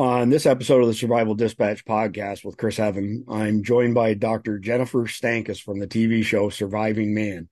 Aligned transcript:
On 0.00 0.30
this 0.30 0.46
episode 0.46 0.80
of 0.80 0.86
the 0.86 0.94
Survival 0.94 1.34
Dispatch 1.34 1.84
podcast 1.84 2.42
with 2.42 2.56
Chris 2.56 2.78
Heaven, 2.78 3.26
I'm 3.28 3.62
joined 3.62 3.94
by 3.94 4.14
Dr. 4.14 4.58
Jennifer 4.58 5.00
Stankus 5.00 5.60
from 5.60 5.78
the 5.78 5.86
TV 5.86 6.24
show 6.24 6.48
Surviving 6.48 7.12
Man, 7.12 7.50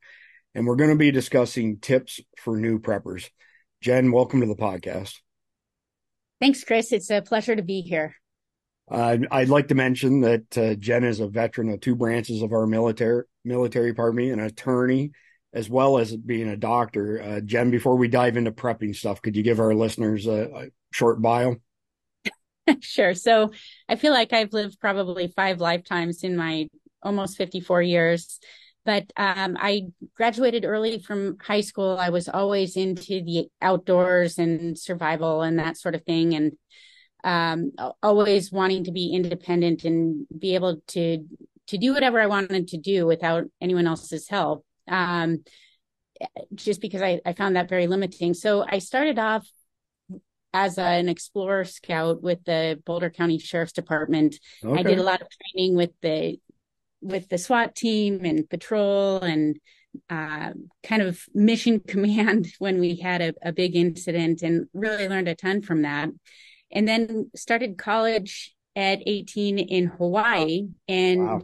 and 0.54 0.66
we're 0.66 0.76
going 0.76 0.88
to 0.88 0.96
be 0.96 1.10
discussing 1.10 1.78
tips 1.78 2.22
for 2.38 2.56
new 2.56 2.78
preppers. 2.78 3.28
Jen, 3.82 4.12
welcome 4.12 4.40
to 4.40 4.46
the 4.46 4.56
podcast. 4.56 5.16
Thanks, 6.40 6.64
Chris. 6.64 6.90
It's 6.90 7.10
a 7.10 7.20
pleasure 7.20 7.54
to 7.54 7.60
be 7.60 7.82
here. 7.82 8.14
Uh, 8.90 9.18
I'd 9.30 9.50
like 9.50 9.68
to 9.68 9.74
mention 9.74 10.22
that 10.22 10.56
uh, 10.56 10.74
Jen 10.76 11.04
is 11.04 11.20
a 11.20 11.28
veteran 11.28 11.68
of 11.68 11.82
two 11.82 11.96
branches 11.96 12.40
of 12.40 12.54
our 12.54 12.66
military, 12.66 13.24
military, 13.44 13.92
pardon 13.92 14.16
me, 14.16 14.30
an 14.30 14.40
attorney, 14.40 15.10
as 15.52 15.68
well 15.68 15.98
as 15.98 16.16
being 16.16 16.48
a 16.48 16.56
doctor. 16.56 17.20
Uh, 17.22 17.40
Jen, 17.40 17.70
before 17.70 17.96
we 17.96 18.08
dive 18.08 18.38
into 18.38 18.52
prepping 18.52 18.96
stuff, 18.96 19.20
could 19.20 19.36
you 19.36 19.42
give 19.42 19.60
our 19.60 19.74
listeners 19.74 20.26
a, 20.26 20.44
a 20.44 20.66
short 20.92 21.20
bio? 21.20 21.56
sure. 22.80 23.14
So 23.14 23.52
I 23.88 23.96
feel 23.96 24.12
like 24.12 24.32
I've 24.32 24.52
lived 24.52 24.80
probably 24.80 25.28
five 25.28 25.60
lifetimes 25.60 26.24
in 26.24 26.36
my 26.36 26.68
almost 27.02 27.36
54 27.36 27.82
years. 27.82 28.38
But 28.84 29.10
um, 29.16 29.56
I 29.60 29.88
graduated 30.14 30.64
early 30.64 30.98
from 30.98 31.36
high 31.42 31.60
school. 31.60 31.98
I 31.98 32.08
was 32.08 32.28
always 32.28 32.76
into 32.76 33.22
the 33.22 33.48
outdoors 33.60 34.38
and 34.38 34.78
survival 34.78 35.42
and 35.42 35.58
that 35.58 35.76
sort 35.76 35.94
of 35.94 36.04
thing. 36.04 36.34
And 36.34 36.52
um, 37.24 37.72
always 38.02 38.50
wanting 38.50 38.84
to 38.84 38.92
be 38.92 39.12
independent 39.12 39.84
and 39.84 40.26
be 40.36 40.54
able 40.54 40.80
to 40.88 41.24
to 41.66 41.76
do 41.76 41.92
whatever 41.92 42.18
I 42.18 42.28
wanted 42.28 42.68
to 42.68 42.78
do 42.78 43.06
without 43.06 43.44
anyone 43.60 43.86
else's 43.86 44.26
help. 44.26 44.64
Um, 44.86 45.44
just 46.54 46.80
because 46.80 47.02
I, 47.02 47.20
I 47.26 47.34
found 47.34 47.56
that 47.56 47.68
very 47.68 47.86
limiting. 47.86 48.32
So 48.32 48.64
I 48.66 48.78
started 48.78 49.18
off 49.18 49.46
as 50.58 50.76
a, 50.76 50.82
an 50.82 51.08
explorer 51.08 51.64
scout 51.64 52.20
with 52.20 52.42
the 52.44 52.82
Boulder 52.84 53.10
County 53.10 53.38
Sheriff's 53.38 53.72
Department. 53.72 54.34
Okay. 54.64 54.80
I 54.80 54.82
did 54.82 54.98
a 54.98 55.04
lot 55.04 55.22
of 55.22 55.28
training 55.30 55.76
with 55.76 55.92
the 56.02 56.38
with 57.00 57.28
the 57.28 57.38
SWAT 57.38 57.76
team 57.76 58.24
and 58.24 58.50
patrol 58.50 59.20
and 59.20 59.56
uh, 60.10 60.50
kind 60.82 61.02
of 61.02 61.22
mission 61.32 61.78
command 61.86 62.48
when 62.58 62.80
we 62.80 62.96
had 62.96 63.20
a, 63.20 63.34
a, 63.40 63.52
big 63.52 63.76
incident 63.76 64.42
and 64.42 64.66
really 64.74 65.08
learned 65.08 65.28
a 65.28 65.36
ton 65.36 65.62
from 65.62 65.82
that. 65.82 66.08
And 66.72 66.88
then 66.88 67.30
started 67.36 67.78
college 67.78 68.52
at 68.74 68.98
18 69.06 69.60
in 69.60 69.86
Hawaii 69.86 70.66
and 70.88 71.24
wow. 71.24 71.42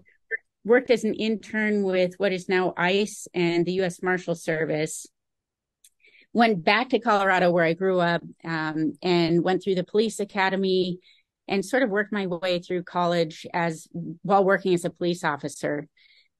worked 0.64 0.90
as 0.90 1.04
an 1.04 1.14
intern 1.14 1.84
with 1.84 2.14
what 2.16 2.32
is 2.32 2.48
now 2.48 2.74
ICE 2.76 3.28
and 3.32 3.64
the 3.64 3.74
U.S. 3.74 4.02
Marshal 4.02 4.34
Service 4.34 5.06
went 6.34 6.64
back 6.64 6.90
to 6.90 6.98
Colorado 6.98 7.50
where 7.50 7.64
I 7.64 7.72
grew 7.72 8.00
up 8.00 8.20
um, 8.44 8.94
and 9.02 9.42
went 9.42 9.62
through 9.62 9.76
the 9.76 9.84
police 9.84 10.18
academy 10.18 10.98
and 11.46 11.64
sort 11.64 11.84
of 11.84 11.90
worked 11.90 12.12
my 12.12 12.26
way 12.26 12.58
through 12.58 12.82
college 12.82 13.46
as 13.54 13.86
while 14.22 14.44
working 14.44 14.74
as 14.74 14.84
a 14.84 14.90
police 14.90 15.24
officer. 15.24 15.86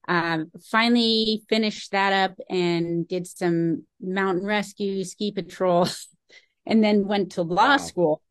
Um, 0.07 0.51
finally 0.71 1.45
finished 1.49 1.93
that 1.93 2.13
up 2.13 2.39
and 2.51 3.07
did 3.09 3.27
some 3.27 3.85
mountain 4.01 4.45
rescue, 4.45 5.05
ski 5.05 5.31
patrol, 5.31 5.89
and 6.67 6.83
then 6.83 7.07
went 7.07 7.33
to 7.33 7.43
law 7.43 7.69
wow. 7.69 7.77
school. 7.77 8.23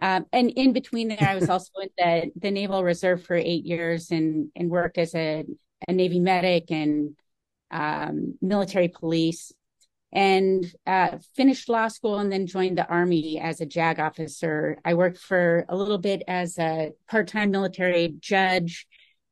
Um, 0.00 0.26
and 0.32 0.50
in 0.50 0.72
between 0.72 1.08
there, 1.08 1.26
I 1.26 1.34
was 1.36 1.48
also 1.48 1.70
in 1.80 1.88
the, 1.96 2.32
the 2.36 2.50
Naval 2.50 2.84
Reserve 2.84 3.24
for 3.24 3.34
eight 3.34 3.64
years 3.64 4.10
and, 4.10 4.50
and 4.54 4.68
worked 4.68 4.98
as 4.98 5.14
a, 5.14 5.44
a 5.88 5.92
Navy 5.92 6.20
medic 6.20 6.70
and 6.70 7.16
um, 7.70 8.34
military 8.42 8.88
police 8.88 9.52
and 10.12 10.66
uh, 10.86 11.18
finished 11.34 11.68
law 11.68 11.88
school 11.88 12.18
and 12.18 12.30
then 12.30 12.46
joined 12.46 12.76
the 12.76 12.86
Army 12.86 13.40
as 13.40 13.60
a 13.60 13.66
JAG 13.66 13.98
officer. 13.98 14.78
I 14.84 14.94
worked 14.94 15.18
for 15.18 15.64
a 15.68 15.76
little 15.76 15.98
bit 15.98 16.22
as 16.28 16.58
a 16.58 16.92
part 17.08 17.28
time 17.28 17.50
military 17.50 18.14
judge. 18.20 18.86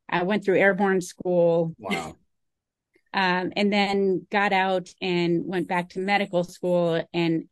I 0.09 0.23
went 0.23 0.43
through 0.43 0.57
airborne 0.57 1.01
school. 1.01 1.75
Wow. 1.77 2.15
um, 3.13 3.51
and 3.55 3.71
then 3.71 4.25
got 4.31 4.53
out 4.53 4.89
and 5.01 5.43
went 5.45 5.67
back 5.67 5.89
to 5.89 5.99
medical 5.99 6.43
school 6.43 7.03
and 7.13 7.45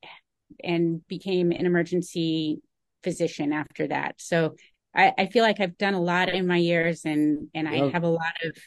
and 0.64 1.08
became 1.08 1.52
an 1.52 1.66
emergency 1.66 2.62
physician 3.04 3.54
after 3.54 3.88
that. 3.88 4.16
So 4.18 4.56
I, 4.96 5.14
I 5.18 5.26
feel 5.28 5.44
like 5.44 5.60
I've 5.60 5.78
done 5.78 5.94
a 5.94 6.02
lot 6.02 6.30
in 6.30 6.48
my 6.48 6.58
years 6.58 7.06
and 7.06 7.50
and 7.54 7.68
I 7.68 7.90
have 7.92 8.04
a 8.04 8.10
lot 8.10 8.34
of 8.44 8.58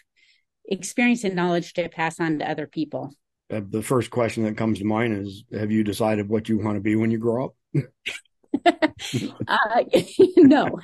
experience 0.65 1.25
and 1.25 1.34
knowledge 1.34 1.72
to 1.75 1.89
pass 1.89 2.21
on 2.21 2.39
to 2.39 2.49
other 2.49 2.69
people. 2.69 3.12
Uh, 3.53 3.61
the 3.69 3.83
first 3.83 4.11
question 4.11 4.45
that 4.45 4.57
comes 4.57 4.79
to 4.79 4.85
mind 4.85 5.13
is 5.13 5.45
Have 5.53 5.71
you 5.71 5.85
decided 5.85 6.29
what 6.29 6.49
you 6.49 6.59
want 6.59 6.77
to 6.77 6.81
be 6.81 6.97
when 6.97 7.11
you 7.11 7.19
grow 7.19 7.47
up? 7.47 7.55
uh, 8.67 9.85
no. 10.37 10.81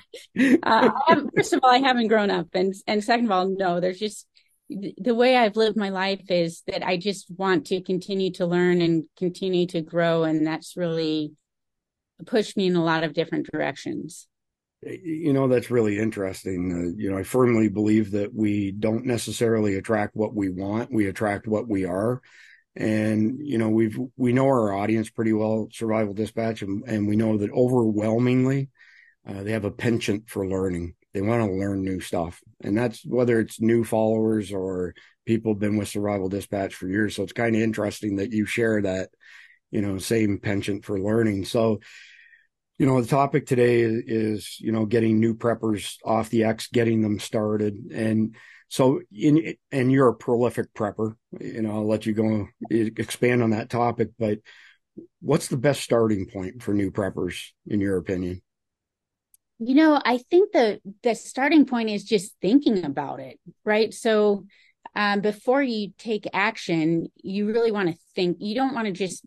Uh, 0.62 0.90
first 1.34 1.52
of 1.52 1.60
all, 1.62 1.70
I 1.70 1.78
haven't 1.78 2.08
grown 2.08 2.30
up, 2.30 2.48
and 2.54 2.74
and 2.86 3.02
second 3.02 3.26
of 3.26 3.30
all, 3.32 3.48
no. 3.48 3.80
There's 3.80 3.98
just 3.98 4.26
the 4.68 5.14
way 5.14 5.36
I've 5.36 5.56
lived 5.56 5.76
my 5.76 5.88
life 5.88 6.30
is 6.30 6.62
that 6.66 6.86
I 6.86 6.96
just 6.96 7.30
want 7.36 7.66
to 7.66 7.80
continue 7.80 8.32
to 8.32 8.46
learn 8.46 8.82
and 8.82 9.04
continue 9.16 9.66
to 9.68 9.80
grow, 9.80 10.24
and 10.24 10.46
that's 10.46 10.76
really 10.76 11.32
pushed 12.26 12.56
me 12.56 12.66
in 12.66 12.76
a 12.76 12.84
lot 12.84 13.04
of 13.04 13.14
different 13.14 13.48
directions. 13.50 14.26
You 14.82 15.32
know, 15.32 15.48
that's 15.48 15.70
really 15.70 15.98
interesting. 15.98 16.72
Uh, 16.72 17.00
you 17.00 17.10
know, 17.10 17.18
I 17.18 17.22
firmly 17.22 17.68
believe 17.68 18.12
that 18.12 18.34
we 18.34 18.70
don't 18.70 19.06
necessarily 19.06 19.76
attract 19.76 20.16
what 20.16 20.34
we 20.34 20.48
want; 20.48 20.92
we 20.92 21.06
attract 21.06 21.46
what 21.46 21.68
we 21.68 21.84
are 21.84 22.20
and 22.76 23.38
you 23.40 23.58
know 23.58 23.68
we've 23.68 23.98
we 24.16 24.32
know 24.32 24.46
our 24.46 24.72
audience 24.72 25.10
pretty 25.10 25.32
well 25.32 25.68
survival 25.72 26.14
dispatch 26.14 26.62
and, 26.62 26.84
and 26.86 27.08
we 27.08 27.16
know 27.16 27.38
that 27.38 27.50
overwhelmingly 27.50 28.68
uh, 29.28 29.42
they 29.42 29.52
have 29.52 29.64
a 29.64 29.70
penchant 29.70 30.28
for 30.28 30.46
learning. 30.46 30.94
They 31.12 31.20
want 31.20 31.44
to 31.44 31.56
learn 31.56 31.82
new 31.82 32.00
stuff. 32.00 32.40
And 32.62 32.76
that's 32.76 33.04
whether 33.04 33.38
it's 33.40 33.60
new 33.60 33.84
followers 33.84 34.52
or 34.52 34.94
people 35.26 35.52
have 35.52 35.60
been 35.60 35.76
with 35.76 35.88
survival 35.88 36.28
dispatch 36.28 36.74
for 36.74 36.88
years. 36.88 37.14
So 37.14 37.22
it's 37.22 37.32
kind 37.32 37.54
of 37.54 37.62
interesting 37.62 38.16
that 38.16 38.32
you 38.32 38.46
share 38.46 38.80
that 38.82 39.10
you 39.70 39.82
know 39.82 39.98
same 39.98 40.38
penchant 40.38 40.84
for 40.84 40.98
learning. 40.98 41.44
So 41.44 41.80
you 42.78 42.86
know 42.86 43.00
the 43.00 43.08
topic 43.08 43.46
today 43.46 43.82
is 43.82 44.58
you 44.60 44.72
know 44.72 44.86
getting 44.86 45.20
new 45.20 45.34
preppers 45.34 45.96
off 46.04 46.30
the 46.30 46.44
x 46.44 46.68
getting 46.68 47.02
them 47.02 47.18
started. 47.18 47.74
And 47.92 48.34
so, 48.68 49.00
in 49.10 49.54
and 49.72 49.90
you're 49.90 50.08
a 50.08 50.14
prolific 50.14 50.72
prepper. 50.74 51.14
You 51.40 51.62
know, 51.62 51.70
I'll 51.70 51.88
let 51.88 52.04
you 52.04 52.12
go 52.12 52.48
expand 52.70 53.42
on 53.42 53.50
that 53.50 53.70
topic. 53.70 54.10
But 54.18 54.38
what's 55.20 55.48
the 55.48 55.56
best 55.56 55.82
starting 55.82 56.26
point 56.26 56.62
for 56.62 56.74
new 56.74 56.90
preppers, 56.90 57.48
in 57.66 57.80
your 57.80 57.96
opinion? 57.96 58.42
You 59.58 59.74
know, 59.74 60.00
I 60.04 60.18
think 60.18 60.52
the 60.52 60.80
the 61.02 61.14
starting 61.14 61.64
point 61.64 61.88
is 61.90 62.04
just 62.04 62.36
thinking 62.40 62.84
about 62.84 63.20
it, 63.20 63.40
right? 63.64 63.92
So, 63.92 64.44
um, 64.94 65.20
before 65.20 65.62
you 65.62 65.92
take 65.98 66.28
action, 66.32 67.08
you 67.16 67.46
really 67.46 67.72
want 67.72 67.88
to 67.88 67.96
think. 68.14 68.36
You 68.40 68.54
don't 68.54 68.74
want 68.74 68.86
to 68.86 68.92
just 68.92 69.24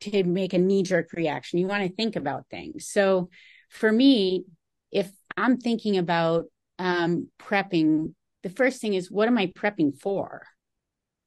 t- 0.00 0.10
to 0.10 0.24
make 0.24 0.54
a 0.54 0.58
knee 0.58 0.82
jerk 0.82 1.12
reaction. 1.12 1.58
You 1.58 1.66
want 1.66 1.86
to 1.86 1.94
think 1.94 2.16
about 2.16 2.46
things. 2.50 2.88
So, 2.88 3.28
for 3.68 3.92
me, 3.92 4.44
if 4.90 5.10
I'm 5.36 5.58
thinking 5.58 5.98
about 5.98 6.46
um, 6.78 7.28
prepping 7.38 8.14
the 8.44 8.50
first 8.50 8.80
thing 8.80 8.94
is 8.94 9.10
what 9.10 9.26
am 9.26 9.38
I 9.38 9.48
prepping 9.48 9.98
for? 9.98 10.46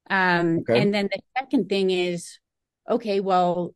Um, 0.08 0.60
okay. 0.60 0.80
and 0.80 0.94
then 0.94 1.10
the 1.12 1.20
second 1.36 1.68
thing 1.68 1.90
is, 1.90 2.38
okay, 2.88 3.20
well, 3.20 3.74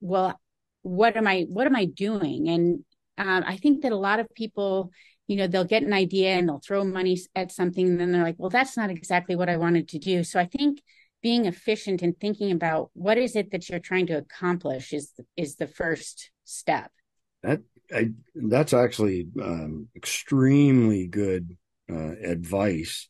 well, 0.00 0.40
what 0.80 1.16
am 1.16 1.26
I, 1.26 1.42
what 1.42 1.66
am 1.66 1.76
I 1.76 1.84
doing? 1.84 2.48
And, 2.48 2.84
um, 3.18 3.44
I 3.46 3.58
think 3.58 3.82
that 3.82 3.92
a 3.92 3.96
lot 3.96 4.20
of 4.20 4.32
people, 4.34 4.90
you 5.26 5.36
know, 5.36 5.46
they'll 5.46 5.64
get 5.64 5.82
an 5.82 5.92
idea 5.92 6.30
and 6.30 6.48
they'll 6.48 6.62
throw 6.66 6.84
money 6.84 7.20
at 7.34 7.52
something 7.52 7.86
and 7.86 8.00
then 8.00 8.12
they're 8.12 8.22
like, 8.22 8.38
well, 8.38 8.48
that's 8.48 8.78
not 8.78 8.88
exactly 8.88 9.36
what 9.36 9.50
I 9.50 9.58
wanted 9.58 9.88
to 9.88 9.98
do. 9.98 10.24
So 10.24 10.40
I 10.40 10.46
think 10.46 10.80
being 11.22 11.44
efficient 11.44 12.00
and 12.00 12.18
thinking 12.18 12.50
about 12.50 12.90
what 12.94 13.18
is 13.18 13.36
it 13.36 13.50
that 13.50 13.68
you're 13.68 13.78
trying 13.78 14.06
to 14.06 14.14
accomplish 14.14 14.94
is, 14.94 15.12
is 15.36 15.56
the 15.56 15.66
first 15.66 16.30
step. 16.44 16.90
That, 17.42 17.60
I, 17.94 18.12
that's 18.34 18.72
actually 18.72 19.26
um, 19.42 19.88
extremely 19.94 21.06
good 21.06 21.58
uh, 21.90 22.28
advice. 22.28 23.08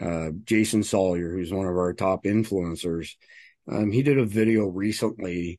Uh, 0.00 0.30
Jason 0.44 0.82
Sawyer, 0.82 1.30
who's 1.30 1.52
one 1.52 1.66
of 1.66 1.76
our 1.76 1.94
top 1.94 2.24
influencers, 2.24 3.12
um, 3.70 3.90
he 3.90 4.02
did 4.02 4.18
a 4.18 4.24
video 4.24 4.66
recently 4.66 5.58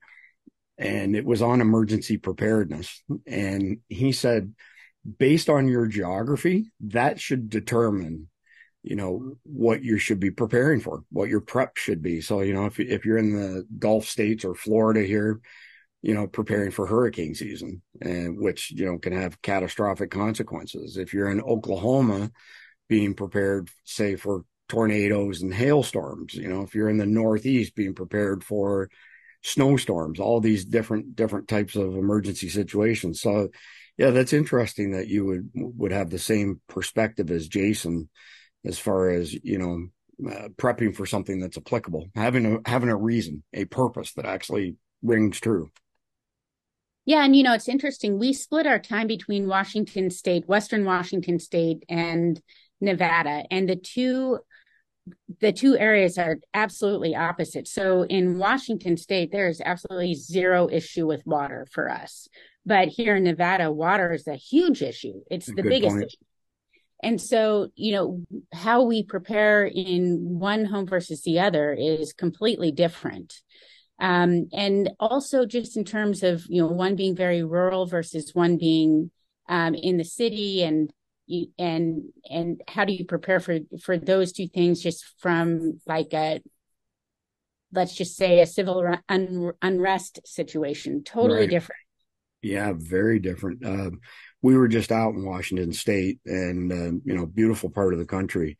and 0.77 1.15
it 1.15 1.25
was 1.25 1.41
on 1.41 1.61
emergency 1.61 2.17
preparedness. 2.17 3.03
And 3.25 3.79
he 3.89 4.11
said, 4.11 4.53
based 5.17 5.49
on 5.49 5.67
your 5.67 5.87
geography, 5.87 6.71
that 6.81 7.19
should 7.19 7.49
determine, 7.49 8.29
you 8.83 8.95
know, 8.95 9.37
what 9.43 9.83
you 9.83 9.97
should 9.97 10.19
be 10.19 10.31
preparing 10.31 10.79
for, 10.79 11.03
what 11.11 11.29
your 11.29 11.41
prep 11.41 11.77
should 11.77 12.01
be. 12.01 12.21
So, 12.21 12.41
you 12.41 12.53
know, 12.53 12.65
if, 12.65 12.79
if 12.79 13.05
you're 13.05 13.17
in 13.17 13.33
the 13.33 13.65
Gulf 13.79 14.05
states 14.05 14.45
or 14.45 14.53
Florida 14.53 15.01
here, 15.01 15.41
you 16.07 16.13
know, 16.13 16.25
preparing 16.25 16.71
for 16.71 16.87
hurricane 16.87 17.35
season, 17.35 17.81
and 18.01 18.39
which, 18.39 18.71
you 18.71 18.85
know, 18.85 18.97
can 18.97 19.11
have 19.13 19.41
catastrophic 19.41 20.09
consequences. 20.09 20.95
If 20.95 21.13
you're 21.13 21.29
in 21.29 21.41
Oklahoma, 21.41 22.31
being 22.87 23.13
prepared, 23.13 23.69
say, 23.83 24.15
for 24.15 24.45
tornadoes 24.69 25.41
and 25.41 25.53
hailstorms, 25.53 26.33
you 26.33 26.47
know, 26.47 26.61
if 26.61 26.73
you're 26.73 26.89
in 26.89 26.97
the 26.97 27.05
Northeast, 27.05 27.75
being 27.75 27.93
prepared 27.93 28.43
for 28.43 28.89
snowstorms, 29.43 30.19
all 30.19 30.39
these 30.39 30.63
different, 30.63 31.15
different 31.15 31.47
types 31.49 31.75
of 31.75 31.95
emergency 31.95 32.49
situations. 32.49 33.21
So 33.21 33.49
Yeah, 33.97 34.11
that's 34.11 34.33
interesting 34.33 34.91
that 34.91 35.07
you 35.07 35.25
would 35.25 35.49
would 35.55 35.91
have 35.91 36.09
the 36.09 36.19
same 36.19 36.61
perspective 36.69 37.31
as 37.31 37.47
Jason, 37.47 38.09
as 38.63 38.77
far 38.79 39.09
as 39.09 39.33
you 39.33 39.57
know, 39.57 40.31
uh, 40.31 40.49
prepping 40.55 40.95
for 40.95 41.05
something 41.05 41.39
that's 41.39 41.57
applicable, 41.57 42.07
having 42.15 42.45
a 42.45 42.69
having 42.69 42.89
a 42.89 42.95
reason, 42.95 43.43
a 43.53 43.65
purpose 43.65 44.13
that 44.13 44.25
actually 44.25 44.75
rings 45.01 45.39
true. 45.39 45.69
Yeah, 47.07 47.23
and 47.23 47.33
you 47.37 47.41
know 47.41 47.53
it's 47.53 47.69
interesting. 47.69 48.19
We 48.19 48.33
split 48.33 48.67
our 48.67 48.79
time 48.79 49.07
between 49.07 49.47
Washington 49.47 50.09
State, 50.09 50.45
Western 50.45 50.83
Washington 50.83 51.39
State, 51.39 51.85
and 51.87 52.39
Nevada, 52.81 53.45
and 53.49 53.67
the 53.67 53.77
two 53.77 54.39
the 55.39 55.53
two 55.53 55.77
areas 55.77 56.17
are 56.17 56.37
absolutely 56.53 57.15
opposite. 57.15 57.65
So 57.65 58.03
in 58.03 58.37
Washington 58.37 58.97
state, 58.97 59.31
there 59.31 59.47
is 59.47 59.61
absolutely 59.63 60.15
zero 60.15 60.67
issue 60.69 61.07
with 61.07 61.25
water 61.25 61.65
for 61.71 61.89
us. 61.89 62.27
But 62.65 62.89
here 62.89 63.15
in 63.15 63.23
Nevada, 63.23 63.71
water 63.71 64.11
is 64.11 64.27
a 64.27 64.35
huge 64.35 64.81
issue. 64.81 65.21
It's 65.31 65.45
the 65.45 65.63
biggest 65.63 65.95
point. 65.95 66.07
issue. 66.07 66.17
And 67.01 67.21
so, 67.21 67.69
you 67.75 67.93
know, 67.93 68.25
how 68.51 68.83
we 68.83 69.03
prepare 69.03 69.65
in 69.65 70.39
one 70.39 70.65
home 70.65 70.87
versus 70.87 71.21
the 71.21 71.39
other 71.39 71.71
is 71.71 72.11
completely 72.11 72.73
different. 72.73 73.33
Um, 73.99 74.47
and 74.53 74.91
also 74.99 75.45
just 75.45 75.75
in 75.75 75.83
terms 75.83 76.23
of, 76.23 76.45
you 76.47 76.61
know, 76.61 76.67
one 76.67 76.95
being 76.95 77.15
very 77.15 77.43
rural 77.43 77.87
versus 77.87 78.31
one 78.33 78.57
being 78.57 79.11
um, 79.49 79.73
in 79.73 79.97
the 79.97 80.03
city 80.03 80.63
and 80.63 80.91
you, 81.25 81.47
and 81.57 82.03
and 82.29 82.61
how 82.67 82.85
do 82.85 82.93
you 82.93 83.05
prepare 83.05 83.39
for 83.39 83.59
for 83.81 83.97
those 83.97 84.31
two 84.31 84.47
things 84.47 84.81
just 84.81 85.05
from 85.19 85.81
like 85.85 86.13
a 86.13 86.41
let's 87.73 87.95
just 87.95 88.15
say 88.15 88.39
a 88.39 88.45
civil 88.45 88.85
un, 89.09 89.51
unrest 89.61 90.19
situation? 90.25 91.03
Totally 91.03 91.41
right. 91.41 91.49
different. 91.49 91.81
Yeah 92.41 92.73
very 92.75 93.19
different. 93.19 93.65
Uh, 93.65 93.91
we 94.41 94.55
were 94.55 94.67
just 94.67 94.91
out 94.91 95.13
in 95.15 95.25
washington 95.25 95.73
state 95.73 96.19
and 96.25 96.71
uh, 96.71 96.99
you 97.03 97.15
know 97.15 97.25
beautiful 97.25 97.69
part 97.69 97.93
of 97.93 97.99
the 97.99 98.05
country 98.05 98.57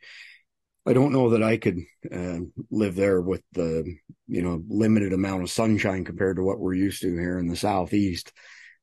i 0.88 0.94
don't 0.94 1.14
know 1.14 1.30
that 1.30 1.44
i 1.44 1.58
could 1.58 1.80
uh, 2.12 2.40
live 2.72 2.96
there 2.96 3.22
with 3.22 3.44
the 3.54 3.84
you 4.28 4.42
know 4.42 4.64
limited 4.68 5.14
amount 5.14 5.44
of 5.44 5.50
sunshine 5.50 6.04
compared 6.04 6.38
to 6.38 6.44
what 6.44 6.60
we're 6.60 6.74
used 6.74 7.02
to 7.02 7.12
here 7.12 7.38
in 7.38 7.48
the 7.48 7.56
southeast 7.56 8.32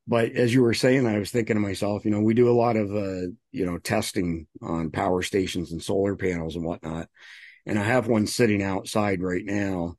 but 0.06 0.32
as 0.32 0.52
you 0.52 0.62
were 0.62 0.74
saying, 0.74 1.06
I 1.06 1.18
was 1.18 1.30
thinking 1.30 1.56
to 1.56 1.60
myself, 1.60 2.04
you 2.04 2.10
know, 2.10 2.20
we 2.20 2.34
do 2.34 2.50
a 2.50 2.52
lot 2.52 2.76
of, 2.76 2.94
uh, 2.94 3.28
you 3.52 3.64
know, 3.64 3.78
testing 3.78 4.46
on 4.60 4.90
power 4.90 5.22
stations 5.22 5.72
and 5.72 5.82
solar 5.82 6.14
panels 6.14 6.56
and 6.56 6.64
whatnot. 6.64 7.08
And 7.64 7.78
I 7.78 7.84
have 7.84 8.06
one 8.06 8.26
sitting 8.26 8.62
outside 8.62 9.22
right 9.22 9.44
now. 9.44 9.94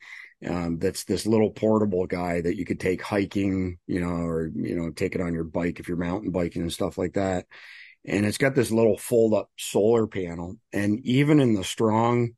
Um, 0.46 0.78
that's 0.78 1.06
this 1.06 1.25
little 1.25 1.50
portable 1.50 2.06
guy 2.06 2.42
that 2.42 2.56
you 2.56 2.66
could 2.66 2.80
take 2.80 3.01
hiking, 3.01 3.80
you 3.88 4.00
know, 4.00 4.08
or, 4.10 4.51
you 4.54 4.75
know, 4.75 4.92
take 4.92 5.16
it 5.16 5.22
on 5.22 5.34
your 5.34 5.46
bike 5.46 5.80
if 5.80 5.88
you're 5.88 5.98
mountain 5.98 6.30
biking 6.30 6.62
and 6.62 6.74
stuff 6.74 7.00
like 7.00 7.13
that. 7.13 7.48
And 8.07 8.25
it's 8.25 8.38
got 8.38 8.56
this 8.56 8.72
little 8.72 8.98
fold 8.98 9.34
up 9.34 9.50
solar 9.57 10.07
panel. 10.07 10.57
And 10.72 11.00
even 11.06 11.40
in 11.40 11.54
the 11.56 11.63
strong 11.63 12.31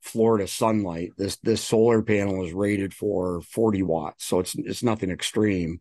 Florida 0.00 0.46
sunlight, 0.46 1.10
this, 1.18 1.36
this 1.42 1.62
solar 1.62 2.02
panel 2.02 2.44
is 2.44 2.52
rated 2.52 2.94
for 2.94 3.42
40 3.42 3.82
watts. 3.82 4.24
So 4.24 4.40
it's, 4.40 4.54
it's 4.56 4.82
nothing 4.82 5.10
extreme 5.10 5.80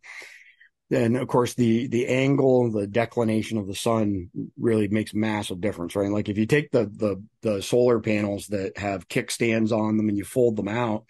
and 0.92 1.18
of 1.18 1.28
course 1.28 1.54
the 1.54 1.88
the 1.88 2.08
angle 2.08 2.72
the 2.72 2.88
declination 2.88 3.58
of 3.58 3.68
the 3.68 3.76
sun 3.76 4.30
really 4.58 4.88
makes 4.88 5.14
massive 5.14 5.62
difference 5.62 5.96
right 5.96 6.12
like 6.12 6.30
if 6.30 6.38
you 6.38 6.46
take 6.46 6.72
the 6.72 6.86
the 6.86 7.24
the 7.42 7.62
solar 7.62 8.00
panels 8.00 8.48
that 8.48 8.78
have 8.78 9.08
kickstands 9.08 9.72
on 9.72 9.98
them 9.98 10.10
and 10.10 10.18
you 10.18 10.24
fold 10.24 10.56
them 10.56 10.68
out 10.68 11.06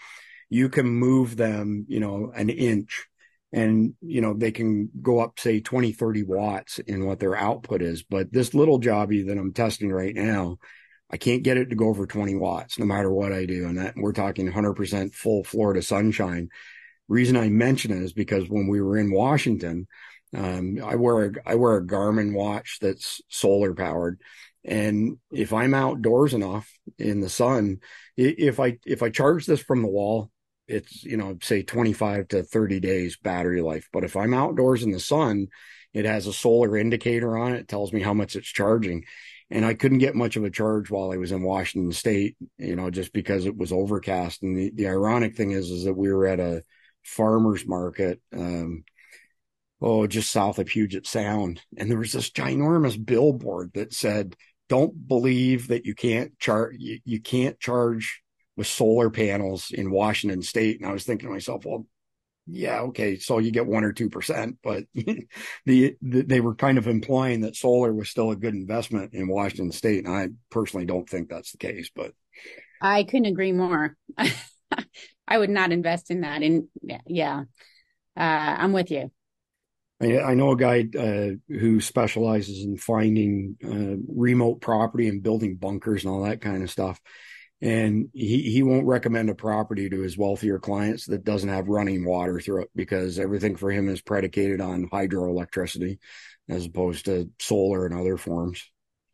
you 0.49 0.69
can 0.69 0.85
move 0.85 1.37
them 1.37 1.85
you 1.87 1.99
know 1.99 2.31
an 2.35 2.49
inch 2.49 3.07
and 3.51 3.93
you 4.01 4.21
know 4.21 4.33
they 4.33 4.51
can 4.51 4.89
go 5.01 5.19
up 5.19 5.39
say 5.39 5.59
20 5.59 5.91
30 5.91 6.23
watts 6.23 6.79
in 6.79 7.05
what 7.05 7.19
their 7.19 7.35
output 7.35 7.81
is. 7.81 8.03
But 8.03 8.31
this 8.31 8.53
little 8.53 8.79
jobby 8.79 9.27
that 9.27 9.37
i'm 9.37 9.53
testing 9.53 9.91
right 9.91 10.15
now 10.15 10.57
i 11.09 11.17
can't 11.17 11.43
get 11.43 11.57
it 11.57 11.69
to 11.69 11.75
go 11.75 11.89
over 11.89 12.05
20 12.05 12.35
watts 12.35 12.77
no 12.77 12.85
matter 12.85 13.11
what 13.11 13.33
i 13.33 13.45
do. 13.45 13.67
And 13.67 13.77
that 13.79 13.95
we're 13.97 14.13
talking 14.13 14.51
100% 14.51 15.13
full 15.13 15.43
florida 15.43 15.81
sunshine. 15.81 16.49
Reason 17.07 17.35
I 17.35 17.49
mention 17.49 17.91
it 17.91 18.03
is 18.03 18.13
because 18.13 18.47
when 18.47 18.67
we 18.67 18.81
were 18.81 18.95
in 18.95 19.11
Washington, 19.11 19.87
um, 20.35 20.77
I 20.83 20.95
wear 20.95 21.25
a, 21.25 21.31
I 21.43 21.55
wear 21.55 21.77
a 21.77 21.83
Garmin 21.83 22.33
watch 22.33 22.77
that's 22.79 23.19
solar 23.29 23.73
powered. 23.73 24.21
And 24.63 25.17
if 25.31 25.53
I'm 25.53 25.73
outdoors 25.73 26.33
enough 26.33 26.71
in 26.97 27.21
the 27.21 27.29
sun, 27.29 27.79
if 28.15 28.59
I, 28.59 28.77
if 28.85 29.01
I 29.01 29.09
charge 29.09 29.45
this 29.45 29.59
from 29.59 29.81
the 29.81 29.87
wall, 29.87 30.29
it's, 30.69 31.03
you 31.03 31.17
know, 31.17 31.37
say 31.41 31.63
25 31.63 32.27
to 32.29 32.43
30 32.43 32.79
days 32.79 33.17
battery 33.17 33.61
life. 33.61 33.89
But 33.91 34.03
if 34.03 34.15
I'm 34.15 34.33
outdoors 34.33 34.83
in 34.83 34.91
the 34.91 34.99
sun, 34.99 35.47
it 35.93 36.05
has 36.05 36.27
a 36.27 36.33
solar 36.33 36.77
indicator 36.77 37.37
on 37.37 37.53
it. 37.53 37.67
tells 37.67 37.91
me 37.91 38.01
how 38.01 38.13
much 38.13 38.35
it's 38.35 38.47
charging 38.47 39.03
and 39.51 39.65
I 39.65 39.73
couldn't 39.73 39.97
get 39.97 40.15
much 40.15 40.35
of 40.35 40.43
a 40.43 40.51
charge 40.51 40.91
while 40.91 41.11
I 41.11 41.17
was 41.17 41.31
in 41.31 41.41
Washington 41.41 41.91
State, 41.91 42.37
you 42.57 42.75
know, 42.75 42.91
just 42.91 43.13
because 43.13 43.45
it 43.45 43.57
was 43.57 43.71
overcast. 43.71 44.43
And 44.43 44.55
the, 44.55 44.71
the 44.73 44.87
ironic 44.87 45.35
thing 45.35 45.51
is, 45.51 45.71
is 45.71 45.85
that 45.85 45.95
we 45.95 46.11
were 46.11 46.27
at 46.27 46.39
a 46.39 46.61
farmers 47.03 47.65
market, 47.65 48.21
um, 48.31 48.83
oh, 49.81 50.05
just 50.05 50.31
south 50.31 50.59
of 50.59 50.67
Puget 50.67 51.07
Sound. 51.07 51.61
And 51.77 51.89
there 51.89 51.97
was 51.97 52.11
this 52.11 52.29
ginormous 52.29 53.03
billboard 53.03 53.71
that 53.73 53.93
said, 53.93 54.35
don't 54.67 55.07
believe 55.07 55.69
that 55.69 55.85
you 55.85 55.95
can't 55.95 56.37
charge, 56.37 56.75
you, 56.77 56.99
you 57.03 57.19
can't 57.19 57.59
charge 57.59 58.21
with 58.59 58.67
solar 58.67 59.09
panels 59.09 59.71
in 59.71 59.89
Washington 59.89 60.41
state. 60.41 60.81
And 60.81 60.89
I 60.89 60.91
was 60.91 61.05
thinking 61.05 61.29
to 61.29 61.33
myself, 61.33 61.63
well, 61.63 61.85
yeah, 62.45 62.81
okay, 62.81 63.17
so 63.17 63.37
you 63.39 63.51
get 63.51 63.65
one 63.65 63.85
or 63.85 63.93
two 63.93 64.09
percent, 64.09 64.57
but 64.61 64.83
the, 64.93 65.25
the, 65.65 65.95
they 66.01 66.41
were 66.41 66.55
kind 66.55 66.77
of 66.77 66.85
implying 66.85 67.39
that 67.41 67.55
solar 67.55 67.93
was 67.93 68.09
still 68.09 68.31
a 68.31 68.35
good 68.35 68.53
investment 68.53 69.13
in 69.13 69.29
Washington 69.29 69.71
State, 69.71 70.05
and 70.05 70.13
I 70.13 70.27
personally 70.51 70.85
don't 70.85 71.09
think 71.09 71.29
that's 71.29 71.53
the 71.53 71.57
case. 71.57 71.89
But 71.95 72.11
I 72.81 73.03
couldn't 73.03 73.27
agree 73.27 73.53
more. 73.53 73.95
I 75.27 75.37
would 75.37 75.49
not 75.49 75.71
invest 75.71 76.11
in 76.11 76.21
that. 76.21 76.41
And 76.41 76.67
yeah, 77.07 77.43
uh, 78.17 78.55
I'm 78.57 78.73
with 78.73 78.91
you. 78.91 79.09
I, 80.01 80.19
I 80.19 80.33
know 80.33 80.51
a 80.51 80.57
guy 80.57 80.85
uh, 80.99 81.35
who 81.47 81.79
specializes 81.79 82.65
in 82.65 82.75
finding 82.75 83.55
uh, 83.63 84.03
remote 84.13 84.59
property 84.59 85.07
and 85.07 85.23
building 85.23 85.55
bunkers 85.55 86.03
and 86.03 86.13
all 86.13 86.23
that 86.23 86.41
kind 86.41 86.61
of 86.61 86.69
stuff. 86.69 86.99
And 87.61 88.09
he, 88.13 88.51
he 88.51 88.63
won't 88.63 88.85
recommend 88.85 89.29
a 89.29 89.35
property 89.35 89.89
to 89.89 89.99
his 89.99 90.17
wealthier 90.17 90.59
clients 90.59 91.05
that 91.07 91.25
doesn't 91.25 91.49
have 91.49 91.67
running 91.67 92.05
water 92.05 92.39
through 92.39 92.63
it 92.63 92.69
because 92.75 93.19
everything 93.19 93.57
for 93.57 93.69
him 93.69 93.89
is 93.89 94.01
predicated 94.01 94.61
on 94.61 94.89
hydroelectricity 94.89 95.99
as 96.47 96.65
opposed 96.65 97.05
to 97.05 97.29
solar 97.39 97.85
and 97.85 97.99
other 97.99 98.17
forms. 98.17 98.63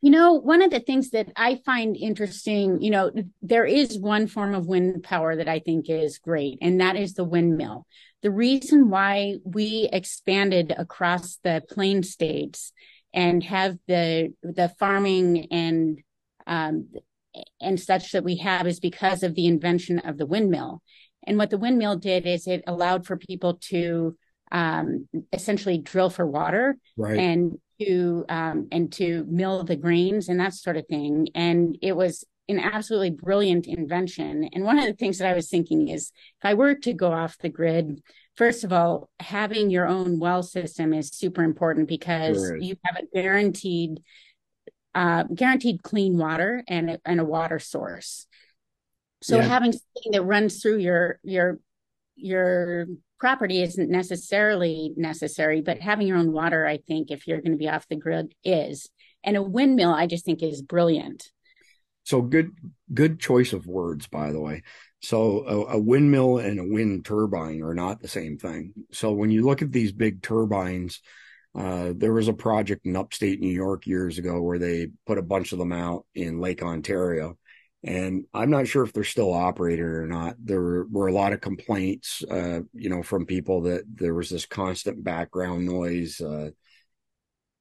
You 0.01 0.11
know, 0.11 0.33
one 0.33 0.61
of 0.61 0.69
the 0.69 0.79
things 0.79 1.09
that 1.11 1.31
I 1.35 1.59
find 1.65 1.97
interesting, 1.97 2.79
you 2.79 2.91
know, 2.91 3.11
there 3.41 3.65
is 3.65 3.97
one 3.97 4.27
form 4.27 4.53
of 4.53 4.67
wind 4.67 5.01
power 5.01 5.35
that 5.35 5.47
I 5.47 5.57
think 5.57 5.89
is 5.89 6.19
great, 6.19 6.59
and 6.61 6.79
that 6.79 6.95
is 6.95 7.15
the 7.15 7.23
windmill. 7.23 7.87
The 8.21 8.29
reason 8.29 8.91
why 8.91 9.37
we 9.43 9.89
expanded 9.91 10.73
across 10.77 11.37
the 11.43 11.63
plain 11.67 12.03
states 12.03 12.71
and 13.15 13.41
have 13.43 13.77
the 13.87 14.33
the 14.43 14.69
farming 14.77 15.47
and 15.49 15.99
um, 16.45 16.89
and 17.61 17.79
such 17.79 18.11
that 18.11 18.23
we 18.23 18.37
have 18.37 18.67
is 18.67 18.79
because 18.79 19.23
of 19.23 19.35
the 19.35 19.47
invention 19.47 19.99
of 19.99 20.17
the 20.17 20.25
windmill. 20.25 20.81
And 21.27 21.37
what 21.37 21.49
the 21.49 21.57
windmill 21.57 21.97
did 21.97 22.25
is 22.25 22.47
it 22.47 22.63
allowed 22.67 23.05
for 23.05 23.17
people 23.17 23.55
to 23.69 24.15
um, 24.51 25.07
essentially 25.33 25.77
drill 25.77 26.09
for 26.09 26.25
water 26.25 26.77
right. 26.97 27.17
and 27.17 27.57
to 27.81 28.25
um, 28.29 28.67
and 28.71 28.91
to 28.93 29.25
mill 29.27 29.63
the 29.63 29.75
grains 29.75 30.29
and 30.29 30.39
that 30.39 30.53
sort 30.53 30.77
of 30.77 30.87
thing. 30.87 31.29
And 31.35 31.77
it 31.81 31.95
was 31.95 32.23
an 32.47 32.59
absolutely 32.59 33.09
brilliant 33.09 33.65
invention. 33.67 34.47
And 34.53 34.63
one 34.63 34.77
of 34.77 34.85
the 34.85 34.93
things 34.93 35.17
that 35.17 35.29
I 35.29 35.33
was 35.33 35.49
thinking 35.49 35.89
is 35.89 36.11
if 36.39 36.45
I 36.45 36.53
were 36.53 36.75
to 36.75 36.93
go 36.93 37.11
off 37.11 37.39
the 37.39 37.49
grid, 37.49 38.01
first 38.35 38.63
of 38.63 38.71
all, 38.71 39.09
having 39.19 39.69
your 39.69 39.87
own 39.87 40.19
well 40.19 40.43
system 40.43 40.93
is 40.93 41.09
super 41.09 41.43
important 41.43 41.87
because 41.87 42.51
you 42.59 42.75
have 42.85 42.97
a 42.97 43.07
guaranteed 43.13 44.01
uh, 44.95 45.23
guaranteed 45.23 45.83
clean 45.83 46.17
water 46.17 46.63
and 46.67 46.89
a, 46.89 46.99
and 47.05 47.19
a 47.19 47.25
water 47.25 47.59
source. 47.59 48.25
So 49.21 49.37
yeah. 49.37 49.43
having 49.43 49.73
something 49.73 50.11
that 50.13 50.23
runs 50.23 50.61
through 50.61 50.77
your 50.77 51.19
your 51.21 51.59
your 52.15 52.87
property 53.19 53.61
isn't 53.61 53.89
necessarily 53.89 54.93
necessary, 54.95 55.61
but 55.61 55.79
having 55.79 56.07
your 56.07 56.17
own 56.17 56.31
water, 56.31 56.65
I 56.65 56.77
think, 56.77 57.11
if 57.11 57.27
you're 57.27 57.41
going 57.41 57.51
to 57.51 57.57
be 57.57 57.69
off 57.69 57.87
the 57.87 57.95
grid, 57.95 58.33
is. 58.43 58.89
And 59.23 59.35
a 59.35 59.41
windmill, 59.41 59.93
I 59.93 60.07
just 60.07 60.25
think, 60.25 60.43
is 60.43 60.61
brilliant. 60.61 61.29
So 62.03 62.21
good, 62.21 62.51
good 62.93 63.19
choice 63.19 63.51
of 63.51 63.65
words, 63.65 64.07
by 64.07 64.31
the 64.31 64.39
way. 64.39 64.63
So 65.01 65.43
a, 65.45 65.75
a, 65.75 65.79
windmill 65.79 66.37
and 66.37 66.59
a 66.59 66.63
wind 66.63 67.05
turbine 67.05 67.63
are 67.63 67.73
not 67.73 67.99
the 67.99 68.07
same 68.07 68.37
thing. 68.37 68.73
So 68.91 69.11
when 69.11 69.31
you 69.31 69.43
look 69.43 69.61
at 69.61 69.71
these 69.71 69.91
big 69.91 70.21
turbines, 70.21 71.01
uh, 71.57 71.93
there 71.95 72.13
was 72.13 72.27
a 72.27 72.33
project 72.33 72.85
in 72.85 72.95
upstate 72.95 73.39
New 73.39 73.53
York 73.53 73.87
years 73.87 74.17
ago 74.17 74.41
where 74.41 74.59
they 74.59 74.89
put 75.05 75.17
a 75.17 75.23
bunch 75.23 75.51
of 75.51 75.59
them 75.59 75.71
out 75.71 76.05
in 76.13 76.39
Lake 76.39 76.61
Ontario 76.61 77.37
and 77.85 78.25
I'm 78.33 78.49
not 78.49 78.67
sure 78.67 78.83
if 78.83 78.93
they're 78.93 79.03
still 79.03 79.31
operated 79.31 79.85
or 79.85 80.07
not. 80.07 80.35
There 80.43 80.85
were 80.89 81.07
a 81.07 81.13
lot 81.13 81.33
of 81.33 81.41
complaints, 81.41 82.23
uh, 82.23 82.61
you 82.73 82.89
know, 82.89 83.03
from 83.03 83.27
people 83.27 83.61
that 83.61 83.83
there 83.87 84.15
was 84.15 84.31
this 84.31 84.47
constant 84.47 85.03
background 85.03 85.67
noise, 85.67 86.19
uh, 86.19 86.49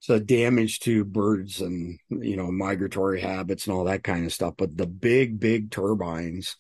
so 0.01 0.19
damage 0.19 0.81
to 0.81 1.05
birds 1.05 1.61
and 1.61 1.99
you 2.09 2.37
know 2.37 2.51
migratory 2.51 3.21
habits 3.21 3.67
and 3.67 3.77
all 3.77 3.85
that 3.85 4.03
kind 4.03 4.25
of 4.25 4.33
stuff. 4.33 4.55
But 4.57 4.75
the 4.77 4.87
big 4.87 5.39
big 5.39 5.71
turbines, 5.71 6.57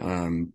um, 0.00 0.52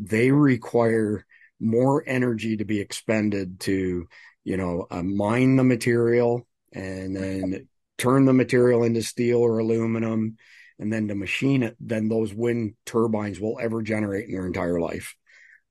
they 0.00 0.32
require 0.32 1.24
more 1.60 2.02
energy 2.04 2.56
to 2.56 2.64
be 2.64 2.80
expended 2.80 3.60
to 3.60 4.08
you 4.48 4.56
know 4.56 4.86
uh, 4.90 5.02
mine 5.02 5.56
the 5.56 5.64
material 5.64 6.46
and 6.72 7.14
then 7.14 7.68
turn 7.98 8.24
the 8.24 8.32
material 8.32 8.82
into 8.82 9.02
steel 9.02 9.40
or 9.40 9.58
aluminum 9.58 10.36
and 10.78 10.90
then 10.90 11.08
to 11.08 11.14
machine 11.14 11.62
it 11.62 11.76
than 11.80 12.08
those 12.08 12.32
wind 12.32 12.72
turbines 12.86 13.38
will 13.38 13.58
ever 13.60 13.82
generate 13.82 14.26
in 14.26 14.32
their 14.32 14.46
entire 14.46 14.80
life. 14.80 15.14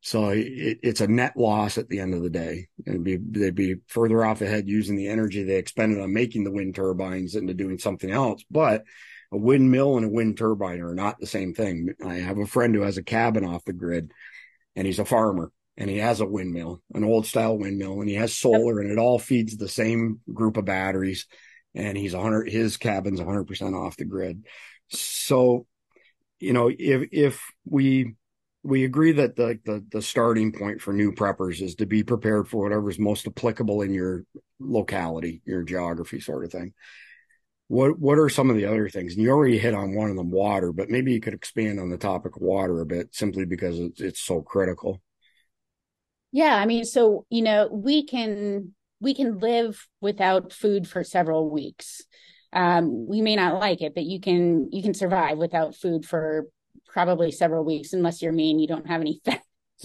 So 0.01 0.29
it, 0.29 0.77
it's 0.83 1.01
a 1.01 1.07
net 1.07 1.35
loss 1.35 1.79
at 1.79 1.89
the 1.89 1.99
end 1.99 2.13
of 2.13 2.21
the 2.21 2.29
day. 2.29 2.67
Be, 2.85 3.17
they'd 3.17 3.55
be 3.55 3.77
further 3.87 4.23
off 4.23 4.41
ahead 4.41 4.67
using 4.67 4.95
the 4.95 5.07
energy 5.07 5.43
they 5.43 5.55
expended 5.55 5.99
on 5.99 6.13
making 6.13 6.43
the 6.43 6.51
wind 6.51 6.75
turbines 6.75 7.35
into 7.35 7.55
doing 7.55 7.79
something 7.79 8.11
else. 8.11 8.43
But 8.51 8.83
a 9.31 9.37
windmill 9.37 9.97
and 9.97 10.05
a 10.05 10.09
wind 10.09 10.37
turbine 10.37 10.81
are 10.81 10.93
not 10.93 11.19
the 11.19 11.25
same 11.25 11.55
thing. 11.55 11.93
I 12.05 12.15
have 12.15 12.37
a 12.37 12.45
friend 12.45 12.75
who 12.75 12.81
has 12.81 12.97
a 12.97 13.03
cabin 13.03 13.43
off 13.43 13.65
the 13.65 13.73
grid 13.73 14.11
and 14.75 14.85
he's 14.85 14.99
a 14.99 15.05
farmer 15.05 15.51
and 15.77 15.89
he 15.89 15.97
has 15.97 16.19
a 16.19 16.25
windmill, 16.25 16.81
an 16.93 17.03
old 17.03 17.27
style 17.27 17.57
windmill, 17.57 18.01
and 18.01 18.09
he 18.09 18.15
has 18.15 18.35
solar 18.35 18.79
and 18.79 18.91
it 18.91 18.97
all 18.97 19.19
feeds 19.19 19.55
the 19.55 19.67
same 19.67 20.19
group 20.33 20.57
of 20.57 20.65
batteries. 20.65 21.27
And 21.75 21.95
he's 21.95 22.15
100, 22.15 22.49
his 22.49 22.77
cabin's 22.77 23.19
100% 23.19 23.75
off 23.75 23.97
the 23.97 24.05
grid. 24.05 24.45
So, 24.89 25.67
you 26.39 26.53
know, 26.53 26.71
if, 26.75 27.09
if 27.11 27.43
we, 27.65 28.15
we 28.63 28.85
agree 28.85 29.11
that 29.13 29.35
the, 29.35 29.59
the, 29.65 29.85
the 29.91 30.01
starting 30.01 30.51
point 30.51 30.81
for 30.81 30.93
new 30.93 31.11
preppers 31.11 31.61
is 31.61 31.75
to 31.75 31.85
be 31.85 32.03
prepared 32.03 32.47
for 32.47 32.63
whatever 32.63 32.89
is 32.89 32.97
most 32.97 33.27
applicable 33.27 33.83
in 33.83 33.93
your 33.93 34.23
locality, 34.59 35.43
your 35.45 35.61
geography 35.61 36.19
sort 36.19 36.43
of 36.43 36.51
thing. 36.51 36.73
What 37.69 37.99
what 37.99 38.17
are 38.17 38.29
some 38.29 38.49
of 38.49 38.55
the 38.55 38.65
other 38.65 38.87
things? 38.87 39.13
And 39.13 39.21
you 39.21 39.29
already 39.29 39.57
hit 39.57 39.73
on 39.73 39.93
one 39.93 40.09
of 40.09 40.15
them, 40.15 40.31
water, 40.31 40.71
but 40.71 40.89
maybe 40.89 41.11
you 41.11 41.19
could 41.19 41.33
expand 41.33 41.81
on 41.81 41.89
the 41.89 41.97
topic 41.97 42.37
of 42.37 42.41
water 42.41 42.79
a 42.79 42.85
bit, 42.85 43.13
simply 43.13 43.43
because 43.45 43.77
it's, 43.77 43.99
it's 43.99 44.21
so 44.21 44.41
critical. 44.41 45.01
Yeah, 46.31 46.55
I 46.55 46.65
mean, 46.65 46.85
so 46.85 47.25
you 47.29 47.41
know, 47.41 47.67
we 47.71 48.05
can 48.05 48.73
we 48.99 49.13
can 49.13 49.39
live 49.39 49.87
without 50.01 50.51
food 50.53 50.87
for 50.87 51.03
several 51.03 51.49
weeks. 51.49 52.01
Um, 52.53 53.07
we 53.07 53.21
may 53.21 53.35
not 53.35 53.59
like 53.59 53.81
it, 53.81 53.93
but 53.95 54.03
you 54.05 54.19
can 54.19 54.69
you 54.71 54.81
can 54.83 54.93
survive 54.93 55.37
without 55.37 55.75
food 55.75 56.05
for 56.05 56.47
probably 56.87 57.31
several 57.31 57.63
weeks, 57.63 57.93
unless 57.93 58.21
you're 58.21 58.31
me 58.31 58.51
and 58.51 58.61
you 58.61 58.67
don't 58.67 58.87
have 58.87 59.01
any 59.01 59.21
fat. 59.25 59.41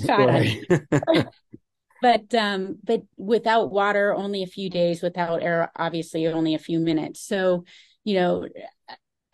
fat 0.07 0.47
but 2.01 2.35
um, 2.35 2.79
but 2.83 3.03
without 3.17 3.71
water, 3.71 4.15
only 4.15 4.43
a 4.43 4.47
few 4.47 4.69
days. 4.71 5.03
Without 5.03 5.43
air, 5.43 5.71
obviously, 5.77 6.27
only 6.27 6.55
a 6.55 6.59
few 6.59 6.81
minutes. 6.81 7.21
So, 7.21 7.65
you 8.05 8.15
know, 8.15 8.49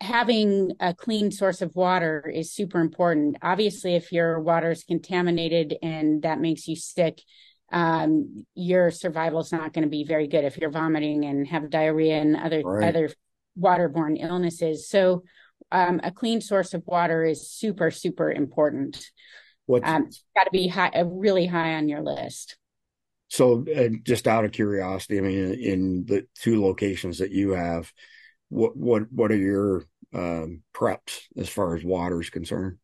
having 0.01 0.71
a 0.79 0.93
clean 0.93 1.31
source 1.31 1.61
of 1.61 1.75
water 1.75 2.31
is 2.33 2.53
super 2.53 2.79
important. 2.79 3.37
Obviously, 3.41 3.95
if 3.95 4.11
your 4.11 4.39
water 4.39 4.71
is 4.71 4.83
contaminated 4.83 5.75
and 5.81 6.21
that 6.21 6.39
makes 6.39 6.67
you 6.67 6.75
sick, 6.75 7.21
um, 7.71 8.45
your 8.55 8.91
survival 8.91 9.41
is 9.41 9.51
not 9.51 9.73
going 9.73 9.83
to 9.83 9.89
be 9.89 10.03
very 10.03 10.27
good 10.27 10.45
if 10.45 10.57
you're 10.57 10.71
vomiting 10.71 11.25
and 11.25 11.47
have 11.47 11.69
diarrhea 11.69 12.19
and 12.19 12.35
other 12.35 12.61
right. 12.61 12.87
other 12.87 13.09
waterborne 13.59 14.17
illnesses. 14.19 14.89
So, 14.89 15.23
um, 15.71 15.99
a 16.03 16.11
clean 16.11 16.41
source 16.41 16.73
of 16.73 16.83
water 16.85 17.23
is 17.23 17.51
super 17.51 17.91
super 17.91 18.31
important. 18.31 19.05
What's 19.65 19.87
um, 19.87 20.09
got 20.35 20.45
to 20.45 20.51
be 20.51 20.67
high, 20.67 20.89
uh, 20.89 21.03
really 21.05 21.45
high 21.45 21.75
on 21.75 21.89
your 21.89 22.01
list. 22.01 22.57
So, 23.27 23.65
uh, 23.75 23.89
just 24.01 24.27
out 24.27 24.45
of 24.45 24.51
curiosity, 24.51 25.19
I 25.19 25.21
mean, 25.21 25.53
in 25.53 26.05
the 26.05 26.25
two 26.41 26.63
locations 26.63 27.19
that 27.19 27.31
you 27.31 27.51
have, 27.51 27.91
what 28.49 28.75
what 28.75 29.11
what 29.11 29.31
are 29.31 29.37
your 29.37 29.85
um, 30.13 30.61
preps 30.73 31.21
as 31.37 31.49
far 31.49 31.75
as 31.75 31.83
water 31.83 32.19
is 32.19 32.29
concerned? 32.29 32.77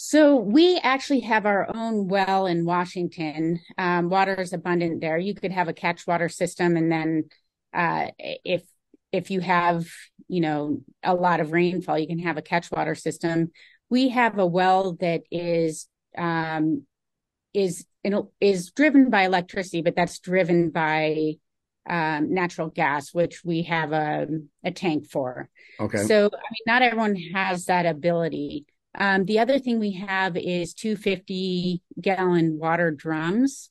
So 0.00 0.36
we 0.36 0.78
actually 0.78 1.20
have 1.20 1.44
our 1.44 1.68
own 1.74 2.06
well 2.06 2.46
in 2.46 2.64
Washington. 2.64 3.58
Um, 3.76 4.08
water 4.08 4.40
is 4.40 4.52
abundant 4.52 5.00
there. 5.00 5.18
You 5.18 5.34
could 5.34 5.50
have 5.50 5.66
a 5.66 5.72
catch 5.72 6.06
water 6.06 6.28
system, 6.28 6.76
and 6.76 6.90
then 6.90 7.24
uh, 7.72 8.08
if 8.18 8.62
if 9.10 9.30
you 9.30 9.40
have 9.40 9.86
you 10.28 10.40
know 10.40 10.82
a 11.02 11.14
lot 11.14 11.40
of 11.40 11.52
rainfall, 11.52 11.98
you 11.98 12.06
can 12.06 12.20
have 12.20 12.36
a 12.36 12.42
catch 12.42 12.70
water 12.70 12.94
system. 12.94 13.50
We 13.90 14.10
have 14.10 14.38
a 14.38 14.46
well 14.46 14.94
that 15.00 15.22
is 15.30 15.88
um, 16.16 16.84
is 17.54 17.84
is 18.40 18.70
driven 18.70 19.10
by 19.10 19.24
electricity, 19.24 19.82
but 19.82 19.96
that's 19.96 20.18
driven 20.18 20.70
by 20.70 21.34
um, 21.88 22.32
natural 22.32 22.68
gas, 22.68 23.14
which 23.14 23.42
we 23.44 23.62
have 23.62 23.92
a, 23.92 24.26
a 24.62 24.70
tank 24.70 25.08
for. 25.10 25.48
Okay. 25.80 25.98
So, 25.98 26.26
I 26.26 26.50
mean, 26.52 26.62
not 26.66 26.82
everyone 26.82 27.16
has 27.34 27.66
that 27.66 27.86
ability. 27.86 28.66
Um, 28.94 29.24
the 29.24 29.38
other 29.38 29.58
thing 29.58 29.78
we 29.78 29.92
have 29.92 30.36
is 30.36 30.74
250 30.74 31.82
gallon 32.00 32.58
water 32.58 32.90
drums. 32.90 33.70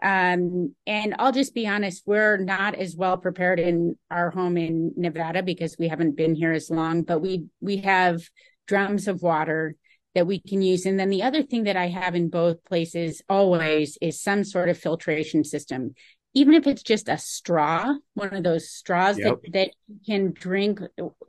Um, 0.00 0.74
and 0.86 1.16
I'll 1.18 1.32
just 1.32 1.54
be 1.54 1.66
honest, 1.66 2.04
we're 2.06 2.36
not 2.36 2.76
as 2.76 2.94
well 2.94 3.16
prepared 3.16 3.58
in 3.58 3.96
our 4.10 4.30
home 4.30 4.56
in 4.56 4.92
Nevada 4.96 5.42
because 5.42 5.76
we 5.78 5.88
haven't 5.88 6.16
been 6.16 6.36
here 6.36 6.52
as 6.52 6.70
long, 6.70 7.02
but 7.02 7.20
we, 7.20 7.46
we 7.60 7.78
have 7.78 8.22
drums 8.68 9.08
of 9.08 9.22
water 9.22 9.74
that 10.14 10.26
we 10.26 10.40
can 10.40 10.62
use. 10.62 10.86
And 10.86 11.00
then 11.00 11.10
the 11.10 11.22
other 11.22 11.42
thing 11.42 11.64
that 11.64 11.76
I 11.76 11.88
have 11.88 12.14
in 12.14 12.28
both 12.28 12.64
places 12.64 13.22
always 13.28 13.98
is 14.00 14.20
some 14.20 14.44
sort 14.44 14.68
of 14.68 14.78
filtration 14.78 15.42
system 15.42 15.94
even 16.34 16.54
if 16.54 16.66
it's 16.66 16.82
just 16.82 17.08
a 17.08 17.18
straw, 17.18 17.94
one 18.14 18.34
of 18.34 18.44
those 18.44 18.70
straws 18.70 19.18
yep. 19.18 19.38
that, 19.42 19.52
that 19.52 19.70
you 19.88 19.98
can 20.06 20.32
drink 20.32 20.80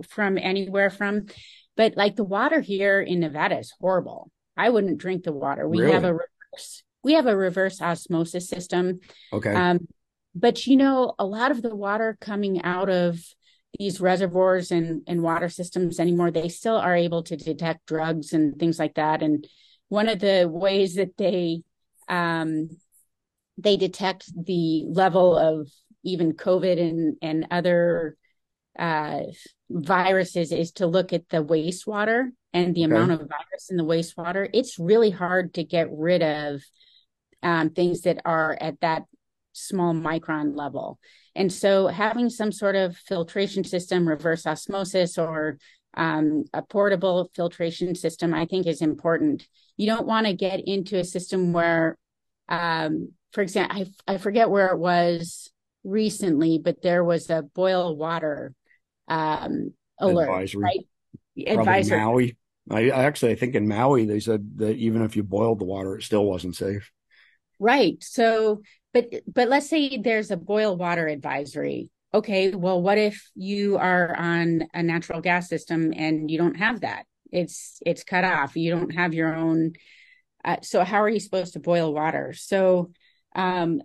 from 0.08 0.38
anywhere 0.38 0.90
from. 0.90 1.28
But 1.78 1.96
like 1.96 2.16
the 2.16 2.24
water 2.24 2.60
here 2.60 3.02
in 3.02 3.22
Nevada 3.22 3.60
is 3.60 3.74
horrible. 3.80 4.32
I 4.58 4.70
wouldn't 4.70 4.98
drink 4.98 5.24
the 5.24 5.32
water. 5.32 5.68
We 5.68 5.80
really? 5.80 5.94
have 5.94 6.04
a 6.04 6.14
reverse, 6.14 6.84
we 7.04 7.14
have 7.14 7.28
a 7.28 7.36
reverse 7.36 7.82
osmosis 7.82 8.50
system. 8.50 9.00
Okay. 9.32 9.54
Um, 9.54 9.88
but 10.36 10.68
you 10.68 10.76
know, 10.76 11.16
a 11.18 11.26
lot 11.26 11.52
of 11.52 11.62
the 11.62 11.76
water 11.76 12.18
coming 12.20 12.62
out 12.64 12.90
of 12.90 13.20
these 13.78 14.02
reservoirs 14.02 14.72
and, 14.72 15.04
and 15.08 15.22
water 15.22 15.48
systems 15.48 16.00
anymore, 16.00 16.32
they 16.32 16.50
still 16.50 16.76
are 16.76 16.96
able 16.96 17.24
to 17.24 17.38
detect 17.38 17.86
drugs 17.86 18.34
and 18.34 18.60
things 18.60 18.80
like 18.80 18.96
that. 18.96 19.22
And 19.22 19.48
one 19.88 20.10
of 20.10 20.20
the 20.20 20.50
ways 20.52 20.96
that 20.96 21.18
they 21.18 21.64
um, 22.08 22.70
they 23.60 23.78
detect 23.78 24.32
the 24.46 24.86
level 24.88 25.38
of 25.38 25.70
even 26.04 26.34
COVID 26.34 26.80
and, 26.80 27.16
and 27.22 27.48
other 27.52 28.16
uh, 28.78 29.22
viruses 29.70 30.52
is 30.52 30.72
to 30.74 30.88
look 30.88 31.12
at 31.14 31.28
the 31.30 31.44
wastewater 31.44 32.30
and 32.54 32.74
the 32.74 32.86
okay. 32.86 32.94
amount 32.94 33.12
of 33.12 33.20
virus 33.20 33.70
in 33.70 33.78
the 33.78 33.84
wastewater. 33.84 34.50
It's 34.54 34.80
really 34.80 35.12
hard 35.12 35.54
to 35.56 35.64
get 35.64 35.90
rid 35.92 36.24
of 36.24 36.62
um, 37.44 37.70
things 37.72 38.02
that 38.02 38.22
are 38.26 38.58
at 38.60 38.80
that 38.82 39.04
small 39.54 39.94
micron 39.94 40.56
level. 40.56 41.00
And 41.36 41.52
so 41.52 41.88
having 41.88 42.30
some 42.30 42.52
sort 42.52 42.76
of 42.76 42.96
filtration 42.96 43.64
system, 43.64 44.08
reverse 44.08 44.46
osmosis, 44.48 45.18
or 45.18 45.58
um, 45.96 46.46
a 46.54 46.62
portable 46.62 47.30
filtration 47.36 47.96
system, 47.96 48.34
I 48.34 48.46
think 48.46 48.66
is 48.68 48.82
important. 48.82 49.48
You 49.78 49.88
don't 49.88 50.08
want 50.08 50.28
to 50.28 50.34
get 50.34 50.62
into 50.66 50.98
a 50.98 51.04
system 51.04 51.54
where 51.54 51.98
um, 52.48 53.12
for 53.32 53.42
example, 53.42 53.86
I, 54.08 54.14
I 54.14 54.18
forget 54.18 54.50
where 54.50 54.68
it 54.68 54.80
was 54.80 55.52
recently, 55.84 56.60
but 56.64 56.82
there 56.82 57.04
was 57.04 57.30
a 57.30 57.42
boil 57.42 57.96
water 57.96 58.54
um, 59.08 59.74
alert, 60.00 60.30
advisory. 60.30 60.64
right? 60.64 61.48
Advisory. 61.48 62.00
Maui. 62.00 62.38
I, 62.72 62.92
I 62.92 63.04
actually 63.04 63.32
I 63.32 63.36
think 63.36 63.56
in 63.56 63.68
Maui 63.68 64.06
they 64.06 64.20
said 64.20 64.58
that 64.58 64.76
even 64.76 65.02
if 65.02 65.16
you 65.16 65.24
boiled 65.24 65.60
the 65.60 65.66
water, 65.66 65.98
it 65.98 66.04
still 66.04 66.26
wasn't 66.26 66.56
safe. 66.56 66.92
Right. 67.60 67.98
So, 68.02 68.62
but 68.94 69.12
but 69.28 69.50
let's 69.50 69.70
say 69.70 69.98
there's 69.98 70.32
a 70.32 70.38
boil 70.38 70.78
water 70.78 71.08
advisory. 71.08 71.90
Okay, 72.14 72.56
well, 72.56 72.82
what 72.82 72.98
if 72.98 73.30
you 73.36 73.78
are 73.78 74.16
on 74.16 74.64
a 74.74 74.82
natural 74.82 75.22
gas 75.22 75.48
system 75.48 75.94
and 75.96 76.30
you 76.30 76.38
don't 76.38 76.58
have 76.58 76.82
that? 76.82 77.06
It's 77.32 77.80
it's 77.86 78.04
cut 78.04 78.24
off. 78.24 78.56
You 78.56 78.72
don't 78.72 78.94
have 78.94 79.14
your 79.14 79.36
own. 79.36 79.74
Uh, 80.44 80.58
so 80.62 80.84
how 80.84 81.02
are 81.02 81.10
you 81.10 81.20
supposed 81.20 81.54
to 81.54 81.60
boil 81.60 81.94
water? 81.94 82.34
So 82.34 82.92
um, 83.36 83.82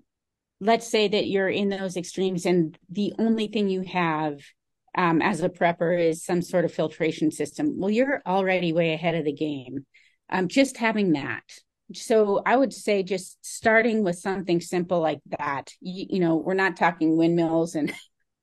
let's 0.60 0.88
say 0.88 1.08
that 1.08 1.26
you're 1.26 1.48
in 1.48 1.68
those 1.68 1.96
extremes 1.96 2.46
and 2.46 2.78
the 2.90 3.12
only 3.18 3.48
thing 3.48 3.68
you 3.68 3.82
have 3.82 4.40
um, 4.96 5.20
as 5.20 5.42
a 5.42 5.48
prepper 5.48 5.98
is 6.00 6.24
some 6.24 6.40
sort 6.40 6.64
of 6.64 6.72
filtration 6.72 7.30
system. 7.30 7.78
Well, 7.78 7.90
you're 7.90 8.22
already 8.26 8.72
way 8.72 8.92
ahead 8.92 9.14
of 9.14 9.24
the 9.24 9.32
game. 9.32 9.86
Um, 10.30 10.48
just 10.48 10.76
having 10.76 11.12
that. 11.12 11.42
So 11.92 12.42
I 12.46 12.56
would 12.56 12.72
say 12.72 13.02
just 13.02 13.44
starting 13.44 14.04
with 14.04 14.18
something 14.18 14.60
simple 14.60 15.00
like 15.00 15.20
that. 15.38 15.72
You, 15.80 16.06
you 16.10 16.20
know, 16.20 16.36
we're 16.36 16.54
not 16.54 16.76
talking 16.76 17.16
windmills 17.16 17.74
and 17.74 17.92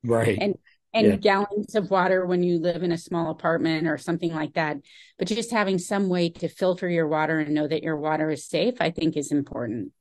right 0.03 0.37
and 0.39 0.55
and 0.93 1.07
yeah. 1.07 1.15
gallons 1.15 1.75
of 1.75 1.89
water 1.89 2.25
when 2.25 2.43
you 2.43 2.59
live 2.59 2.83
in 2.83 2.91
a 2.91 2.97
small 2.97 3.31
apartment 3.31 3.87
or 3.87 3.97
something 3.97 4.33
like 4.33 4.53
that. 4.53 4.77
But 5.17 5.29
just 5.29 5.51
having 5.51 5.77
some 5.77 6.09
way 6.09 6.29
to 6.29 6.49
filter 6.49 6.89
your 6.89 7.07
water 7.07 7.39
and 7.39 7.55
know 7.55 7.67
that 7.67 7.83
your 7.83 7.97
water 7.97 8.29
is 8.29 8.45
safe, 8.45 8.75
I 8.79 8.91
think 8.91 9.15
is 9.15 9.31
important. 9.31 9.93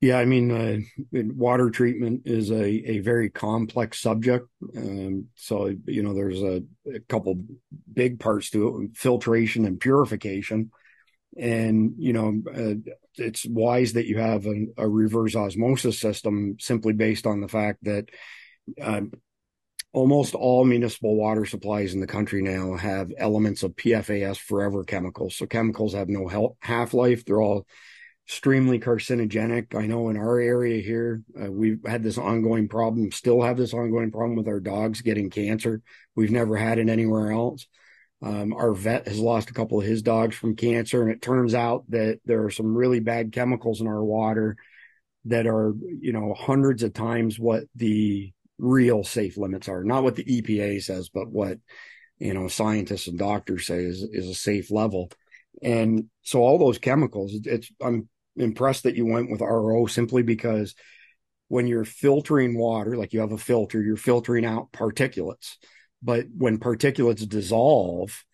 Yeah, 0.00 0.18
I 0.18 0.26
mean, 0.26 0.50
uh, 0.50 1.22
water 1.34 1.70
treatment 1.70 2.22
is 2.26 2.50
a, 2.50 2.64
a 2.64 2.98
very 2.98 3.30
complex 3.30 3.98
subject. 3.98 4.46
Um, 4.76 5.28
so, 5.36 5.74
you 5.86 6.02
know, 6.02 6.12
there's 6.12 6.42
a, 6.42 6.62
a, 6.94 7.00
couple 7.08 7.42
big 7.90 8.20
parts 8.20 8.50
to 8.50 8.82
it 8.82 8.96
filtration 8.96 9.64
and 9.64 9.80
purification. 9.80 10.70
And, 11.38 11.94
you 11.96 12.12
know, 12.12 12.42
uh, 12.54 12.90
it's 13.14 13.46
wise 13.46 13.94
that 13.94 14.06
you 14.06 14.18
have 14.18 14.44
a, 14.46 14.66
a, 14.76 14.86
reverse 14.86 15.34
osmosis 15.34 15.98
system 15.98 16.56
simply 16.60 16.92
based 16.92 17.26
on 17.26 17.40
the 17.40 17.48
fact 17.48 17.84
that 17.84 18.10
uh, 18.80 19.02
almost 19.94 20.34
all 20.34 20.66
municipal 20.66 21.16
water 21.16 21.46
supplies 21.46 21.94
in 21.94 22.00
the 22.00 22.06
country 22.06 22.42
now 22.42 22.76
have 22.76 23.12
elements 23.16 23.62
of 23.62 23.76
PFAS 23.76 24.36
forever 24.36 24.84
chemicals. 24.84 25.36
So, 25.36 25.46
chemicals 25.46 25.94
have 25.94 26.10
no 26.10 26.54
half 26.60 26.92
life, 26.92 27.24
they're 27.24 27.40
all 27.40 27.66
extremely 28.26 28.80
carcinogenic. 28.80 29.74
I 29.76 29.86
know 29.86 30.08
in 30.08 30.16
our 30.16 30.40
area 30.40 30.82
here, 30.82 31.22
uh, 31.40 31.50
we've 31.50 31.78
had 31.86 32.02
this 32.02 32.18
ongoing 32.18 32.68
problem, 32.68 33.12
still 33.12 33.42
have 33.42 33.56
this 33.56 33.72
ongoing 33.72 34.10
problem 34.10 34.36
with 34.36 34.48
our 34.48 34.58
dogs 34.58 35.00
getting 35.00 35.30
cancer. 35.30 35.80
We've 36.16 36.32
never 36.32 36.56
had 36.56 36.78
it 36.78 36.88
anywhere 36.88 37.30
else. 37.30 37.66
Um, 38.22 38.52
our 38.52 38.72
vet 38.72 39.06
has 39.06 39.20
lost 39.20 39.50
a 39.50 39.52
couple 39.52 39.78
of 39.78 39.86
his 39.86 40.02
dogs 40.02 40.34
from 40.34 40.56
cancer, 40.56 41.02
and 41.02 41.12
it 41.12 41.22
turns 41.22 41.54
out 41.54 41.84
that 41.90 42.18
there 42.24 42.44
are 42.44 42.50
some 42.50 42.76
really 42.76 42.98
bad 42.98 43.30
chemicals 43.30 43.80
in 43.80 43.86
our 43.86 44.02
water 44.02 44.56
that 45.26 45.46
are, 45.46 45.74
you 46.00 46.12
know, 46.12 46.34
hundreds 46.34 46.82
of 46.82 46.94
times 46.94 47.38
what 47.38 47.64
the 47.76 48.32
real 48.58 49.04
safe 49.04 49.36
limits 49.36 49.68
are. 49.68 49.84
Not 49.84 50.02
what 50.02 50.16
the 50.16 50.24
EPA 50.24 50.82
says, 50.82 51.10
but 51.10 51.28
what, 51.28 51.58
you 52.18 52.34
know, 52.34 52.48
scientists 52.48 53.06
and 53.06 53.18
doctors 53.18 53.66
say 53.66 53.84
is, 53.84 54.02
is 54.10 54.28
a 54.28 54.34
safe 54.34 54.72
level. 54.72 55.10
And 55.62 56.06
so 56.22 56.40
all 56.40 56.58
those 56.58 56.78
chemicals, 56.78 57.32
it's, 57.44 57.70
I'm 57.80 58.08
impressed 58.36 58.84
that 58.84 58.96
you 58.96 59.06
went 59.06 59.30
with 59.30 59.40
RO 59.40 59.86
simply 59.86 60.22
because 60.22 60.74
when 61.48 61.66
you're 61.66 61.84
filtering 61.84 62.58
water, 62.58 62.96
like 62.96 63.12
you 63.12 63.20
have 63.20 63.32
a 63.32 63.38
filter, 63.38 63.80
you're 63.82 63.96
filtering 63.96 64.44
out 64.44 64.72
particulates. 64.72 65.56
But 66.02 66.26
when 66.36 66.58
particulates 66.58 67.28
dissolve, 67.28 68.24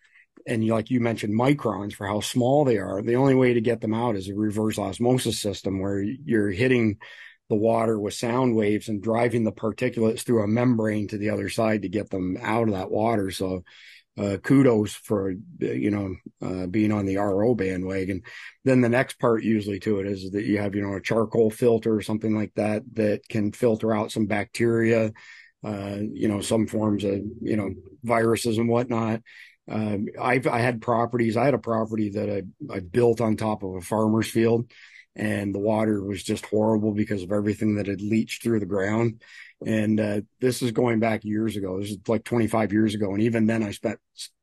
and 0.47 0.64
you, 0.64 0.73
like 0.73 0.90
you 0.90 1.00
mentioned 1.00 1.38
microns 1.38 1.92
for 1.92 2.06
how 2.06 2.21
small 2.21 2.64
they 2.64 2.78
are, 2.78 3.02
the 3.02 3.16
only 3.16 3.35
way 3.35 3.54
to 3.54 3.61
get 3.61 3.80
them 3.80 3.94
out 3.94 4.16
is 4.16 4.28
a 4.28 4.35
reverse 4.35 4.78
osmosis 4.78 5.40
system 5.40 5.80
where 5.80 6.02
you're 6.02 6.50
hitting 6.50 6.99
the 7.49 7.56
water 7.56 7.99
with 7.99 8.14
sound 8.14 8.56
waves 8.56 8.88
and 8.88 9.02
driving 9.02 9.44
the 9.44 9.52
particulates 9.52 10.23
through 10.23 10.42
a 10.42 10.49
membrane 10.49 11.06
to 11.09 11.18
the 11.18 11.30
other 11.30 11.49
side 11.49 11.82
to 11.82 11.88
get 11.88 12.11
them 12.11 12.37
out 12.40 12.66
of 12.66 12.75
that 12.75 12.90
water. 12.90 13.30
So 13.30 13.62
uh, 14.19 14.37
kudos 14.42 14.92
for 14.92 15.33
you 15.59 15.90
know 15.90 16.14
uh, 16.42 16.66
being 16.66 16.92
on 16.92 17.07
the 17.07 17.16
RO 17.16 17.54
bandwagon. 17.54 18.23
Then 18.64 18.81
the 18.81 18.88
next 18.88 19.19
part 19.19 19.42
usually 19.42 19.81
to 19.81 20.00
it 20.00 20.07
is 20.07 20.31
that 20.33 20.45
you 20.45 20.59
have 20.59 20.75
you 20.75 20.83
know 20.83 20.95
a 20.95 21.00
charcoal 21.00 21.50
filter 21.50 21.95
or 21.95 22.02
something 22.02 22.35
like 22.35 22.52
that 22.54 22.83
that 22.95 23.28
can 23.28 23.52
filter 23.52 23.95
out 23.95 24.12
some 24.12 24.26
bacteria, 24.26 25.12
uh, 25.64 25.99
you 26.12 26.28
know 26.28 26.40
some 26.40 26.66
forms 26.66 27.04
of 27.04 27.21
you 27.40 27.57
know 27.57 27.71
viruses 28.02 28.59
and 28.59 28.69
whatnot. 28.69 29.23
Um, 29.71 30.07
I've 30.21 30.47
I 30.47 30.59
had 30.59 30.83
properties. 30.83 31.37
I 31.37 31.45
had 31.45 31.54
a 31.54 31.59
property 31.59 32.11
that 32.11 32.28
I 32.28 32.75
I 32.75 32.81
built 32.81 33.21
on 33.21 33.37
top 33.37 33.62
of 33.62 33.76
a 33.76 33.81
farmer's 33.81 34.31
field, 34.31 34.71
and 35.16 35.54
the 35.54 35.61
water 35.61 36.02
was 36.02 36.23
just 36.23 36.45
horrible 36.47 36.92
because 36.92 37.23
of 37.23 37.33
everything 37.33 37.76
that 37.76 37.87
had 37.87 38.02
leached 38.02 38.42
through 38.42 38.61
the 38.61 38.66
ground. 38.66 39.23
And 39.66 40.00
uh, 40.00 40.21
this 40.40 40.62
is 40.62 40.73
going 40.73 41.00
back 41.00 41.25
years 41.25 41.57
ago. 41.57 41.81
This 41.81 41.90
is 41.90 41.99
like 42.09 42.25
25 42.25 42.73
years 42.73 42.95
ago. 42.95 43.12
And 43.12 43.23
even 43.23 43.47
then, 43.47 43.62
I 43.62 43.71
spent 43.71 43.99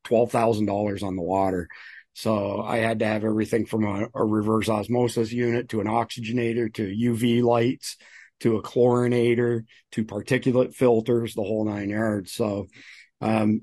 $12,000 0.07 1.03
on 1.03 1.15
the 1.15 1.21
water. 1.21 1.67
So 2.13 2.61
I 2.61 2.77
had 2.77 2.99
to 2.99 3.05
have 3.05 3.23
everything 3.23 3.65
from 3.65 3.85
a, 3.85 4.07
a, 4.13 4.25
reverse 4.25 4.67
osmosis 4.67 5.31
unit 5.31 5.69
to 5.69 5.79
an 5.79 5.87
oxygenator 5.87 6.73
to 6.73 6.85
UV 6.85 7.41
lights 7.41 7.97
to 8.41 8.57
a 8.57 8.61
chlorinator 8.61 9.63
to 9.91 10.03
particulate 10.05 10.73
filters, 10.73 11.33
the 11.33 11.43
whole 11.43 11.65
nine 11.65 11.89
yards. 11.89 12.33
So, 12.33 12.67
um, 13.21 13.61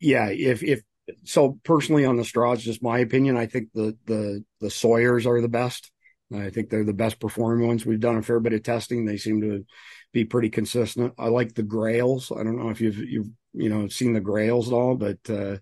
yeah, 0.00 0.28
if, 0.28 0.62
if, 0.62 0.82
so 1.24 1.58
personally 1.64 2.04
on 2.04 2.16
the 2.16 2.24
straws, 2.24 2.62
just 2.62 2.82
my 2.82 2.98
opinion, 2.98 3.36
I 3.36 3.46
think 3.46 3.68
the, 3.72 3.96
the, 4.06 4.44
the 4.60 4.70
Sawyers 4.70 5.26
are 5.26 5.40
the 5.40 5.48
best. 5.48 5.90
I 6.34 6.50
think 6.50 6.68
they're 6.68 6.84
the 6.84 6.92
best 6.92 7.20
performing 7.20 7.66
ones. 7.66 7.86
We've 7.86 8.00
done 8.00 8.16
a 8.16 8.22
fair 8.22 8.40
bit 8.40 8.52
of 8.52 8.62
testing. 8.62 9.04
They 9.04 9.16
seem 9.16 9.40
to 9.40 9.64
be 10.12 10.24
pretty 10.24 10.50
consistent. 10.50 11.14
I 11.18 11.28
like 11.28 11.54
the 11.54 11.62
Grayls. 11.62 12.32
I 12.32 12.42
don't 12.42 12.58
know 12.58 12.70
if 12.70 12.80
you've 12.80 12.98
you've 12.98 13.30
you 13.52 13.68
know 13.68 13.88
seen 13.88 14.12
the 14.12 14.20
Grayls 14.20 14.68
at 14.68 14.74
all, 14.74 14.94
but 14.96 15.18
uh, 15.28 15.58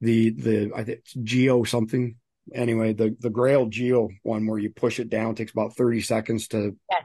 the 0.00 0.30
the 0.30 0.72
I 0.74 0.84
think 0.84 1.00
Geo 1.22 1.64
something. 1.64 2.16
Anyway, 2.54 2.92
the 2.92 3.16
the 3.18 3.30
Grayl 3.30 3.68
Geo 3.68 4.08
one 4.22 4.46
where 4.46 4.58
you 4.58 4.70
push 4.70 5.00
it 5.00 5.08
down 5.08 5.34
takes 5.34 5.52
about 5.52 5.76
thirty 5.76 6.00
seconds 6.00 6.48
to 6.48 6.76
yes. 6.90 7.02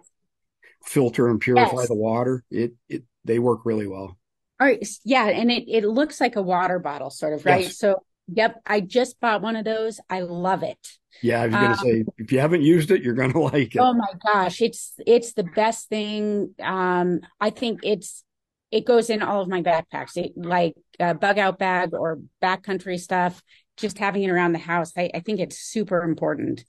filter 0.84 1.28
and 1.30 1.40
purify 1.40 1.78
yes. 1.78 1.88
the 1.88 1.96
water. 1.96 2.44
It 2.52 2.74
it 2.88 3.04
they 3.26 3.40
work 3.40 3.62
really 3.66 3.88
well. 3.88 4.18
All 4.60 4.68
right, 4.68 4.88
yeah, 5.04 5.26
and 5.26 5.52
it 5.52 5.64
it 5.68 5.86
looks 5.86 6.22
like 6.22 6.36
a 6.36 6.42
water 6.42 6.78
bottle, 6.78 7.10
sort 7.10 7.34
of, 7.34 7.44
right? 7.46 7.64
Yes. 7.64 7.80
So, 7.80 8.04
yep, 8.34 8.62
I 8.66 8.82
just 8.82 9.20
bought 9.20 9.42
one 9.42 9.56
of 9.56 9.66
those. 9.66 10.00
I 10.10 10.22
love 10.22 10.64
it. 10.64 10.78
Yeah, 11.22 11.42
I 11.42 11.48
was 11.48 11.56
going 11.56 11.64
to 11.64 11.72
um, 11.72 11.78
say 11.78 12.04
if 12.18 12.32
you 12.32 12.40
haven't 12.40 12.62
used 12.62 12.92
it, 12.92 13.04
you're 13.04 13.14
going 13.14 13.32
to 13.34 13.40
like 13.40 13.76
it. 13.76 13.80
Oh 13.80 13.94
my 13.94 14.14
gosh, 14.26 14.62
it's 14.62 14.94
it's 15.06 15.34
the 15.34 15.44
best 15.44 15.90
thing. 15.90 16.56
Um, 16.62 17.22
I 17.40 17.50
think 17.50 17.82
it's 17.84 18.24
it 18.72 18.86
goes 18.86 19.10
in 19.10 19.22
all 19.22 19.42
of 19.42 19.50
my 19.50 19.62
backpacks, 19.62 20.16
it, 20.16 20.32
like 20.36 20.76
a 21.00 21.14
bug 21.14 21.38
out 21.38 21.60
bag 21.60 21.94
or 21.94 22.20
backcountry 22.42 23.00
stuff. 23.00 23.42
Just 23.78 23.98
having 23.98 24.24
it 24.24 24.30
around 24.30 24.54
the 24.54 24.60
house, 24.60 24.94
I, 24.98 25.10
I 25.14 25.20
think 25.22 25.40
it's 25.40 25.58
super 25.58 26.04
important. 26.04 26.66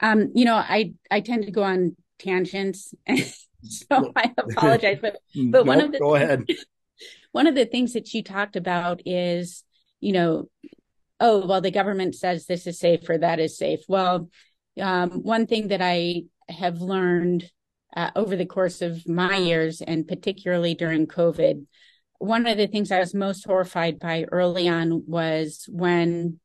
Um, 0.00 0.32
you 0.34 0.44
know, 0.44 0.56
I 0.56 0.94
I 1.10 1.20
tend 1.20 1.44
to 1.46 1.50
go 1.50 1.62
on 1.62 1.96
tangents, 2.18 2.94
so 3.62 4.12
I 4.14 4.32
apologize. 4.36 4.98
But 5.00 5.18
but 5.34 5.58
nope, 5.58 5.66
one 5.66 5.80
of 5.80 5.92
the 5.92 5.98
go 5.98 6.14
ahead. 6.14 6.44
One 7.32 7.46
of 7.46 7.54
the 7.54 7.66
things 7.66 7.92
that 7.92 8.12
you 8.14 8.22
talked 8.22 8.56
about 8.56 9.02
is 9.04 9.62
you 10.00 10.12
know 10.12 10.48
oh, 11.20 11.46
well, 11.46 11.60
the 11.60 11.70
government 11.70 12.14
says 12.14 12.46
this 12.46 12.66
is 12.66 12.78
safe 12.78 13.08
or 13.08 13.18
that 13.18 13.38
is 13.38 13.56
safe. 13.56 13.80
Well, 13.88 14.28
um, 14.80 15.22
one 15.22 15.46
thing 15.46 15.68
that 15.68 15.80
I 15.82 16.24
have 16.48 16.80
learned 16.80 17.50
uh, 17.96 18.10
over 18.14 18.36
the 18.36 18.46
course 18.46 18.82
of 18.82 19.08
my 19.08 19.36
years, 19.36 19.80
and 19.80 20.06
particularly 20.06 20.74
during 20.74 21.06
COVID, 21.06 21.64
one 22.18 22.46
of 22.46 22.56
the 22.56 22.66
things 22.66 22.90
I 22.90 22.98
was 22.98 23.14
most 23.14 23.44
horrified 23.46 23.98
by 23.98 24.24
early 24.30 24.68
on 24.68 25.04
was 25.06 25.66
when 25.68 26.40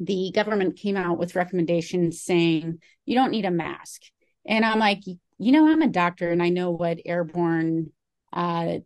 the 0.00 0.30
government 0.34 0.76
came 0.76 0.96
out 0.96 1.18
with 1.18 1.34
recommendations 1.34 2.22
saying 2.22 2.78
you 3.04 3.14
don't 3.14 3.32
need 3.32 3.44
a 3.44 3.50
mask. 3.50 4.02
And 4.46 4.64
I'm 4.64 4.78
like, 4.78 5.02
you 5.06 5.52
know, 5.52 5.68
I'm 5.68 5.82
a 5.82 5.88
doctor 5.88 6.30
and 6.30 6.42
I 6.42 6.48
know 6.48 6.70
what 6.70 6.98
airborne 7.04 7.90
uh, 8.32 8.78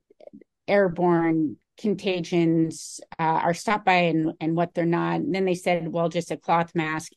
airborne 0.67 1.57
contagions 1.79 3.01
uh, 3.19 3.23
are 3.23 3.55
stopped 3.55 3.85
by 3.85 3.95
and, 3.95 4.33
and 4.41 4.57
what 4.57 4.75
they're 4.75 4.85
not. 4.85 5.17
And 5.17 5.35
then 5.35 5.45
they 5.45 5.55
said, 5.55 5.89
well, 5.89 6.09
just 6.09 6.31
a 6.31 6.37
cloth 6.37 6.73
mask. 6.75 7.13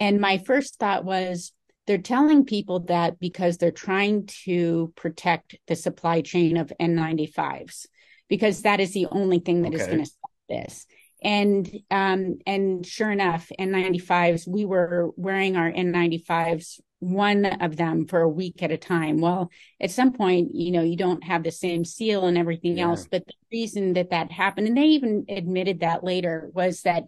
And 0.00 0.20
my 0.20 0.38
first 0.38 0.78
thought 0.78 1.04
was, 1.04 1.52
they're 1.86 1.98
telling 1.98 2.44
people 2.44 2.80
that 2.80 3.18
because 3.18 3.58
they're 3.58 3.70
trying 3.72 4.26
to 4.44 4.92
protect 4.96 5.56
the 5.66 5.76
supply 5.76 6.20
chain 6.20 6.56
of 6.56 6.72
N95s, 6.80 7.86
because 8.28 8.62
that 8.62 8.80
is 8.80 8.92
the 8.92 9.08
only 9.10 9.40
thing 9.40 9.62
that 9.62 9.74
okay. 9.74 9.82
is 9.82 9.86
going 9.86 10.04
to 10.04 10.06
stop 10.06 10.30
this. 10.48 10.86
And 11.24 11.70
um, 11.90 12.38
and 12.46 12.84
sure 12.84 13.10
enough, 13.10 13.50
N95s, 13.58 14.46
we 14.46 14.64
were 14.64 15.10
wearing 15.16 15.56
our 15.56 15.70
N95s 15.70 16.80
one 17.02 17.44
of 17.44 17.76
them 17.76 18.06
for 18.06 18.20
a 18.20 18.28
week 18.28 18.62
at 18.62 18.70
a 18.70 18.76
time. 18.76 19.20
Well, 19.20 19.50
at 19.80 19.90
some 19.90 20.12
point, 20.12 20.54
you 20.54 20.70
know, 20.70 20.82
you 20.82 20.96
don't 20.96 21.24
have 21.24 21.42
the 21.42 21.50
same 21.50 21.84
seal 21.84 22.26
and 22.26 22.38
everything 22.38 22.78
yeah. 22.78 22.84
else. 22.84 23.08
But 23.10 23.26
the 23.26 23.34
reason 23.50 23.94
that 23.94 24.10
that 24.10 24.30
happened, 24.30 24.68
and 24.68 24.76
they 24.76 24.84
even 24.84 25.24
admitted 25.28 25.80
that 25.80 26.04
later, 26.04 26.48
was 26.54 26.82
that, 26.82 27.06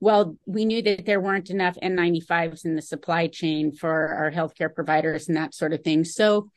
well, 0.00 0.38
we 0.46 0.64
knew 0.64 0.80
that 0.80 1.04
there 1.04 1.20
weren't 1.20 1.50
enough 1.50 1.76
N95s 1.82 2.64
in 2.64 2.74
the 2.74 2.80
supply 2.80 3.26
chain 3.26 3.72
for 3.74 4.14
our 4.14 4.30
healthcare 4.30 4.74
providers 4.74 5.28
and 5.28 5.36
that 5.36 5.52
sort 5.52 5.74
of 5.74 5.82
thing. 5.84 6.04
So 6.04 6.50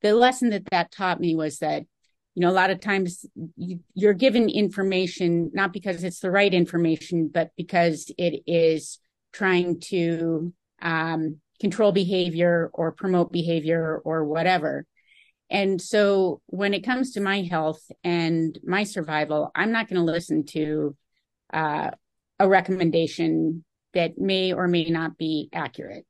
the 0.00 0.12
lesson 0.12 0.50
that 0.50 0.66
that 0.72 0.90
taught 0.90 1.20
me 1.20 1.36
was 1.36 1.60
that, 1.60 1.84
you 2.34 2.40
know, 2.40 2.50
a 2.50 2.52
lot 2.52 2.70
of 2.70 2.80
times 2.80 3.24
you, 3.56 3.78
you're 3.94 4.14
given 4.14 4.48
information, 4.48 5.52
not 5.54 5.72
because 5.72 6.02
it's 6.02 6.18
the 6.18 6.30
right 6.32 6.52
information, 6.52 7.30
but 7.32 7.50
because 7.56 8.10
it 8.18 8.42
is 8.48 8.98
trying 9.32 9.78
to, 9.78 10.52
um, 10.80 11.36
control 11.62 11.92
behavior 11.92 12.70
or 12.74 12.90
promote 12.90 13.32
behavior 13.32 14.02
or 14.04 14.24
whatever. 14.24 14.84
And 15.48 15.80
so 15.80 16.40
when 16.46 16.74
it 16.74 16.84
comes 16.84 17.12
to 17.12 17.20
my 17.20 17.42
health 17.42 17.80
and 18.02 18.58
my 18.64 18.82
survival, 18.82 19.50
I'm 19.54 19.70
not 19.70 19.88
going 19.88 20.04
to 20.04 20.12
listen 20.12 20.44
to 20.46 20.96
uh, 21.52 21.90
a 22.40 22.48
recommendation 22.48 23.64
that 23.94 24.18
may 24.18 24.52
or 24.52 24.66
may 24.66 24.84
not 24.86 25.16
be 25.16 25.48
accurate. 25.52 26.04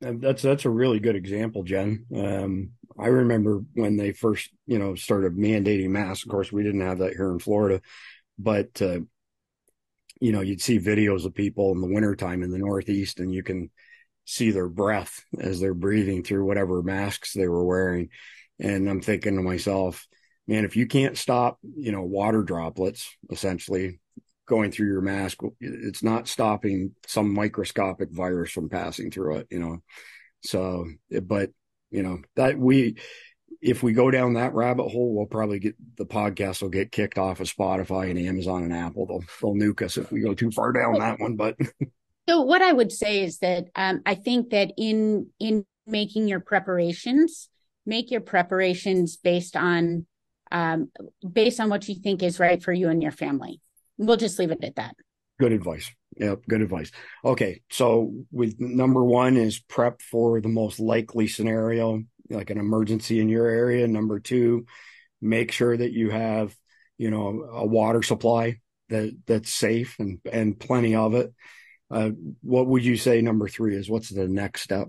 That's 0.00 0.42
that's 0.42 0.64
a 0.64 0.70
really 0.70 1.00
good 1.00 1.16
example, 1.16 1.62
Jen. 1.62 2.06
Um, 2.14 2.70
I 2.98 3.06
remember 3.06 3.62
when 3.74 3.96
they 3.96 4.12
first, 4.12 4.50
you 4.66 4.78
know, 4.78 4.94
started 4.94 5.36
mandating 5.36 5.90
masks. 5.90 6.24
Of 6.24 6.30
course, 6.30 6.52
we 6.52 6.62
didn't 6.62 6.86
have 6.86 6.98
that 6.98 7.14
here 7.14 7.30
in 7.30 7.38
Florida, 7.38 7.80
but 8.38 8.82
uh, 8.82 9.00
you 10.20 10.32
know, 10.32 10.40
you'd 10.40 10.60
see 10.60 10.78
videos 10.78 11.24
of 11.24 11.34
people 11.34 11.72
in 11.72 11.80
the 11.80 11.92
wintertime 11.92 12.42
in 12.42 12.50
the 12.50 12.58
Northeast, 12.58 13.20
and 13.20 13.34
you 13.34 13.42
can 13.42 13.70
see 14.24 14.50
their 14.50 14.68
breath 14.68 15.24
as 15.38 15.60
they're 15.60 15.74
breathing 15.74 16.22
through 16.22 16.44
whatever 16.44 16.82
masks 16.82 17.32
they 17.32 17.48
were 17.48 17.64
wearing. 17.64 18.08
And 18.58 18.88
I'm 18.88 19.00
thinking 19.00 19.36
to 19.36 19.42
myself, 19.42 20.06
man, 20.46 20.64
if 20.64 20.76
you 20.76 20.86
can't 20.86 21.18
stop, 21.18 21.58
you 21.76 21.92
know, 21.92 22.02
water 22.02 22.42
droplets 22.42 23.08
essentially 23.30 24.00
going 24.46 24.70
through 24.70 24.88
your 24.88 25.00
mask, 25.00 25.38
it's 25.60 26.02
not 26.02 26.28
stopping 26.28 26.94
some 27.06 27.32
microscopic 27.32 28.10
virus 28.10 28.50
from 28.50 28.68
passing 28.68 29.10
through 29.10 29.36
it, 29.36 29.46
you 29.50 29.58
know. 29.58 29.78
So, 30.44 30.86
but, 31.22 31.50
you 31.90 32.02
know, 32.02 32.20
that 32.36 32.58
we, 32.58 32.96
if 33.60 33.82
we 33.82 33.92
go 33.92 34.10
down 34.10 34.34
that 34.34 34.54
rabbit 34.54 34.88
hole, 34.88 35.14
we'll 35.14 35.26
probably 35.26 35.60
get 35.60 35.76
the 35.96 36.04
podcast 36.04 36.62
will 36.62 36.68
get 36.68 36.90
kicked 36.90 37.16
off 37.16 37.40
of 37.40 37.46
Spotify 37.46 38.10
and 38.10 38.18
Amazon 38.18 38.64
and 38.64 38.72
Apple. 38.72 39.06
They'll, 39.06 39.24
they'll 39.40 39.54
nuke 39.54 39.82
us 39.82 39.96
if 39.96 40.10
we 40.10 40.20
go 40.20 40.34
too 40.34 40.50
far 40.50 40.72
down 40.72 40.98
that 40.98 41.20
one. 41.20 41.36
But 41.36 41.56
so 42.28 42.42
what 42.42 42.62
I 42.62 42.72
would 42.72 42.92
say 42.92 43.24
is 43.24 43.38
that 43.38 43.68
um, 43.74 44.02
I 44.06 44.14
think 44.14 44.50
that 44.50 44.72
in 44.76 45.28
in 45.38 45.64
making 45.86 46.28
your 46.28 46.40
preparations, 46.40 47.48
make 47.84 48.10
your 48.10 48.20
preparations 48.20 49.16
based 49.16 49.56
on 49.56 50.06
um, 50.50 50.90
based 51.30 51.60
on 51.60 51.68
what 51.68 51.88
you 51.88 51.94
think 51.96 52.22
is 52.22 52.38
right 52.38 52.62
for 52.62 52.72
you 52.72 52.88
and 52.88 53.02
your 53.02 53.12
family. 53.12 53.60
We'll 53.96 54.16
just 54.16 54.38
leave 54.38 54.50
it 54.50 54.62
at 54.62 54.76
that. 54.76 54.94
Good 55.40 55.52
advice. 55.52 55.90
Yep, 56.16 56.42
good 56.48 56.60
advice. 56.60 56.90
Okay, 57.24 57.62
so 57.70 58.12
with 58.30 58.60
number 58.60 59.02
one 59.02 59.36
is 59.36 59.58
prep 59.58 60.02
for 60.02 60.40
the 60.40 60.48
most 60.48 60.78
likely 60.78 61.26
scenario, 61.26 62.02
like 62.28 62.50
an 62.50 62.58
emergency 62.58 63.18
in 63.18 63.28
your 63.28 63.48
area. 63.48 63.88
Number 63.88 64.20
two, 64.20 64.66
make 65.20 65.50
sure 65.50 65.76
that 65.76 65.92
you 65.92 66.10
have, 66.10 66.54
you 66.98 67.10
know, 67.10 67.48
a 67.52 67.66
water 67.66 68.02
supply 68.02 68.60
that 68.90 69.16
that's 69.26 69.50
safe 69.50 69.96
and 69.98 70.20
and 70.30 70.60
plenty 70.60 70.94
of 70.94 71.14
it. 71.14 71.32
Uh, 71.92 72.10
what 72.40 72.66
would 72.66 72.84
you 72.84 72.96
say 72.96 73.20
number 73.20 73.48
three 73.48 73.76
is? 73.76 73.90
What's 73.90 74.08
the 74.08 74.26
next 74.26 74.62
step? 74.62 74.88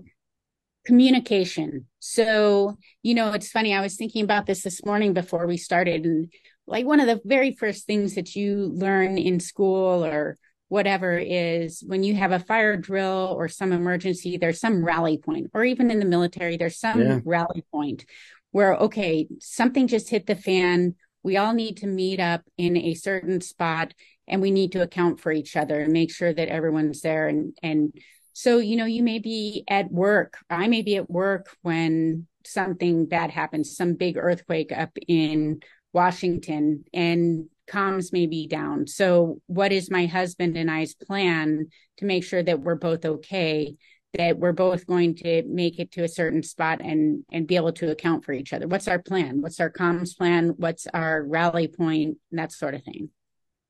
Communication. 0.86 1.86
So, 1.98 2.78
you 3.02 3.14
know, 3.14 3.32
it's 3.32 3.50
funny. 3.50 3.74
I 3.74 3.82
was 3.82 3.96
thinking 3.96 4.24
about 4.24 4.46
this 4.46 4.62
this 4.62 4.84
morning 4.84 5.12
before 5.12 5.46
we 5.46 5.56
started, 5.58 6.04
and 6.06 6.32
like 6.66 6.86
one 6.86 7.00
of 7.00 7.06
the 7.06 7.20
very 7.24 7.54
first 7.54 7.86
things 7.86 8.14
that 8.14 8.34
you 8.34 8.72
learn 8.74 9.18
in 9.18 9.38
school 9.38 10.04
or 10.04 10.36
whatever 10.68 11.18
is 11.18 11.84
when 11.86 12.02
you 12.02 12.14
have 12.14 12.32
a 12.32 12.38
fire 12.38 12.76
drill 12.76 13.34
or 13.38 13.48
some 13.48 13.72
emergency, 13.72 14.38
there's 14.38 14.60
some 14.60 14.84
rally 14.84 15.18
point, 15.18 15.50
or 15.52 15.62
even 15.64 15.90
in 15.90 15.98
the 15.98 16.06
military, 16.06 16.56
there's 16.56 16.78
some 16.78 17.00
yeah. 17.00 17.20
rally 17.24 17.64
point 17.70 18.06
where, 18.50 18.74
okay, 18.74 19.26
something 19.40 19.86
just 19.86 20.08
hit 20.08 20.26
the 20.26 20.34
fan. 20.34 20.94
We 21.22 21.36
all 21.36 21.52
need 21.52 21.78
to 21.78 21.86
meet 21.86 22.18
up 22.20 22.42
in 22.56 22.76
a 22.76 22.94
certain 22.94 23.40
spot 23.40 23.94
and 24.28 24.40
we 24.40 24.50
need 24.50 24.72
to 24.72 24.82
account 24.82 25.20
for 25.20 25.32
each 25.32 25.56
other 25.56 25.80
and 25.80 25.92
make 25.92 26.12
sure 26.12 26.32
that 26.32 26.48
everyone's 26.48 27.00
there. 27.00 27.28
And, 27.28 27.56
and 27.62 27.92
so, 28.32 28.58
you 28.58 28.76
know, 28.76 28.86
you 28.86 29.02
may 29.02 29.18
be 29.18 29.64
at 29.68 29.90
work. 29.90 30.38
I 30.50 30.66
may 30.68 30.82
be 30.82 30.96
at 30.96 31.10
work 31.10 31.56
when 31.62 32.26
something 32.46 33.06
bad 33.06 33.30
happens, 33.30 33.76
some 33.76 33.94
big 33.94 34.16
earthquake 34.16 34.72
up 34.72 34.96
in 35.06 35.60
Washington 35.92 36.84
and 36.92 37.48
comms 37.70 38.12
may 38.12 38.26
be 38.26 38.46
down. 38.46 38.86
So, 38.86 39.40
what 39.46 39.72
is 39.72 39.90
my 39.90 40.06
husband 40.06 40.56
and 40.56 40.70
I's 40.70 40.94
plan 40.94 41.68
to 41.98 42.04
make 42.04 42.24
sure 42.24 42.42
that 42.42 42.60
we're 42.60 42.74
both 42.74 43.04
okay? 43.04 43.76
That 44.14 44.38
we're 44.38 44.52
both 44.52 44.86
going 44.86 45.16
to 45.16 45.42
make 45.46 45.78
it 45.78 45.92
to 45.92 46.04
a 46.04 46.08
certain 46.08 46.42
spot 46.42 46.80
and 46.80 47.24
and 47.32 47.46
be 47.46 47.56
able 47.56 47.72
to 47.74 47.90
account 47.90 48.24
for 48.24 48.32
each 48.32 48.52
other. 48.52 48.68
What's 48.68 48.88
our 48.88 49.00
plan? 49.00 49.40
What's 49.40 49.60
our 49.60 49.70
comms 49.70 50.16
plan? 50.16 50.54
What's 50.56 50.86
our 50.92 51.24
rally 51.24 51.68
point? 51.68 52.18
That 52.32 52.52
sort 52.52 52.74
of 52.74 52.84
thing. 52.84 53.10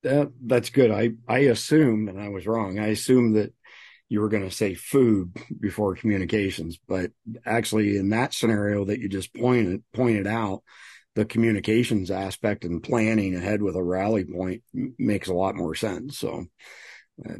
That 0.05 0.33
that's 0.41 0.71
good. 0.71 0.91
I 0.91 1.13
I 1.27 1.41
assumed, 1.41 2.09
and 2.09 2.21
I 2.21 2.29
was 2.29 2.47
wrong. 2.47 2.79
I 2.79 2.89
assumed 2.89 3.37
that 3.37 3.53
you 4.09 4.21
were 4.21 4.29
going 4.29 4.49
to 4.49 4.55
say 4.55 4.75
food 4.75 5.37
before 5.59 5.97
communications, 5.97 6.79
but 6.87 7.11
actually, 7.45 7.97
in 7.97 8.11
that 8.11 8.35
scenario 8.35 8.85
that 8.85 9.01
you 9.01 9.09
just 9.09 9.35
pointed 9.35 9.83
pointed 9.93 10.27
out, 10.27 10.63
the 11.15 11.25
communications 11.25 12.11
aspect 12.11 12.65
and 12.65 12.83
planning 12.83 13.35
ahead 13.35 13.63
with 13.63 13.77
a 13.77 13.83
rally 13.83 14.25
point 14.25 14.63
makes 14.99 15.29
a 15.29 15.35
lot 15.35 15.57
more 15.57 15.75
sense. 15.75 16.19
So 16.19 16.45
uh, 17.29 17.35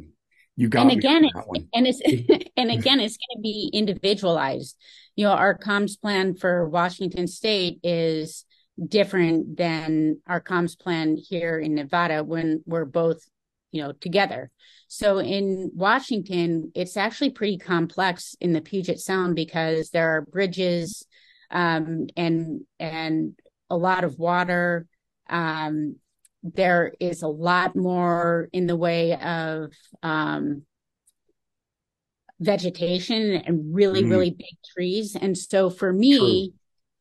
you 0.55 0.69
got 0.69 0.89
and 0.89 0.91
again, 0.91 1.29
and 1.73 1.87
it's 1.87 2.01
and 2.57 2.71
again, 2.71 2.99
it's 2.99 3.17
going 3.17 3.37
to 3.37 3.41
be 3.41 3.69
individualized. 3.73 4.75
You 5.15 5.25
know, 5.25 5.33
our 5.33 5.57
comms 5.57 5.99
plan 5.99 6.35
for 6.35 6.67
Washington 6.67 7.27
State 7.27 7.79
is 7.83 8.45
different 8.83 9.57
than 9.57 10.19
our 10.27 10.41
comms 10.41 10.77
plan 10.77 11.17
here 11.17 11.59
in 11.59 11.75
Nevada 11.75 12.23
when 12.23 12.63
we're 12.65 12.85
both, 12.85 13.19
you 13.71 13.81
know, 13.81 13.93
together. 13.93 14.51
So 14.87 15.19
in 15.19 15.71
Washington, 15.73 16.71
it's 16.75 16.97
actually 16.97 17.31
pretty 17.31 17.57
complex 17.57 18.35
in 18.39 18.53
the 18.53 18.61
Puget 18.61 18.99
Sound 18.99 19.35
because 19.35 19.89
there 19.89 20.15
are 20.15 20.21
bridges 20.21 21.05
um, 21.51 22.07
and 22.15 22.61
and 22.79 23.35
a 23.69 23.77
lot 23.77 24.03
of 24.03 24.19
water. 24.19 24.87
Um, 25.29 25.95
there 26.43 26.93
is 26.99 27.23
a 27.23 27.27
lot 27.27 27.75
more 27.75 28.49
in 28.53 28.67
the 28.67 28.75
way 28.75 29.15
of 29.15 29.71
um, 30.03 30.63
vegetation 32.39 33.31
and 33.31 33.73
really, 33.73 34.01
mm-hmm. 34.01 34.11
really 34.11 34.29
big 34.31 34.57
trees. 34.73 35.15
And 35.15 35.37
so 35.37 35.69
for 35.69 35.91
me, 35.91 36.51
True. 36.51 36.59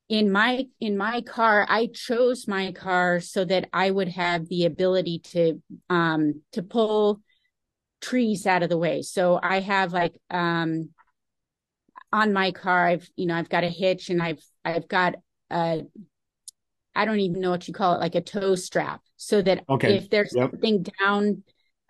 In 0.08 0.30
my 0.30 0.66
in 0.80 0.96
my 0.96 1.22
car, 1.22 1.66
I 1.68 1.86
chose 1.86 2.46
my 2.46 2.72
car 2.72 3.20
so 3.20 3.44
that 3.44 3.68
I 3.72 3.90
would 3.90 4.08
have 4.08 4.48
the 4.48 4.66
ability 4.66 5.20
to 5.30 5.62
um, 5.88 6.42
to 6.52 6.62
pull 6.62 7.20
trees 8.00 8.46
out 8.46 8.62
of 8.62 8.68
the 8.68 8.78
way. 8.78 9.02
So 9.02 9.40
I 9.42 9.60
have 9.60 9.92
like 9.92 10.14
um, 10.30 10.90
on 12.12 12.32
my 12.32 12.52
car, 12.52 12.86
I've 12.86 13.08
you 13.16 13.26
know 13.26 13.34
I've 13.34 13.48
got 13.48 13.64
a 13.64 13.68
hitch 13.68 14.10
and 14.10 14.22
I've 14.22 14.44
I've 14.64 14.88
got 14.88 15.14
a 15.50 15.82
I 16.94 17.04
don't 17.06 17.20
even 17.20 17.40
know 17.40 17.50
what 17.50 17.66
you 17.66 17.74
call 17.74 17.94
it, 17.94 18.00
like 18.00 18.14
a 18.14 18.20
tow 18.20 18.54
strap, 18.54 19.00
so 19.16 19.40
that 19.40 19.64
okay. 19.68 19.96
if 19.96 20.10
there's 20.10 20.34
yep. 20.34 20.50
something 20.50 20.84
down 21.00 21.42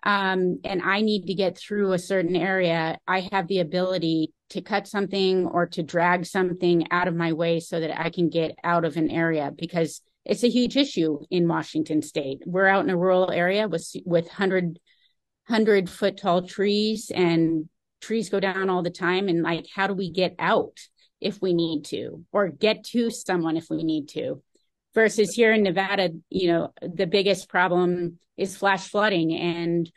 um, 0.03 0.59
and 0.63 0.81
I 0.81 1.01
need 1.01 1.27
to 1.27 1.33
get 1.33 1.57
through 1.57 1.91
a 1.93 1.99
certain 1.99 2.35
area, 2.35 2.97
I 3.07 3.27
have 3.31 3.47
the 3.47 3.59
ability 3.59 4.31
to 4.49 4.61
cut 4.61 4.87
something 4.87 5.47
or 5.47 5.65
to 5.67 5.83
drag 5.83 6.25
something 6.25 6.87
out 6.91 7.07
of 7.07 7.15
my 7.15 7.33
way 7.33 7.59
so 7.59 7.79
that 7.79 7.99
I 7.99 8.09
can 8.09 8.29
get 8.29 8.55
out 8.63 8.85
of 8.85 8.97
an 8.97 9.09
area 9.09 9.51
because 9.55 10.01
it's 10.23 10.43
a 10.43 10.49
huge 10.49 10.77
issue 10.77 11.19
in 11.29 11.47
Washington 11.47 12.01
state. 12.01 12.41
We're 12.45 12.67
out 12.67 12.83
in 12.83 12.89
a 12.89 12.97
rural 12.97 13.31
area 13.31 13.67
with 13.67 13.87
with 14.05 14.25
100 14.25 14.79
100 15.47 15.89
foot 15.89 16.17
tall 16.17 16.41
trees 16.41 17.11
and 17.13 17.69
trees 18.01 18.29
go 18.29 18.39
down 18.39 18.69
all 18.69 18.81
the 18.81 18.89
time 18.89 19.27
and 19.27 19.43
like 19.43 19.67
how 19.73 19.87
do 19.87 19.93
we 19.93 20.11
get 20.11 20.35
out 20.39 20.79
if 21.21 21.41
we 21.41 21.53
need 21.53 21.85
to 21.85 22.23
or 22.31 22.49
get 22.49 22.83
to 22.83 23.09
someone 23.09 23.57
if 23.57 23.69
we 23.69 23.83
need 23.83 24.09
to 24.09 24.41
versus 24.95 25.35
here 25.35 25.51
in 25.53 25.61
Nevada, 25.61 26.09
you 26.29 26.47
know, 26.47 26.73
the 26.81 27.05
biggest 27.05 27.49
problem 27.49 28.17
is 28.37 28.57
flash 28.57 28.87
flooding 28.87 29.33
and 29.33 29.91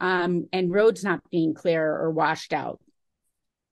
um, 0.00 0.46
and 0.52 0.72
roads 0.72 1.04
not 1.04 1.20
being 1.30 1.54
clear 1.54 1.84
or 1.84 2.10
washed 2.10 2.52
out. 2.52 2.80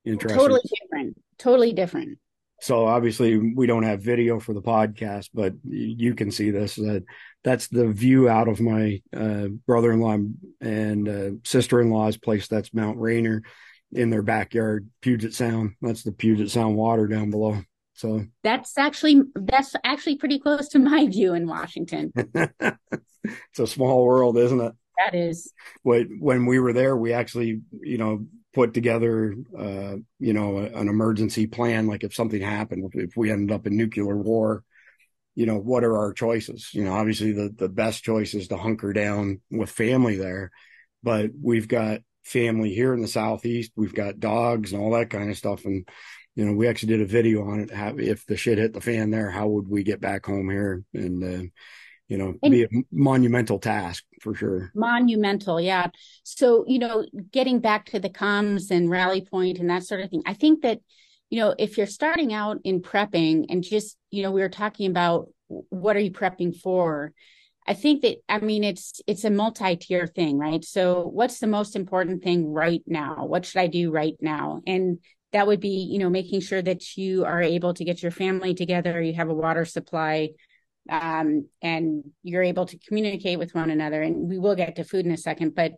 Interesting. 0.04 0.38
Totally 0.38 0.60
different. 0.80 1.22
Totally 1.38 1.72
different. 1.72 2.18
So 2.60 2.86
obviously 2.86 3.38
we 3.38 3.66
don't 3.66 3.82
have 3.82 4.02
video 4.02 4.38
for 4.38 4.54
the 4.54 4.62
podcast, 4.62 5.30
but 5.34 5.54
you 5.64 6.14
can 6.14 6.30
see 6.30 6.50
this. 6.50 6.76
That 6.76 7.04
that's 7.42 7.66
the 7.66 7.88
view 7.88 8.28
out 8.28 8.46
of 8.46 8.60
my 8.60 9.02
uh, 9.16 9.48
brother-in-law 9.66 10.18
and 10.60 11.08
uh, 11.08 11.30
sister-in-law's 11.44 12.18
place. 12.18 12.46
That's 12.46 12.72
Mount 12.72 12.98
Rainier 12.98 13.42
in 13.90 14.10
their 14.10 14.22
backyard, 14.22 14.88
Puget 15.00 15.34
Sound. 15.34 15.74
That's 15.82 16.04
the 16.04 16.12
Puget 16.12 16.50
Sound 16.50 16.76
water 16.76 17.08
down 17.08 17.30
below. 17.30 17.62
So 17.94 18.24
that's 18.42 18.78
actually 18.78 19.22
that's 19.34 19.74
actually 19.84 20.16
pretty 20.16 20.38
close 20.38 20.68
to 20.68 20.78
my 20.78 21.06
view 21.06 21.34
in 21.34 21.46
Washington. 21.46 22.12
it's 22.14 23.58
a 23.58 23.66
small 23.66 24.04
world, 24.04 24.38
isn't 24.38 24.60
it? 24.60 24.72
That 24.98 25.14
is. 25.14 25.52
When 25.82 26.18
when 26.20 26.46
we 26.46 26.58
were 26.58 26.72
there, 26.72 26.96
we 26.96 27.12
actually, 27.12 27.60
you 27.80 27.98
know, 27.98 28.26
put 28.54 28.74
together, 28.74 29.34
uh, 29.56 29.96
you 30.18 30.32
know, 30.32 30.58
an 30.58 30.88
emergency 30.88 31.46
plan. 31.46 31.86
Like 31.86 32.04
if 32.04 32.14
something 32.14 32.40
happened, 32.40 32.90
if 32.94 33.16
we 33.16 33.30
ended 33.30 33.54
up 33.54 33.66
in 33.66 33.76
nuclear 33.76 34.16
war, 34.16 34.64
you 35.34 35.46
know, 35.46 35.56
what 35.56 35.84
are 35.84 35.96
our 35.96 36.12
choices? 36.12 36.70
You 36.72 36.84
know, 36.84 36.92
obviously 36.92 37.32
the 37.32 37.54
the 37.56 37.68
best 37.68 38.04
choice 38.04 38.34
is 38.34 38.48
to 38.48 38.56
hunker 38.56 38.92
down 38.92 39.40
with 39.50 39.70
family 39.70 40.16
there, 40.16 40.50
but 41.02 41.30
we've 41.40 41.68
got 41.68 42.00
family 42.24 42.74
here 42.74 42.92
in 42.92 43.00
the 43.00 43.08
southeast. 43.08 43.72
We've 43.74 43.94
got 43.94 44.20
dogs 44.20 44.72
and 44.72 44.82
all 44.82 44.92
that 44.92 45.10
kind 45.10 45.30
of 45.30 45.38
stuff, 45.38 45.64
and 45.64 45.88
you 46.34 46.46
know, 46.46 46.52
we 46.52 46.68
actually 46.68 46.96
did 46.96 47.02
a 47.02 47.06
video 47.06 47.48
on 47.48 47.60
it. 47.60 47.70
How, 47.70 47.94
if 47.96 48.24
the 48.26 48.36
shit 48.36 48.58
hit 48.58 48.72
the 48.72 48.80
fan 48.80 49.10
there, 49.10 49.30
how 49.30 49.48
would 49.48 49.68
we 49.68 49.82
get 49.82 50.00
back 50.00 50.24
home 50.24 50.48
here? 50.48 50.82
And, 50.94 51.22
uh, 51.22 51.48
you 52.08 52.18
know, 52.18 52.34
and 52.42 52.52
be 52.52 52.64
a 52.64 52.68
monumental 52.90 53.58
task 53.58 54.04
for 54.22 54.34
sure. 54.34 54.70
Monumental, 54.74 55.60
yeah. 55.60 55.88
So, 56.22 56.64
you 56.68 56.78
know, 56.78 57.04
getting 57.32 57.58
back 57.58 57.86
to 57.86 57.98
the 57.98 58.08
comms 58.08 58.70
and 58.70 58.88
rally 58.88 59.20
point 59.20 59.58
and 59.58 59.68
that 59.68 59.82
sort 59.82 60.00
of 60.00 60.10
thing, 60.10 60.22
I 60.24 60.34
think 60.34 60.62
that, 60.62 60.78
you 61.28 61.40
know, 61.40 61.54
if 61.58 61.76
you're 61.76 61.86
starting 61.86 62.32
out 62.32 62.58
in 62.62 62.80
prepping 62.80 63.46
and 63.48 63.64
just, 63.64 63.96
you 64.10 64.22
know, 64.22 64.30
we 64.30 64.40
were 64.40 64.48
talking 64.48 64.88
about 64.88 65.28
what 65.48 65.96
are 65.96 66.00
you 66.00 66.12
prepping 66.12 66.56
for? 66.56 67.12
I 67.66 67.74
think 67.74 68.02
that 68.02 68.18
I 68.28 68.38
mean 68.38 68.64
it's 68.64 69.00
it's 69.06 69.24
a 69.24 69.30
multi-tier 69.30 70.06
thing, 70.06 70.38
right? 70.38 70.64
So 70.64 71.02
what's 71.02 71.38
the 71.38 71.46
most 71.46 71.76
important 71.76 72.22
thing 72.22 72.52
right 72.52 72.82
now? 72.86 73.26
What 73.26 73.44
should 73.44 73.60
I 73.60 73.66
do 73.66 73.90
right 73.90 74.14
now? 74.20 74.62
And 74.66 74.98
that 75.32 75.46
would 75.46 75.60
be, 75.60 75.88
you 75.90 75.98
know, 75.98 76.10
making 76.10 76.40
sure 76.40 76.62
that 76.62 76.96
you 76.96 77.24
are 77.24 77.42
able 77.42 77.74
to 77.74 77.84
get 77.84 78.02
your 78.02 78.10
family 78.10 78.54
together, 78.54 79.00
you 79.00 79.14
have 79.14 79.30
a 79.30 79.34
water 79.34 79.64
supply, 79.64 80.30
um, 80.88 81.48
and 81.62 82.04
you're 82.22 82.42
able 82.42 82.66
to 82.66 82.78
communicate 82.78 83.38
with 83.38 83.54
one 83.54 83.70
another. 83.70 84.02
And 84.02 84.28
we 84.28 84.38
will 84.38 84.54
get 84.54 84.76
to 84.76 84.84
food 84.84 85.06
in 85.06 85.12
a 85.12 85.16
second, 85.16 85.54
but 85.54 85.72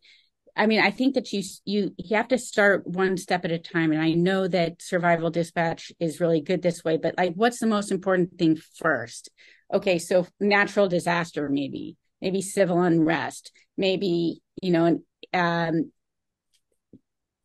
I 0.57 0.67
mean, 0.67 0.79
I 0.79 0.93
think 0.93 1.15
that 1.17 1.33
you 1.33 1.43
you 1.65 1.93
you 1.97 2.17
have 2.17 2.29
to 2.29 2.39
start 2.39 2.87
one 2.87 3.17
step 3.17 3.45
at 3.45 3.51
a 3.51 3.59
time. 3.59 3.91
And 3.91 4.01
I 4.01 4.13
know 4.13 4.47
that 4.47 4.81
survival 4.81 5.29
dispatch 5.29 5.91
is 5.99 6.21
really 6.21 6.41
good 6.41 6.63
this 6.63 6.85
way, 6.85 6.97
but 6.97 7.17
like, 7.19 7.35
what's 7.35 7.59
the 7.59 7.67
most 7.67 7.91
important 7.91 8.39
thing 8.39 8.57
first? 8.77 9.31
okay, 9.73 9.99
so 9.99 10.27
natural 10.41 10.89
disaster, 10.89 11.49
maybe, 11.49 11.97
maybe 12.21 12.41
civil 12.41 12.81
unrest, 12.83 13.53
maybe, 13.77 14.41
you 14.63 14.71
know, 14.71 15.01
um, 15.33 15.93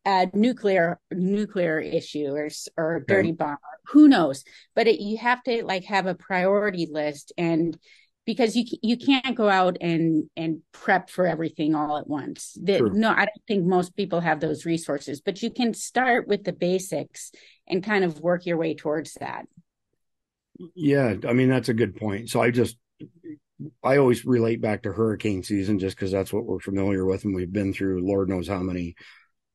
a 0.06 0.28
nuclear 0.32 0.98
nuclear 1.10 1.78
issue 1.78 2.28
or 2.28 2.48
or 2.76 3.04
dirty 3.06 3.32
bomb 3.32 3.58
who 3.86 4.08
knows 4.08 4.44
but 4.74 4.86
it, 4.86 5.00
you 5.00 5.18
have 5.18 5.42
to 5.42 5.64
like 5.64 5.84
have 5.84 6.06
a 6.06 6.14
priority 6.14 6.88
list 6.90 7.32
and 7.36 7.78
because 8.24 8.56
you 8.56 8.64
you 8.82 8.96
can't 8.96 9.36
go 9.36 9.48
out 9.48 9.76
and 9.80 10.24
and 10.36 10.60
prep 10.72 11.10
for 11.10 11.26
everything 11.26 11.74
all 11.74 11.98
at 11.98 12.06
once 12.06 12.56
the, 12.62 12.78
sure. 12.78 12.90
no 12.92 13.10
i 13.10 13.26
don't 13.26 13.46
think 13.46 13.64
most 13.64 13.94
people 13.94 14.20
have 14.20 14.40
those 14.40 14.64
resources 14.64 15.20
but 15.20 15.42
you 15.42 15.50
can 15.50 15.74
start 15.74 16.26
with 16.26 16.44
the 16.44 16.52
basics 16.52 17.30
and 17.68 17.84
kind 17.84 18.04
of 18.04 18.20
work 18.20 18.46
your 18.46 18.56
way 18.56 18.74
towards 18.74 19.14
that 19.14 19.44
yeah, 20.74 21.14
I 21.26 21.32
mean 21.32 21.48
that's 21.48 21.68
a 21.68 21.74
good 21.74 21.96
point. 21.96 22.30
So 22.30 22.40
I 22.40 22.50
just 22.50 22.76
I 23.82 23.96
always 23.98 24.24
relate 24.24 24.60
back 24.60 24.82
to 24.82 24.92
hurricane 24.92 25.42
season 25.42 25.78
just 25.78 25.96
because 25.96 26.10
that's 26.10 26.32
what 26.32 26.44
we're 26.44 26.60
familiar 26.60 27.04
with 27.04 27.24
and 27.24 27.34
we've 27.34 27.52
been 27.52 27.72
through 27.72 28.06
Lord 28.06 28.28
knows 28.28 28.48
how 28.48 28.60
many 28.60 28.94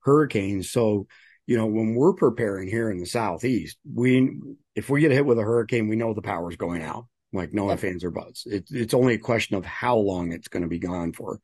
hurricanes. 0.05 0.71
So, 0.71 1.07
you 1.45 1.57
know, 1.57 1.65
when 1.65 1.95
we're 1.95 2.13
preparing 2.13 2.69
here 2.69 2.89
in 2.89 2.99
the 2.99 3.05
southeast, 3.05 3.77
we 3.91 4.39
if 4.75 4.89
we 4.89 5.01
get 5.01 5.11
hit 5.11 5.25
with 5.25 5.39
a 5.39 5.43
hurricane, 5.43 5.87
we 5.87 5.95
know 5.95 6.13
the 6.13 6.21
power's 6.21 6.55
going 6.55 6.81
out. 6.81 7.07
Like 7.33 7.53
no 7.53 7.75
fans 7.75 8.05
or 8.05 8.11
buts. 8.11 8.45
It, 8.45 8.65
it's 8.69 8.93
only 8.93 9.15
a 9.15 9.19
question 9.19 9.57
of 9.57 9.65
how 9.65 9.97
long 9.97 10.31
it's 10.31 10.47
going 10.47 10.63
to 10.63 10.69
be 10.69 10.79
gone 10.79 11.11
for. 11.11 11.41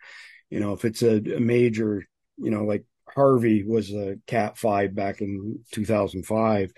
You 0.49 0.61
know, 0.61 0.71
if 0.71 0.85
it's 0.85 1.01
a, 1.01 1.17
a 1.17 1.39
major, 1.39 2.05
you 2.37 2.49
know, 2.49 2.63
like 2.63 2.85
Harvey 3.13 3.63
was 3.63 3.91
a 3.91 4.15
Cat 4.25 4.57
Five 4.57 4.95
back 4.95 5.19
in 5.19 5.59
2005 5.73 6.71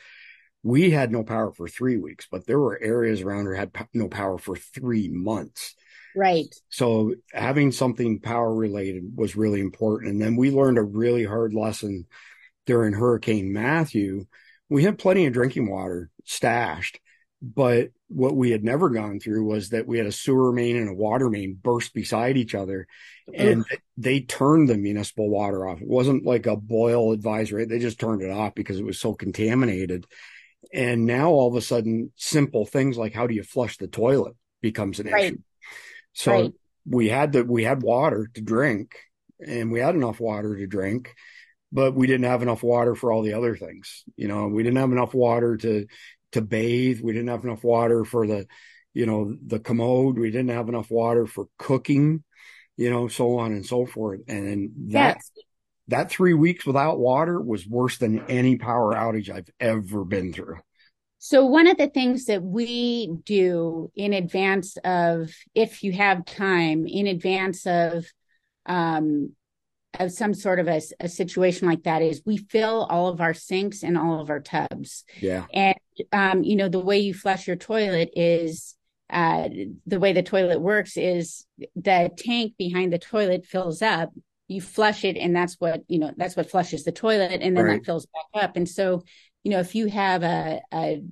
we 0.64 0.90
had 0.90 1.12
no 1.12 1.24
power 1.24 1.52
for 1.52 1.68
three 1.68 1.98
weeks, 1.98 2.26
but 2.32 2.48
there 2.48 2.60
were 2.60 2.82
areas 2.82 3.22
around 3.22 3.44
here 3.44 3.54
had 3.54 3.72
no 3.94 4.08
power 4.08 4.38
for 4.38 4.56
three 4.56 5.10
months. 5.10 5.76
Right. 6.16 6.54
So 6.70 7.16
having 7.32 7.72
something 7.72 8.20
power 8.20 8.54
related 8.54 9.04
was 9.16 9.36
really 9.36 9.60
important. 9.60 10.12
And 10.12 10.22
then 10.22 10.36
we 10.36 10.52
learned 10.52 10.78
a 10.78 10.84
really 10.84 11.26
hard 11.26 11.54
lesson 11.54 12.06
during 12.66 12.94
Hurricane 12.94 13.52
Matthew. 13.52 14.26
We 14.70 14.84
had 14.84 14.98
plenty 14.98 15.26
of 15.26 15.34
drinking 15.34 15.70
water 15.70 16.10
stashed, 16.26 17.00
but 17.42 17.90
what 18.08 18.36
we 18.36 18.52
had 18.52 18.64
never 18.64 18.90
gone 18.90 19.20
through 19.20 19.46
was 19.46 19.70
that 19.70 19.88
we 19.88 19.98
had 19.98 20.08
a 20.08 20.12
sewer 20.12 20.52
main 20.52 20.78
and 20.78 20.90
a 20.90 20.94
water 20.94 21.30
main 21.30 21.58
burst 21.62 21.94
beside 21.94 22.38
each 22.38 22.54
other 22.54 22.88
and 23.34 23.66
they 23.98 24.22
turned 24.22 24.68
the 24.68 24.78
municipal 24.78 25.30
water 25.30 25.68
off. 25.68 25.82
It 25.82 25.88
wasn't 25.88 26.26
like 26.26 26.46
a 26.46 26.56
boil 26.56 27.12
advisory. 27.14 27.66
They 27.66 27.80
just 27.80 28.00
turned 28.00 28.22
it 28.22 28.32
off 28.32 28.54
because 28.56 28.80
it 28.80 28.86
was 28.86 29.00
so 29.00 29.14
contaminated. 29.14 30.06
And 30.74 31.06
now 31.06 31.30
all 31.30 31.48
of 31.48 31.56
a 31.56 31.62
sudden, 31.62 32.12
simple 32.16 32.66
things 32.66 32.98
like 32.98 33.14
how 33.14 33.28
do 33.28 33.34
you 33.34 33.44
flush 33.44 33.78
the 33.78 33.88
toilet 33.88 34.36
becomes 34.62 35.00
an 35.00 35.08
right. 35.08 35.26
issue. 35.34 35.38
So 36.14 36.32
right. 36.32 36.52
we 36.86 37.10
had 37.10 37.34
to, 37.34 37.44
we 37.44 37.64
had 37.64 37.84
water 37.84 38.30
to 38.34 38.42
drink 38.42 38.96
and 39.46 39.72
we 39.72 39.80
had 39.80 39.96
enough 39.96 40.20
water 40.20 40.56
to 40.56 40.68
drink, 40.68 41.14
but 41.72 41.96
we 41.96 42.08
didn't 42.08 42.26
have 42.26 42.42
enough 42.42 42.64
water 42.64 42.96
for 42.96 43.12
all 43.12 43.22
the 43.22 43.34
other 43.34 43.56
things. 43.56 44.04
You 44.16 44.28
know, 44.28 44.48
we 44.48 44.64
didn't 44.64 44.78
have 44.78 44.92
enough 44.92 45.14
water 45.14 45.58
to, 45.58 45.86
to 46.34 46.42
bathe. 46.42 47.02
We 47.02 47.14
didn't 47.14 47.30
have 47.30 47.44
enough 47.44 47.64
water 47.64 48.06
for 48.06 48.26
the, 48.28 48.48
you 48.94 49.06
know, 49.06 49.36
the 49.46 49.60
commode. 49.60 50.18
We 50.18 50.32
didn't 50.32 50.52
have 50.52 50.70
enough 50.70 50.90
water 50.90 51.26
for 51.26 51.48
cooking, 51.58 52.24
you 52.78 52.90
know, 52.90 53.08
so 53.08 53.40
on 53.40 53.52
and 53.52 53.66
so 53.66 53.86
forth. 53.86 54.22
And 54.28 54.72
that, 54.92 55.18
yes 55.18 55.46
that 55.88 56.10
three 56.10 56.34
weeks 56.34 56.66
without 56.66 57.00
water 57.00 57.40
was 57.40 57.68
worse 57.68 57.98
than 57.98 58.26
any 58.28 58.58
power 58.58 58.94
outage 58.94 59.30
I've 59.30 59.50
ever 59.60 60.06
been 60.06 60.34
through. 60.34 60.60
So, 61.26 61.46
one 61.46 61.68
of 61.68 61.78
the 61.78 61.88
things 61.88 62.26
that 62.26 62.44
we 62.44 63.08
do 63.24 63.90
in 63.96 64.12
advance 64.12 64.76
of, 64.84 65.34
if 65.56 65.82
you 65.82 65.94
have 65.94 66.26
time, 66.26 66.86
in 66.86 67.08
advance 67.08 67.66
of, 67.66 68.06
um, 68.66 69.32
of 69.98 70.12
some 70.12 70.34
sort 70.34 70.60
of 70.60 70.68
a, 70.68 70.82
a 71.00 71.08
situation 71.08 71.66
like 71.66 71.84
that, 71.84 72.02
is 72.02 72.22
we 72.26 72.36
fill 72.36 72.86
all 72.90 73.08
of 73.08 73.22
our 73.22 73.34
sinks 73.34 73.84
and 73.84 73.98
all 73.98 74.20
of 74.20 74.30
our 74.30 74.42
tubs. 74.42 75.06
Yeah. 75.22 75.46
And, 75.54 75.78
um, 76.12 76.44
you 76.44 76.58
know, 76.58 76.68
the 76.68 76.82
way 76.82 77.00
you 77.00 77.14
flush 77.14 77.48
your 77.48 77.56
toilet 77.56 78.10
is 78.18 78.76
uh, 79.10 79.48
the 79.86 80.02
way 80.02 80.12
the 80.12 80.24
toilet 80.24 80.60
works 80.60 80.98
is 80.98 81.46
the 81.78 82.12
tank 82.18 82.56
behind 82.58 82.92
the 82.92 83.00
toilet 83.00 83.46
fills 83.46 83.82
up 83.82 84.12
you 84.50 84.60
flush 84.60 85.06
it 85.06 85.16
and 85.18 85.34
that's 85.34 85.56
what 85.60 85.84
you 85.88 85.98
know 85.98 86.12
that's 86.18 86.36
what 86.36 86.50
flushes 86.50 86.84
the 86.84 86.92
toilet 86.92 87.42
and 87.42 87.56
then 87.56 87.64
right. 87.64 87.80
that 87.80 87.86
fills 87.86 88.06
back 88.08 88.44
up 88.44 88.58
and 88.58 88.68
so 88.68 89.02
you 89.44 89.52
know 89.52 89.60
if 89.60 89.76
you 89.76 89.88
have 89.88 90.24
a, 90.24 90.62
a 90.74 91.04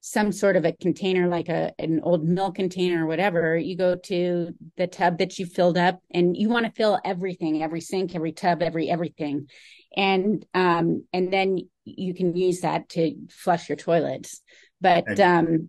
some 0.00 0.32
sort 0.32 0.56
of 0.56 0.64
a 0.64 0.72
container 0.72 1.28
like 1.28 1.48
a 1.48 1.72
an 1.78 2.00
old 2.02 2.24
milk 2.24 2.54
container 2.54 3.04
or 3.04 3.06
whatever 3.06 3.56
you 3.56 3.76
go 3.76 3.96
to 3.96 4.54
the 4.76 4.86
tub 4.86 5.18
that 5.18 5.38
you 5.38 5.46
filled 5.46 5.76
up 5.76 6.00
and 6.10 6.36
you 6.36 6.48
want 6.48 6.64
to 6.64 6.72
fill 6.72 6.98
everything 7.04 7.62
every 7.62 7.80
sink 7.80 8.14
every 8.14 8.32
tub 8.32 8.62
every 8.62 8.88
everything. 8.90 9.48
And 9.96 10.44
um 10.54 11.04
and 11.12 11.32
then 11.32 11.68
you 11.84 12.14
can 12.14 12.36
use 12.36 12.60
that 12.60 12.88
to 12.90 13.16
flush 13.28 13.68
your 13.68 13.76
toilets. 13.76 14.40
But 14.80 15.18
um 15.20 15.68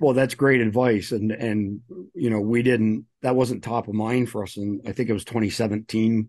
well 0.00 0.14
that's 0.14 0.34
great 0.34 0.60
advice. 0.60 1.12
And 1.12 1.30
and 1.30 1.80
you 2.14 2.28
know 2.28 2.40
we 2.40 2.62
didn't 2.62 3.06
that 3.22 3.36
wasn't 3.36 3.62
top 3.62 3.86
of 3.86 3.94
mind 3.94 4.30
for 4.30 4.42
us. 4.42 4.56
And 4.56 4.82
i 4.86 4.92
think 4.92 5.08
it 5.08 5.14
was 5.14 5.24
2017 5.24 6.28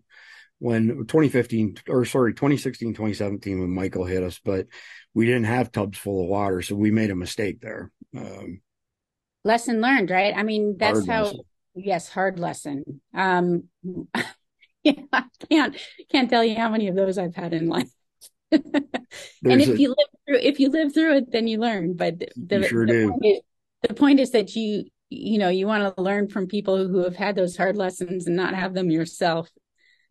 when 0.58 0.88
2015 0.88 1.76
or 1.88 2.04
sorry 2.04 2.32
2016 2.32 2.90
2017 2.90 3.60
when 3.60 3.70
michael 3.70 4.04
hit 4.04 4.22
us 4.22 4.40
but 4.44 4.66
we 5.12 5.26
didn't 5.26 5.44
have 5.44 5.72
tubs 5.72 5.98
full 5.98 6.22
of 6.22 6.28
water 6.28 6.62
so 6.62 6.74
we 6.74 6.90
made 6.90 7.10
a 7.10 7.16
mistake 7.16 7.60
there 7.60 7.90
um, 8.16 8.60
lesson 9.44 9.80
learned 9.80 10.10
right 10.10 10.34
i 10.36 10.42
mean 10.42 10.76
that's 10.78 11.06
how 11.06 11.24
lesson. 11.24 11.40
yes 11.74 12.08
hard 12.08 12.38
lesson 12.38 13.00
um 13.14 13.64
yeah, 14.84 14.92
i 15.12 15.24
can't 15.50 15.76
can't 16.10 16.30
tell 16.30 16.44
you 16.44 16.56
how 16.56 16.68
many 16.68 16.88
of 16.88 16.94
those 16.94 17.18
i've 17.18 17.34
had 17.34 17.52
in 17.52 17.68
life 17.68 17.90
and 18.52 18.62
if 19.44 19.68
a, 19.68 19.78
you 19.78 19.88
live 19.88 20.08
through 20.26 20.38
if 20.38 20.60
you 20.60 20.70
live 20.70 20.94
through 20.94 21.16
it 21.16 21.32
then 21.32 21.48
you 21.48 21.58
learn 21.58 21.94
but 21.94 22.14
the, 22.36 22.62
sure 22.66 22.86
the. 22.86 23.08
Point 23.08 23.24
is, 23.24 23.40
the 23.82 23.94
point 23.94 24.20
is 24.20 24.30
that 24.30 24.54
you 24.54 24.84
you 25.10 25.38
know 25.38 25.48
you 25.48 25.66
want 25.66 25.94
to 25.96 26.02
learn 26.02 26.28
from 26.28 26.46
people 26.46 26.88
who 26.88 26.98
have 26.98 27.16
had 27.16 27.34
those 27.34 27.56
hard 27.56 27.76
lessons 27.76 28.26
and 28.26 28.36
not 28.36 28.54
have 28.54 28.72
them 28.72 28.90
yourself 28.90 29.50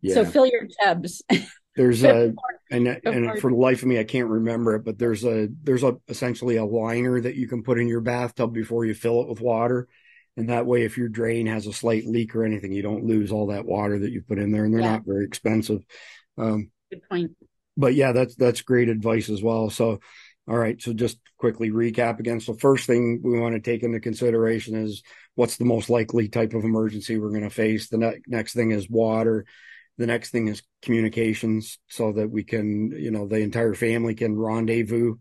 yeah. 0.04 0.14
so 0.14 0.24
fill 0.24 0.46
your 0.46 0.66
tubs 0.82 1.22
there's 1.76 2.04
a 2.04 2.32
and 2.70 2.86
and 2.86 3.38
for 3.40 3.50
the 3.50 3.56
life 3.56 3.82
of 3.82 3.88
me 3.88 3.98
i 3.98 4.04
can't 4.04 4.28
remember 4.28 4.76
it 4.76 4.84
but 4.84 4.98
there's 4.98 5.24
a 5.24 5.48
there's 5.62 5.82
a 5.82 5.96
essentially 6.08 6.56
a 6.56 6.64
liner 6.64 7.20
that 7.20 7.34
you 7.34 7.48
can 7.48 7.62
put 7.62 7.78
in 7.78 7.88
your 7.88 8.00
bathtub 8.00 8.52
before 8.52 8.84
you 8.84 8.94
fill 8.94 9.22
it 9.22 9.28
with 9.28 9.40
water 9.40 9.88
and 10.36 10.48
that 10.48 10.66
way 10.66 10.82
if 10.82 10.96
your 10.96 11.08
drain 11.08 11.46
has 11.46 11.66
a 11.66 11.72
slight 11.72 12.06
leak 12.06 12.34
or 12.34 12.44
anything 12.44 12.72
you 12.72 12.82
don't 12.82 13.04
lose 13.04 13.32
all 13.32 13.48
that 13.48 13.66
water 13.66 13.98
that 13.98 14.12
you 14.12 14.22
put 14.22 14.38
in 14.38 14.52
there 14.52 14.64
and 14.64 14.72
they're 14.72 14.80
yeah. 14.80 14.92
not 14.92 15.06
very 15.06 15.24
expensive 15.24 15.82
um 16.38 16.70
good 16.90 17.02
point 17.08 17.32
but 17.76 17.94
yeah 17.94 18.12
that's 18.12 18.36
that's 18.36 18.62
great 18.62 18.88
advice 18.88 19.28
as 19.28 19.42
well 19.42 19.68
so 19.70 19.98
all 20.46 20.58
right. 20.58 20.80
So 20.80 20.92
just 20.92 21.18
quickly 21.38 21.70
recap 21.70 22.20
again. 22.20 22.40
So 22.40 22.54
first 22.54 22.86
thing 22.86 23.20
we 23.24 23.38
want 23.40 23.54
to 23.54 23.60
take 23.60 23.82
into 23.82 24.00
consideration 24.00 24.74
is 24.74 25.02
what's 25.34 25.56
the 25.56 25.64
most 25.64 25.88
likely 25.88 26.28
type 26.28 26.52
of 26.52 26.64
emergency 26.64 27.18
we're 27.18 27.30
going 27.30 27.42
to 27.42 27.50
face. 27.50 27.88
The 27.88 27.98
ne- 27.98 28.20
next 28.26 28.52
thing 28.52 28.70
is 28.70 28.88
water. 28.88 29.46
The 29.98 30.06
next 30.06 30.30
thing 30.30 30.48
is 30.48 30.62
communications 30.82 31.78
so 31.88 32.12
that 32.12 32.30
we 32.30 32.42
can, 32.42 32.90
you 32.90 33.10
know, 33.10 33.28
the 33.28 33.38
entire 33.40 33.74
family 33.74 34.14
can 34.14 34.36
rendezvous 34.36 35.16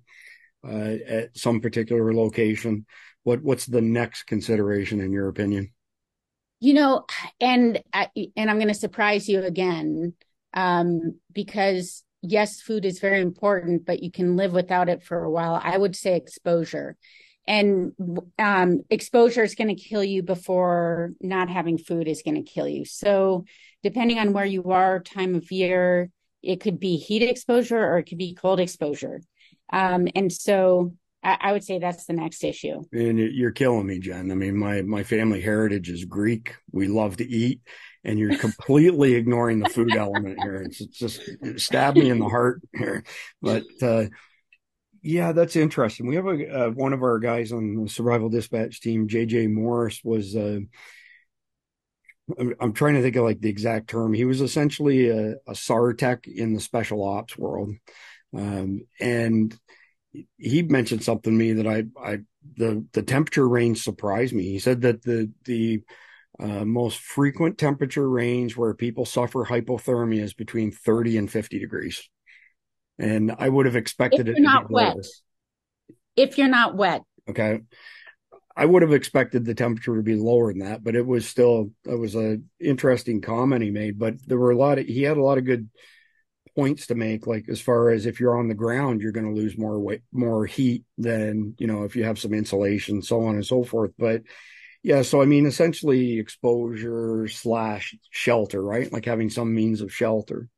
uh, 0.68 0.96
at 1.08 1.38
some 1.38 1.62
particular 1.62 2.14
location. 2.14 2.86
What 3.24 3.42
what's 3.44 3.66
the 3.66 3.82
next 3.82 4.24
consideration 4.24 5.00
in 5.00 5.12
your 5.12 5.28
opinion? 5.30 5.72
You 6.60 6.74
know, 6.74 7.06
and 7.40 7.82
and 7.94 8.50
I'm 8.50 8.58
going 8.58 8.68
to 8.70 8.74
surprise 8.74 9.30
you 9.30 9.44
again 9.44 10.14
um, 10.54 11.20
because 11.34 12.04
yes, 12.22 12.62
food 12.62 12.86
is 12.86 13.00
very 13.00 13.22
important, 13.22 13.86
but 13.86 14.02
you 14.02 14.12
can 14.12 14.36
live 14.36 14.54
without 14.54 14.90
it 14.90 15.04
for 15.04 15.24
a 15.24 15.30
while. 15.30 15.60
I 15.62 15.78
would 15.78 15.96
say 15.96 16.16
exposure. 16.16 16.96
And 17.46 17.92
um, 18.40 18.84
exposure 18.90 19.44
is 19.44 19.56
going 19.56 19.76
to 19.76 19.82
kill 19.82 20.04
you 20.04 20.24
before 20.24 21.12
not 21.20 21.50
having 21.50 21.78
food 21.78 22.08
is 22.08 22.22
going 22.24 22.42
to 22.42 22.50
kill 22.50 22.68
you. 22.68 22.86
So, 22.86 23.44
depending 23.84 24.20
on 24.20 24.34
where 24.34 24.46
you 24.46 24.72
are, 24.72 25.00
time 25.00 25.36
of 25.36 25.52
year, 25.52 26.10
it 26.42 26.60
could 26.60 26.80
be 26.80 26.98
heat 26.98 27.24
exposure 27.24 27.78
or 27.78 28.00
it 28.00 28.04
could 28.04 28.18
be 28.18 28.34
cold 28.34 28.60
exposure. 28.60 29.22
Um, 29.72 30.08
and 30.16 30.32
so, 30.32 30.94
I, 31.24 31.38
I 31.40 31.52
would 31.52 31.64
say 31.64 31.80
that's 31.80 32.06
the 32.06 32.14
next 32.14 32.44
issue. 32.44 32.84
And 32.92 33.18
you're 33.18 33.52
killing 33.52 33.88
me, 33.88 34.00
Jen. 34.00 34.32
I 34.32 34.36
mean, 34.36 34.58
my 34.58 34.82
my 34.82 35.04
family 35.04 35.42
heritage 35.42 35.90
is 35.90 36.06
Greek. 36.06 36.56
We 36.72 36.88
love 36.88 37.18
to 37.18 37.28
eat, 37.28 37.62
and 38.04 38.20
you're 38.20 38.38
completely 38.38 39.14
ignoring 39.16 39.60
the 39.60 39.70
food 39.70 39.96
element 39.96 40.42
here. 40.42 40.64
It's, 40.64 40.82
it's 40.82 40.98
just 40.98 41.22
it 41.42 41.62
stabbed 41.62 41.98
me 41.98 42.10
in 42.10 42.20
the 42.20 42.30
heart 42.30 42.62
here. 42.76 43.04
But 43.42 43.64
uh, 43.82 44.06
yeah, 45.02 45.32
that's 45.32 45.56
interesting. 45.56 46.08
We 46.08 46.16
have 46.16 46.28
a 46.28 46.68
uh, 46.68 46.70
one 46.72 46.94
of 46.94 47.04
our 47.04 47.20
guys 47.20 47.52
on 47.52 47.84
the 47.84 47.90
survival 47.90 48.30
dispatch 48.30 48.82
team, 48.82 49.08
JJ 49.08 49.52
Morris, 49.52 50.02
was. 50.04 50.36
Uh, 50.36 50.60
I'm 52.60 52.74
trying 52.74 52.96
to 52.96 53.02
think 53.02 53.16
of 53.18 53.26
like 53.26 53.42
the 53.42 53.50
exact 53.50 53.90
term. 53.90 54.14
He 54.14 54.26
was 54.26 54.40
essentially 54.40 55.10
a, 55.10 55.36
a 55.46 55.56
SAR 55.56 55.94
tech 55.94 56.26
in 56.26 56.54
the 56.54 56.62
special 56.62 57.04
ops 57.04 57.38
world, 57.38 57.72
um, 58.36 58.86
and 59.00 59.54
he 60.38 60.62
mentioned 60.62 61.04
something 61.04 61.34
to 61.34 61.38
me 61.38 61.54
that 61.54 61.68
I, 61.68 61.84
I, 62.02 62.20
the 62.56 62.86
the 62.94 63.04
temperature 63.04 63.48
range 63.48 63.84
surprised 63.84 64.34
me. 64.34 64.44
He 64.44 64.60
said 64.60 64.82
that 64.82 65.02
the 65.02 65.32
the 65.44 65.82
uh, 66.40 66.64
most 66.66 67.00
frequent 67.00 67.58
temperature 67.58 68.10
range 68.10 68.56
where 68.56 68.74
people 68.74 69.06
suffer 69.06 69.46
hypothermia 69.46 70.22
is 70.22 70.34
between 70.34 70.72
30 70.72 71.18
and 71.18 71.32
50 71.32 71.60
degrees, 71.60 72.08
and 72.98 73.36
I 73.38 73.50
would 73.50 73.66
have 73.66 73.76
expected 73.76 74.30
if 74.30 74.38
it 74.38 74.42
not 74.42 74.72
wet. 74.72 74.96
If 76.16 76.38
you're 76.38 76.48
not 76.48 76.76
wet, 76.76 77.02
okay. 77.30 77.60
I 78.56 78.66
would 78.66 78.84
have 78.84 78.94
expected 78.94 79.46
the 79.46 79.56
temperature 79.56 79.96
to 79.96 80.04
be 80.04 80.16
lower 80.16 80.52
than 80.52 80.60
that, 80.60 80.84
but 80.84 80.96
it 80.96 81.06
was 81.06 81.28
still 81.28 81.72
it 81.86 81.98
was 81.98 82.16
a 82.16 82.40
interesting 82.60 83.22
comment 83.22 83.64
he 83.64 83.72
made. 83.72 83.98
But 83.98 84.16
there 84.28 84.38
were 84.38 84.52
a 84.52 84.58
lot 84.58 84.78
of 84.78 84.86
he 84.86 85.04
had 85.04 85.18
a 85.18 85.24
lot 85.24 85.38
of 85.38 85.46
good 85.46 85.70
points 86.56 86.88
to 86.88 86.96
make, 86.96 87.26
like 87.26 87.50
as 87.50 87.60
far 87.60 87.90
as 87.90 88.06
if 88.06 88.20
you're 88.20 88.38
on 88.38 88.48
the 88.48 88.54
ground, 88.54 89.02
you're 89.02 89.12
going 89.12 89.34
to 89.34 89.40
lose 89.40 89.58
more 89.58 89.80
weight, 89.80 90.02
more 90.12 90.46
heat 90.46 90.84
than 90.98 91.56
you 91.58 91.68
know 91.68 91.84
if 91.84 91.96
you 91.96 92.04
have 92.04 92.20
some 92.20 92.34
insulation, 92.34 93.02
so 93.02 93.26
on 93.26 93.36
and 93.36 93.46
so 93.46 93.64
forth. 93.64 93.92
But 93.98 94.22
yeah, 94.84 95.02
so 95.02 95.22
I 95.22 95.26
mean, 95.26 95.46
essentially 95.46 96.20
exposure 96.20 97.28
slash 97.28 97.96
shelter, 98.12 98.62
right? 98.62 98.92
Like 98.92 99.06
having 99.06 99.30
some 99.30 99.54
means 99.54 99.82
of 99.82 99.94
shelter. 99.94 100.50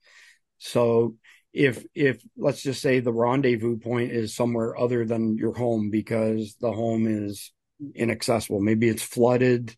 So 0.58 1.16
if 1.54 1.86
if 1.96 2.22
let's 2.36 2.62
just 2.62 2.82
say 2.82 3.00
the 3.00 3.14
rendezvous 3.14 3.78
point 3.78 4.12
is 4.12 4.36
somewhere 4.36 4.78
other 4.78 5.06
than 5.06 5.38
your 5.38 5.54
home 5.54 5.90
because 5.90 6.56
the 6.60 6.72
home 6.72 7.08
is 7.08 7.52
inaccessible, 7.94 8.60
maybe 8.60 8.88
it's 8.88 9.04
flooded, 9.04 9.76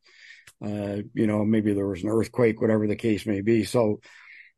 uh, 0.64 0.98
you 1.14 1.28
know, 1.28 1.46
maybe 1.46 1.74
there 1.74 1.88
was 1.88 2.04
an 2.04 2.10
earthquake, 2.10 2.62
whatever 2.62 2.88
the 2.88 2.96
case 2.96 3.26
may 3.26 3.42
be. 3.42 3.64
So 3.64 4.00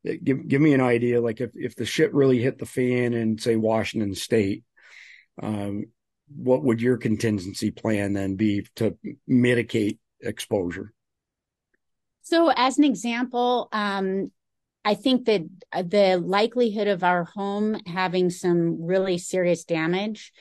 give 0.04 0.46
give 0.48 0.60
me 0.60 0.72
an 0.72 0.80
idea 0.80 1.20
like 1.20 1.40
if 1.40 1.50
if 1.54 1.76
the 1.76 1.84
shit 1.84 2.14
really 2.14 2.38
hit 2.38 2.58
the 2.58 2.66
fan 2.66 3.12
in 3.12 3.38
say 3.38 3.56
Washington 3.56 4.14
state 4.14 4.64
um, 5.42 5.84
what 6.34 6.62
would 6.62 6.80
your 6.80 6.96
contingency 6.96 7.70
plan 7.70 8.12
then 8.12 8.36
be 8.36 8.66
to 8.76 8.96
mitigate 9.26 9.98
exposure 10.20 10.92
so 12.22 12.50
as 12.56 12.78
an 12.78 12.84
example 12.84 13.68
um, 13.72 14.30
I 14.84 14.94
think 14.94 15.26
that 15.26 15.42
the 15.72 16.16
likelihood 16.16 16.88
of 16.88 17.04
our 17.04 17.24
home 17.24 17.78
having 17.86 18.30
some 18.30 18.82
really 18.82 19.18
serious 19.18 19.64
damage 19.64 20.32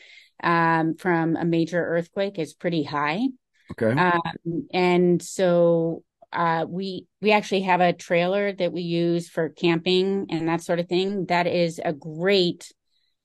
um, 0.43 0.95
from 0.95 1.35
a 1.35 1.45
major 1.45 1.83
earthquake 1.83 2.39
is 2.39 2.53
pretty 2.53 2.83
high. 2.83 3.27
Okay. 3.71 3.99
Um, 3.99 4.67
and 4.73 5.21
so 5.21 6.03
uh, 6.31 6.65
we 6.67 7.07
we 7.21 7.31
actually 7.31 7.61
have 7.61 7.81
a 7.81 7.93
trailer 7.93 8.53
that 8.53 8.71
we 8.71 8.81
use 8.81 9.27
for 9.27 9.49
camping 9.49 10.27
and 10.29 10.47
that 10.47 10.61
sort 10.61 10.79
of 10.79 10.87
thing. 10.87 11.25
That 11.25 11.47
is 11.47 11.79
a 11.83 11.93
great 11.93 12.71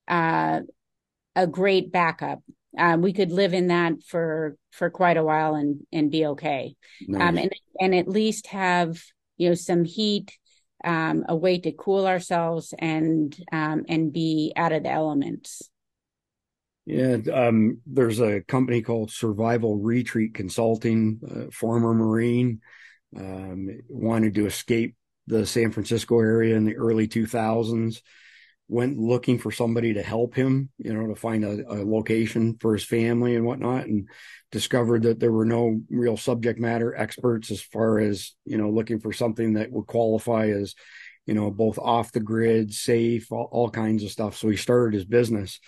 uh, 0.09 0.61
a 1.37 1.47
great 1.47 1.93
backup. 1.93 2.43
Um, 2.77 3.03
we 3.03 3.13
could 3.13 3.31
live 3.31 3.55
in 3.55 3.69
that 3.69 4.03
for 4.07 4.57
for 4.73 4.91
quite 4.91 5.17
a 5.17 5.25
while 5.25 5.55
and 5.55 5.81
and 5.93 6.11
be 6.11 6.27
okay, 6.27 6.75
nice. 7.07 7.23
um, 7.23 7.39
and 7.39 7.53
and 7.79 7.95
at 7.95 8.09
least 8.09 8.49
have 8.49 9.01
you 9.37 9.51
know 9.51 9.55
some 9.55 9.85
heat, 9.85 10.37
um, 10.83 11.25
a 11.29 11.37
way 11.37 11.59
to 11.59 11.73
cool 11.73 12.07
ourselves 12.07 12.75
and 12.79 13.37
um, 13.53 13.85
and 13.89 14.13
be 14.13 14.53
out 14.57 14.73
of 14.73 14.83
the 14.83 14.91
elements. 14.91 15.71
Yeah, 16.87 17.17
um, 17.33 17.81
there's 17.87 18.21
a 18.21 18.43
company 18.43 18.83
called 18.83 19.11
Survival 19.11 19.79
Retreat 19.79 20.35
Consulting, 20.35 21.19
uh, 21.29 21.51
former 21.51 21.95
Marine 21.95 22.61
um, 23.19 23.71
wanted 23.89 24.35
to 24.37 24.47
escape 24.47 24.97
the 25.29 25.47
San 25.47 25.73
Francisco 25.73 26.21
area 26.21 26.57
in 26.57 26.65
the 26.65 26.77
early 26.77 27.09
2000s. 27.09 28.03
Went 28.69 28.99
looking 28.99 29.39
for 29.39 29.53
somebody 29.53 29.95
to 29.95 30.03
help 30.03 30.35
him, 30.35 30.71
you 30.79 30.93
know, 30.95 31.07
to 31.09 31.15
find 31.15 31.45
a, 31.45 31.67
a 31.71 31.85
location 31.85 32.57
for 32.61 32.75
his 32.75 32.85
family 32.85 33.37
and 33.37 33.47
whatnot, 33.47 33.87
and 33.87 34.09
discovered 34.53 35.05
that 35.05 35.21
there 35.21 35.33
were 35.33 35.45
no 35.45 35.81
real 35.91 36.17
subject 36.17 36.59
matter 36.61 36.97
experts 36.97 37.51
as 37.51 37.63
far 37.63 38.01
as 38.01 38.33
you 38.47 38.59
know 38.59 38.71
looking 38.71 39.01
for 39.01 39.13
something 39.13 39.55
that 39.55 39.71
would 39.71 39.87
qualify 39.87 40.49
as 40.49 40.75
you 41.27 41.35
know 41.35 41.51
both 41.51 41.79
off 41.79 42.13
the 42.13 42.21
grid 42.21 42.73
safe 42.73 43.31
all, 43.33 43.49
all 43.53 43.71
kinds 43.71 44.03
of 44.03 44.11
stuff 44.11 44.37
so 44.37 44.49
he 44.49 44.57
started 44.57 44.95
his 44.95 45.05
business 45.05 45.61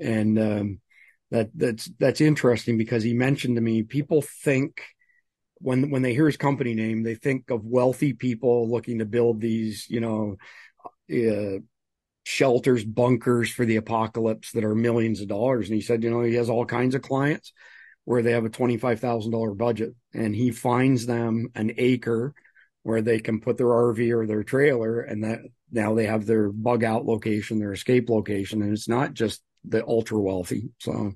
and 0.00 0.38
um, 0.38 0.80
that 1.30 1.50
that's 1.54 1.90
that's 1.98 2.20
interesting 2.20 2.78
because 2.78 3.02
he 3.02 3.14
mentioned 3.14 3.56
to 3.56 3.62
me 3.62 3.82
people 3.82 4.22
think 4.22 4.82
when 5.60 5.90
when 5.90 6.02
they 6.02 6.14
hear 6.14 6.26
his 6.26 6.36
company 6.36 6.74
name, 6.74 7.02
they 7.02 7.14
think 7.14 7.50
of 7.50 7.64
wealthy 7.64 8.12
people 8.12 8.70
looking 8.70 8.98
to 8.98 9.04
build 9.04 9.40
these, 9.40 9.86
you 9.88 10.00
know, 10.00 10.36
uh, 11.12 11.58
shelters, 12.24 12.84
bunkers 12.84 13.50
for 13.50 13.64
the 13.64 13.76
apocalypse 13.76 14.52
that 14.52 14.64
are 14.64 14.74
millions 14.74 15.20
of 15.20 15.28
dollars. 15.28 15.68
And 15.68 15.74
he 15.74 15.80
said, 15.80 16.02
you 16.04 16.10
know, 16.10 16.22
he 16.22 16.34
has 16.34 16.50
all 16.50 16.64
kinds 16.64 16.94
of 16.94 17.02
clients 17.02 17.52
where 18.04 18.22
they 18.22 18.32
have 18.32 18.44
a 18.44 18.50
twenty 18.50 18.76
five 18.76 19.00
thousand 19.00 19.32
dollar 19.32 19.54
budget, 19.54 19.94
and 20.14 20.34
he 20.34 20.50
finds 20.50 21.06
them 21.06 21.48
an 21.54 21.72
acre 21.76 22.34
where 22.82 23.02
they 23.02 23.18
can 23.18 23.40
put 23.40 23.56
their 23.58 23.66
RV 23.66 24.10
or 24.12 24.26
their 24.26 24.44
trailer, 24.44 25.00
and 25.00 25.24
that 25.24 25.40
now 25.70 25.94
they 25.94 26.06
have 26.06 26.24
their 26.24 26.50
bug 26.50 26.84
out 26.84 27.04
location, 27.04 27.58
their 27.58 27.72
escape 27.72 28.08
location, 28.08 28.62
and 28.62 28.72
it's 28.72 28.88
not 28.88 29.12
just 29.12 29.42
the 29.68 29.86
ultra 29.86 30.20
wealthy. 30.20 30.70
So 30.78 31.12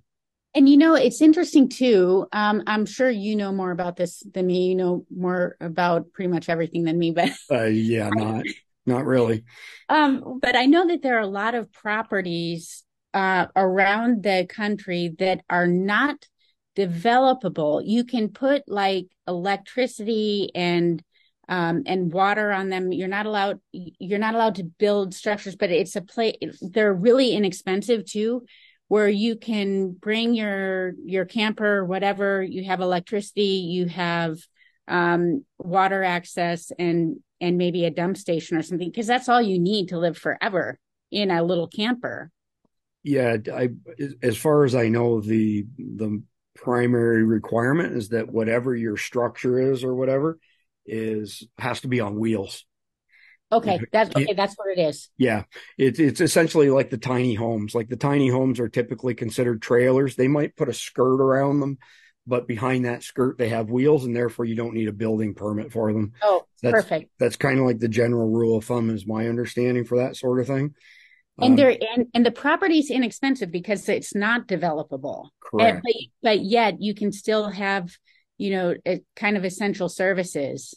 and 0.54 0.68
you 0.68 0.76
know, 0.76 0.94
it's 0.94 1.22
interesting 1.22 1.68
too. 1.68 2.26
Um, 2.32 2.62
I'm 2.66 2.84
sure 2.84 3.08
you 3.08 3.36
know 3.36 3.52
more 3.52 3.70
about 3.70 3.96
this 3.96 4.22
than 4.32 4.46
me. 4.46 4.68
You 4.68 4.74
know 4.74 5.06
more 5.10 5.56
about 5.60 6.12
pretty 6.12 6.28
much 6.28 6.48
everything 6.48 6.84
than 6.84 6.98
me, 6.98 7.10
but 7.10 7.30
uh, 7.50 7.64
yeah, 7.64 8.10
not 8.12 8.44
not 8.84 9.06
really. 9.06 9.44
Um, 9.88 10.38
but 10.40 10.56
I 10.56 10.66
know 10.66 10.86
that 10.88 11.02
there 11.02 11.16
are 11.16 11.20
a 11.20 11.26
lot 11.26 11.54
of 11.54 11.72
properties 11.72 12.84
uh, 13.14 13.46
around 13.56 14.22
the 14.22 14.46
country 14.48 15.14
that 15.18 15.42
are 15.48 15.66
not 15.66 16.16
developable. 16.76 17.82
You 17.84 18.04
can 18.04 18.28
put 18.28 18.62
like 18.66 19.06
electricity 19.26 20.50
and 20.54 21.02
um, 21.48 21.82
and 21.86 22.12
water 22.12 22.52
on 22.52 22.68
them. 22.68 22.92
You're 22.92 23.08
not 23.08 23.26
allowed. 23.26 23.60
You're 23.72 24.18
not 24.18 24.34
allowed 24.34 24.56
to 24.56 24.64
build 24.64 25.14
structures, 25.14 25.56
but 25.56 25.70
it's 25.70 25.96
a 25.96 26.02
place. 26.02 26.36
They're 26.60 26.94
really 26.94 27.32
inexpensive 27.32 28.04
too 28.04 28.44
where 28.92 29.08
you 29.08 29.36
can 29.36 29.90
bring 29.92 30.34
your 30.34 30.92
your 31.06 31.24
camper 31.24 31.82
whatever 31.82 32.42
you 32.42 32.62
have 32.62 32.82
electricity 32.82 33.64
you 33.66 33.86
have 33.86 34.36
um, 34.86 35.46
water 35.58 36.04
access 36.04 36.70
and 36.78 37.16
and 37.40 37.56
maybe 37.56 37.86
a 37.86 37.90
dump 37.90 38.18
station 38.18 38.58
or 38.58 38.62
something 38.62 38.90
because 38.90 39.06
that's 39.06 39.30
all 39.30 39.40
you 39.40 39.58
need 39.58 39.88
to 39.88 39.98
live 39.98 40.18
forever 40.18 40.78
in 41.10 41.30
a 41.30 41.42
little 41.42 41.68
camper 41.68 42.30
yeah 43.02 43.38
i 43.54 43.70
as 44.22 44.36
far 44.36 44.64
as 44.64 44.74
i 44.74 44.88
know 44.88 45.22
the 45.22 45.64
the 45.78 46.22
primary 46.54 47.24
requirement 47.24 47.96
is 47.96 48.10
that 48.10 48.30
whatever 48.30 48.76
your 48.76 48.98
structure 48.98 49.72
is 49.72 49.82
or 49.82 49.94
whatever 49.94 50.38
is 50.86 51.46
has 51.58 51.80
to 51.80 51.88
be 51.88 52.00
on 52.00 52.18
wheels 52.18 52.64
Okay, 53.52 53.80
that's 53.92 54.16
okay. 54.16 54.32
That's 54.32 54.54
what 54.54 54.76
it 54.76 54.80
is. 54.80 55.10
Yeah, 55.18 55.44
it's 55.76 56.00
it's 56.00 56.22
essentially 56.22 56.70
like 56.70 56.88
the 56.88 56.96
tiny 56.96 57.34
homes. 57.34 57.74
Like 57.74 57.88
the 57.88 57.96
tiny 57.96 58.28
homes 58.28 58.58
are 58.58 58.68
typically 58.68 59.14
considered 59.14 59.60
trailers. 59.60 60.16
They 60.16 60.28
might 60.28 60.56
put 60.56 60.70
a 60.70 60.72
skirt 60.72 61.20
around 61.20 61.60
them, 61.60 61.76
but 62.26 62.48
behind 62.48 62.86
that 62.86 63.02
skirt 63.02 63.36
they 63.36 63.50
have 63.50 63.68
wheels, 63.68 64.06
and 64.06 64.16
therefore 64.16 64.46
you 64.46 64.54
don't 64.54 64.72
need 64.72 64.88
a 64.88 64.92
building 64.92 65.34
permit 65.34 65.70
for 65.70 65.92
them. 65.92 66.12
Oh, 66.22 66.46
that's, 66.62 66.72
perfect. 66.72 67.10
That's 67.20 67.36
kind 67.36 67.58
of 67.58 67.66
like 67.66 67.78
the 67.78 67.88
general 67.88 68.30
rule 68.30 68.56
of 68.56 68.64
thumb, 68.64 68.88
is 68.88 69.06
my 69.06 69.28
understanding 69.28 69.84
for 69.84 69.98
that 69.98 70.16
sort 70.16 70.40
of 70.40 70.46
thing. 70.46 70.74
And 71.38 71.50
um, 71.50 71.56
there 71.56 71.76
and 71.94 72.06
and 72.14 72.24
the 72.24 72.30
property's 72.30 72.90
inexpensive 72.90 73.50
because 73.50 73.86
it's 73.86 74.14
not 74.14 74.48
developable. 74.48 75.28
Correct. 75.40 75.74
And, 75.74 75.82
but, 75.82 75.92
but 76.22 76.40
yet 76.40 76.80
you 76.80 76.94
can 76.94 77.12
still 77.12 77.50
have 77.50 77.94
you 78.42 78.50
know 78.50 78.74
kind 79.14 79.36
of 79.36 79.44
essential 79.44 79.88
services 79.88 80.74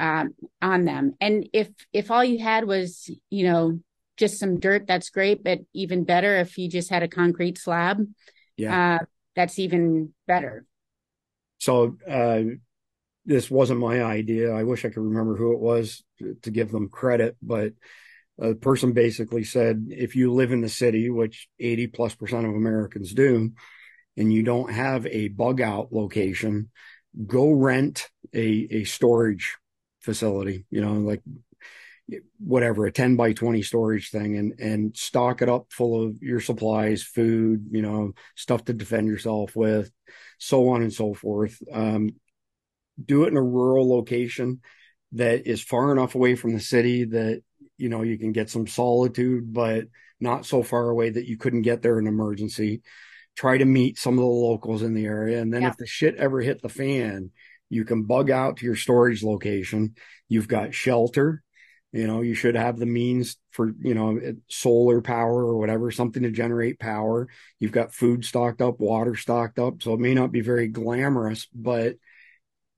um, 0.00 0.34
on 0.62 0.86
them. 0.86 1.14
And 1.20 1.48
if 1.52 1.68
if 1.92 2.10
all 2.10 2.24
you 2.24 2.38
had 2.38 2.66
was 2.66 3.10
you 3.28 3.46
know 3.46 3.80
just 4.16 4.38
some 4.38 4.58
dirt, 4.58 4.86
that's 4.86 5.10
great. 5.10 5.44
But 5.44 5.60
even 5.74 6.04
better 6.04 6.36
if 6.38 6.56
you 6.56 6.70
just 6.70 6.88
had 6.88 7.02
a 7.02 7.08
concrete 7.08 7.58
slab. 7.58 7.98
Yeah, 8.56 8.96
uh, 9.00 9.04
that's 9.34 9.58
even 9.58 10.14
better. 10.26 10.64
So 11.58 11.98
uh, 12.08 12.42
this 13.26 13.50
wasn't 13.50 13.80
my 13.80 14.02
idea. 14.02 14.52
I 14.52 14.62
wish 14.62 14.86
I 14.86 14.88
could 14.88 15.02
remember 15.02 15.36
who 15.36 15.52
it 15.52 15.60
was 15.60 16.02
to, 16.20 16.34
to 16.42 16.50
give 16.50 16.70
them 16.70 16.88
credit, 16.88 17.36
but 17.42 17.72
a 18.38 18.54
person 18.54 18.92
basically 18.92 19.44
said, 19.44 19.88
if 19.90 20.16
you 20.16 20.32
live 20.32 20.52
in 20.52 20.60
the 20.60 20.68
city, 20.68 21.10
which 21.10 21.48
80 21.58 21.88
plus 21.88 22.14
percent 22.14 22.46
of 22.46 22.54
Americans 22.54 23.12
do, 23.12 23.52
and 24.16 24.32
you 24.32 24.42
don't 24.42 24.72
have 24.72 25.06
a 25.06 25.28
bug 25.28 25.60
out 25.60 25.92
location, 25.92 26.70
go 27.26 27.50
rent 27.50 28.08
a, 28.34 28.68
a 28.70 28.84
storage 28.84 29.56
facility, 30.00 30.64
you 30.70 30.80
know, 30.80 30.94
like 30.94 31.22
whatever, 32.38 32.86
a 32.86 32.92
10 32.92 33.16
by 33.16 33.32
20 33.32 33.62
storage 33.62 34.10
thing 34.10 34.36
and, 34.36 34.60
and 34.60 34.96
stock 34.96 35.42
it 35.42 35.48
up 35.48 35.66
full 35.70 36.04
of 36.04 36.22
your 36.22 36.40
supplies, 36.40 37.02
food, 37.02 37.66
you 37.70 37.82
know, 37.82 38.12
stuff 38.36 38.64
to 38.64 38.72
defend 38.72 39.08
yourself 39.08 39.56
with, 39.56 39.90
so 40.38 40.68
on 40.68 40.82
and 40.82 40.92
so 40.92 41.14
forth. 41.14 41.60
Um, 41.72 42.10
do 43.04 43.24
it 43.24 43.28
in 43.28 43.36
a 43.36 43.42
rural 43.42 43.88
location 43.88 44.60
that 45.12 45.46
is 45.46 45.62
far 45.62 45.92
enough 45.92 46.14
away 46.14 46.34
from 46.34 46.52
the 46.52 46.60
city 46.60 47.04
that 47.04 47.42
you 47.76 47.88
know 47.88 48.02
you 48.02 48.18
can 48.18 48.32
get 48.32 48.50
some 48.50 48.66
solitude 48.66 49.52
but 49.52 49.84
not 50.18 50.46
so 50.46 50.62
far 50.62 50.88
away 50.88 51.10
that 51.10 51.26
you 51.26 51.36
couldn't 51.36 51.62
get 51.62 51.82
there 51.82 51.98
in 51.98 52.06
emergency 52.06 52.82
try 53.36 53.58
to 53.58 53.64
meet 53.64 53.98
some 53.98 54.14
of 54.14 54.20
the 54.20 54.26
locals 54.26 54.82
in 54.82 54.94
the 54.94 55.04
area 55.04 55.40
and 55.40 55.52
then 55.52 55.62
yeah. 55.62 55.68
if 55.68 55.76
the 55.76 55.86
shit 55.86 56.16
ever 56.16 56.40
hit 56.40 56.62
the 56.62 56.68
fan 56.68 57.30
you 57.68 57.84
can 57.84 58.04
bug 58.04 58.30
out 58.30 58.56
to 58.56 58.66
your 58.66 58.76
storage 58.76 59.22
location 59.22 59.94
you've 60.28 60.48
got 60.48 60.74
shelter 60.74 61.42
you 61.92 62.06
know 62.06 62.20
you 62.22 62.34
should 62.34 62.54
have 62.54 62.78
the 62.78 62.86
means 62.86 63.36
for 63.50 63.72
you 63.80 63.94
know 63.94 64.18
solar 64.48 65.00
power 65.00 65.44
or 65.44 65.58
whatever 65.58 65.90
something 65.90 66.22
to 66.22 66.30
generate 66.30 66.78
power 66.78 67.28
you've 67.58 67.72
got 67.72 67.94
food 67.94 68.24
stocked 68.24 68.60
up 68.60 68.80
water 68.80 69.14
stocked 69.14 69.58
up 69.58 69.82
so 69.82 69.92
it 69.92 70.00
may 70.00 70.14
not 70.14 70.32
be 70.32 70.40
very 70.40 70.68
glamorous 70.68 71.46
but 71.54 71.96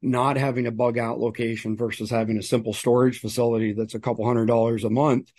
not 0.00 0.36
having 0.36 0.66
a 0.66 0.72
bug 0.72 0.96
out 0.98 1.18
location 1.18 1.76
versus 1.76 2.11
having 2.11 2.38
a 2.38 2.42
simple 2.42 2.72
storage 2.72 3.20
facility 3.20 3.72
that's 3.72 3.94
a 3.94 4.00
couple 4.00 4.24
hundred 4.24 4.46
dollars 4.46 4.84
a 4.84 4.90
month 4.90 5.30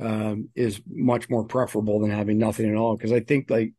um, 0.00 0.48
is 0.54 0.80
much 0.86 1.30
more 1.30 1.44
preferable 1.44 2.00
than 2.00 2.10
having 2.10 2.38
nothing 2.38 2.70
at 2.70 2.76
all. 2.76 2.96
Because 2.96 3.12
I 3.12 3.20
think 3.20 3.50
like 3.50 3.72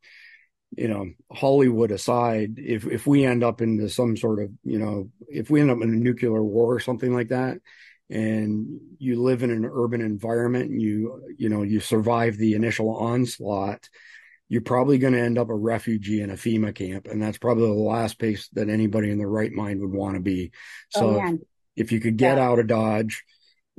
you 0.70 0.88
know 0.88 1.06
Hollywood 1.32 1.90
aside, 1.90 2.58
if 2.58 2.86
if 2.86 3.06
we 3.06 3.24
end 3.24 3.44
up 3.44 3.60
into 3.60 3.88
some 3.88 4.16
sort 4.16 4.42
of 4.42 4.50
you 4.64 4.78
know 4.78 5.10
if 5.28 5.50
we 5.50 5.60
end 5.60 5.70
up 5.70 5.82
in 5.82 5.90
a 5.90 5.96
nuclear 5.96 6.42
war 6.42 6.74
or 6.74 6.80
something 6.80 7.14
like 7.14 7.28
that, 7.28 7.58
and 8.10 8.80
you 8.98 9.22
live 9.22 9.42
in 9.42 9.50
an 9.50 9.64
urban 9.64 10.00
environment 10.00 10.70
and 10.70 10.82
you 10.82 11.22
you 11.38 11.48
know 11.48 11.62
you 11.62 11.80
survive 11.80 12.36
the 12.36 12.54
initial 12.54 12.96
onslaught 12.96 13.88
you're 14.48 14.62
probably 14.62 14.98
going 14.98 15.12
to 15.12 15.20
end 15.20 15.38
up 15.38 15.48
a 15.48 15.54
refugee 15.54 16.20
in 16.20 16.30
a 16.30 16.34
FEMA 16.34 16.74
camp. 16.74 17.06
And 17.06 17.20
that's 17.20 17.38
probably 17.38 17.66
the 17.66 17.74
last 17.74 18.18
place 18.18 18.48
that 18.52 18.68
anybody 18.68 19.10
in 19.10 19.18
their 19.18 19.28
right 19.28 19.50
mind 19.50 19.80
would 19.80 19.92
want 19.92 20.14
to 20.14 20.20
be. 20.20 20.52
So 20.90 21.20
oh, 21.20 21.26
if, 21.26 21.40
if, 21.76 21.92
you 21.92 22.00
could 22.00 22.16
get 22.16 22.38
yeah. 22.38 22.44
out 22.44 22.58
of 22.58 22.68
Dodge, 22.68 23.24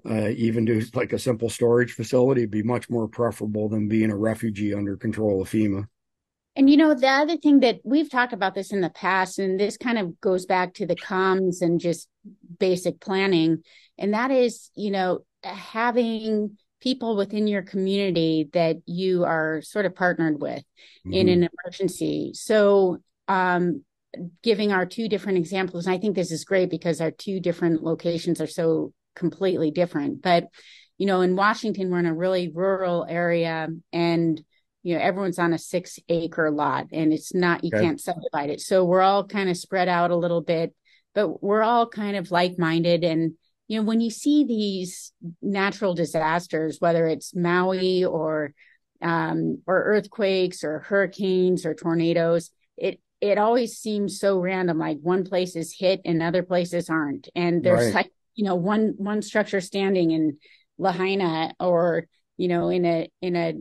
uh, 0.08 0.30
even 0.30 0.66
do 0.66 0.82
like 0.94 1.14
a 1.14 1.20
simple 1.20 1.50
storage 1.50 1.94
facility, 1.94 2.42
it'd 2.42 2.52
be 2.52 2.64
much 2.64 2.90
more 2.90 3.08
preferable 3.08 3.70
than 3.70 3.88
being 3.88 4.12
a 4.12 4.18
refugee 4.18 4.74
under 4.74 4.98
control 4.98 5.42
of 5.42 5.50
FEMA. 5.50 5.88
And 6.58 6.68
you 6.72 6.76
know, 6.76 6.96
the 6.96 7.08
other 7.08 7.38
thing 7.38 7.60
that 7.60 7.82
we've 7.84 8.10
talked 8.10 8.34
about 8.34 8.56
this 8.56 8.74
in 8.74 8.82
the 8.82 8.90
past, 8.90 9.38
and 9.38 9.60
this 9.60 9.78
kind 9.78 10.00
of 10.00 10.20
goes 10.20 10.48
back 10.48 10.74
to 10.76 10.88
the 10.88 10.96
comms 10.96 11.62
and 11.62 11.80
just 11.80 12.10
basic 12.60 13.00
planning, 13.00 13.64
and 14.00 14.16
that 14.16 14.32
is, 14.32 14.72
you 14.76 14.90
know, 14.90 15.20
having 15.44 16.58
people 16.82 17.16
within 17.16 17.46
your 17.46 17.62
community 17.62 18.50
that 18.54 18.78
you 18.88 19.24
are 19.24 19.62
sort 19.62 19.86
of 19.86 19.94
partnered 19.94 20.42
with 20.42 20.64
mm-hmm. 21.06 21.14
in 21.14 21.30
an 21.30 21.50
emergency. 21.64 22.32
So, 22.34 23.04
um, 23.28 23.84
giving 24.42 24.72
our 24.72 24.88
two 24.88 25.08
different 25.08 25.38
examples, 25.38 25.86
and 25.86 25.94
I 25.94 26.00
think 26.00 26.16
this 26.16 26.32
is 26.32 26.44
great 26.44 26.72
because 26.72 27.02
our 27.02 27.12
two 27.12 27.40
different 27.40 27.84
locations 27.84 28.42
are 28.42 28.48
so 28.48 28.94
completely 29.16 29.70
different. 29.70 30.24
But, 30.24 30.48
you 30.98 31.06
know, 31.06 31.22
in 31.22 31.36
Washington, 31.36 31.92
we're 31.92 32.00
in 32.00 32.08
a 32.08 32.16
really 32.16 32.50
rural 32.52 33.06
area 33.08 33.68
and 33.94 34.44
you 34.88 34.96
know 34.96 35.02
everyone's 35.02 35.40
on 35.40 35.54
a 35.54 35.58
six 35.58 36.00
acre 36.10 36.50
lot 36.50 36.88
and 36.92 37.12
it's 37.12 37.34
not 37.34 37.64
you 37.64 37.72
okay. 37.74 37.84
can't 37.84 38.02
subdivide 38.02 38.50
it 38.50 38.62
so 38.62 38.86
we're 38.86 39.02
all 39.02 39.26
kind 39.26 39.50
of 39.50 39.58
spread 39.58 39.88
out 39.88 40.12
a 40.12 40.16
little 40.16 40.42
bit 40.42 40.74
but 41.14 41.44
we're 41.44 41.64
all 41.64 41.88
kind 41.88 42.16
of 42.16 42.32
like 42.32 42.58
minded 42.58 43.04
and 43.04 43.34
you 43.68 43.80
know, 43.80 43.86
when 43.86 44.00
you 44.00 44.10
see 44.10 44.46
these 44.46 45.12
natural 45.42 45.94
disasters, 45.94 46.78
whether 46.80 47.06
it's 47.06 47.36
Maui 47.36 48.06
or 48.06 48.54
um, 49.02 49.62
or 49.68 49.84
earthquakes 49.84 50.64
or 50.64 50.80
hurricanes 50.80 51.66
or 51.66 51.74
tornadoes, 51.74 52.52
it 52.78 53.00
it 53.20 53.38
always 53.38 53.78
seems 53.78 54.20
so 54.20 54.40
random. 54.40 54.80
Like 54.80 55.00
one 55.02 55.26
place 55.26 55.56
is 55.56 55.76
hit 55.78 56.02
and 56.06 56.24
other 56.24 56.44
places 56.44 56.90
aren't, 56.90 57.28
and 57.36 57.62
there's 57.62 57.88
right. 57.88 57.96
like 57.96 58.12
you 58.36 58.46
know 58.46 58.56
one 58.56 58.94
one 58.98 59.22
structure 59.22 59.62
standing 59.62 60.12
in 60.12 60.38
Lahaina 60.78 61.54
or 61.60 62.08
you 62.38 62.48
know 62.48 62.70
in 62.70 62.86
a 62.86 63.10
in 63.22 63.36
a 63.36 63.54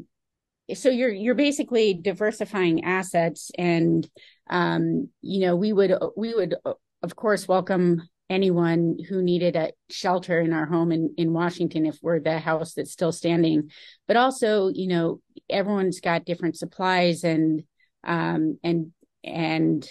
so 0.75 0.89
you're 0.89 1.11
you're 1.11 1.35
basically 1.35 1.95
diversifying 1.95 2.85
assets 2.85 3.51
and 3.57 4.09
um 4.51 5.09
you 5.23 5.41
know 5.41 5.57
we 5.57 5.73
would 5.73 5.95
we 6.17 6.35
would 6.35 6.55
of 7.03 7.17
course 7.17 7.47
welcome 7.47 8.03
anyone 8.29 8.99
who 9.09 9.23
needed 9.23 9.57
a 9.57 9.73
shelter 9.91 10.41
in 10.41 10.53
our 10.53 10.67
home 10.67 10.91
in, 10.91 11.15
in 11.17 11.33
Washington 11.33 11.87
if 11.87 11.99
we're 12.03 12.21
the 12.21 12.39
house 12.39 12.75
that's 12.75 12.91
still 12.91 13.13
standing. 13.13 13.71
But 14.09 14.17
also, 14.17 14.69
you 14.69 14.89
know, 14.89 15.21
everyone's 15.49 16.01
got 16.01 16.25
different 16.25 16.57
supplies 16.57 17.25
and 17.25 17.63
um 18.05 18.59
and 18.63 18.93
and 19.23 19.89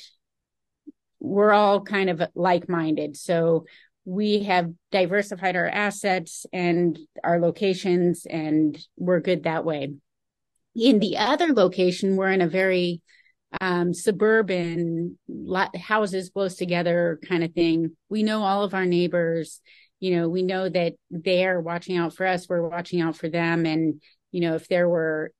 we're 1.19 1.53
all 1.53 1.81
kind 1.81 2.09
of 2.09 2.21
like-minded. 2.35 3.17
So 3.17 3.65
we 4.05 4.43
have 4.43 4.71
diversified 4.91 5.55
our 5.55 5.67
assets 5.67 6.45
and 6.53 6.99
our 7.23 7.39
locations 7.39 8.27
and 8.27 8.77
we're 8.95 9.21
good 9.21 9.43
that 9.43 9.65
way. 9.65 9.93
In 10.75 10.99
the 10.99 11.17
other 11.17 11.53
location, 11.53 12.15
we're 12.15 12.31
in 12.31 12.41
a 12.41 12.47
very 12.47 13.01
um, 13.61 13.93
suburban 13.93 15.17
houses 15.75 16.29
close 16.29 16.55
together 16.55 17.19
kind 17.27 17.43
of 17.43 17.53
thing. 17.53 17.95
We 18.09 18.23
know 18.23 18.43
all 18.43 18.63
of 18.63 18.73
our 18.73 18.85
neighbors. 18.85 19.61
You 19.99 20.17
know, 20.17 20.29
we 20.29 20.43
know 20.43 20.67
that 20.67 20.93
they're 21.09 21.61
watching 21.61 21.97
out 21.97 22.13
for 22.13 22.25
us. 22.25 22.49
We're 22.49 22.67
watching 22.67 23.01
out 23.01 23.15
for 23.15 23.29
them. 23.29 23.65
And, 23.65 24.01
you 24.31 24.41
know, 24.41 24.55
if 24.55 24.67
there 24.67 24.89
were 24.89 25.31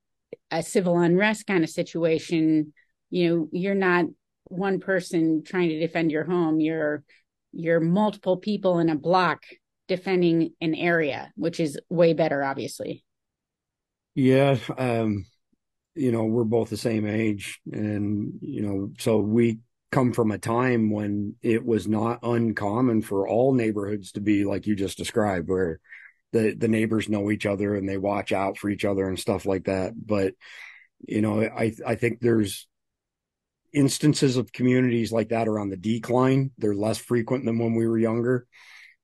a 0.50 0.62
civil 0.62 0.98
unrest 0.98 1.46
kind 1.46 1.62
of 1.62 1.70
situation, 1.70 2.72
you 3.10 3.28
know, 3.28 3.48
you're 3.52 3.74
not 3.74 4.06
one 4.44 4.80
person 4.80 5.42
trying 5.44 5.68
to 5.68 5.78
defend 5.78 6.10
your 6.10 6.24
home. 6.24 6.60
You're, 6.60 7.04
you're 7.52 7.80
multiple 7.80 8.38
people 8.38 8.78
in 8.78 8.88
a 8.88 8.96
block 8.96 9.42
defending 9.88 10.52
an 10.60 10.74
area, 10.74 11.30
which 11.36 11.60
is 11.60 11.78
way 11.90 12.14
better, 12.14 12.42
obviously. 12.42 13.04
Yeah. 14.16 14.56
Um, 14.78 15.26
you 15.94 16.10
know, 16.10 16.24
we're 16.24 16.44
both 16.44 16.70
the 16.70 16.76
same 16.78 17.06
age. 17.06 17.60
And, 17.70 18.38
you 18.40 18.62
know, 18.62 18.92
so 18.98 19.18
we 19.18 19.58
come 19.92 20.14
from 20.14 20.30
a 20.30 20.38
time 20.38 20.90
when 20.90 21.36
it 21.42 21.64
was 21.64 21.86
not 21.86 22.20
uncommon 22.22 23.02
for 23.02 23.28
all 23.28 23.52
neighborhoods 23.52 24.12
to 24.12 24.20
be 24.20 24.44
like 24.44 24.66
you 24.66 24.74
just 24.74 24.96
described, 24.96 25.48
where 25.48 25.80
the, 26.32 26.54
the 26.54 26.66
neighbors 26.66 27.10
know 27.10 27.30
each 27.30 27.44
other 27.44 27.74
and 27.74 27.86
they 27.86 27.98
watch 27.98 28.32
out 28.32 28.56
for 28.56 28.70
each 28.70 28.86
other 28.86 29.06
and 29.06 29.18
stuff 29.18 29.44
like 29.44 29.64
that. 29.64 29.92
But, 29.94 30.32
you 31.06 31.20
know, 31.20 31.42
I, 31.42 31.74
I 31.86 31.94
think 31.94 32.20
there's 32.20 32.66
instances 33.74 34.38
of 34.38 34.50
communities 34.50 35.12
like 35.12 35.28
that 35.28 35.46
are 35.46 35.58
on 35.58 35.68
the 35.68 35.76
decline. 35.76 36.52
They're 36.56 36.74
less 36.74 36.96
frequent 36.96 37.44
than 37.44 37.58
when 37.58 37.74
we 37.74 37.86
were 37.86 37.98
younger. 37.98 38.46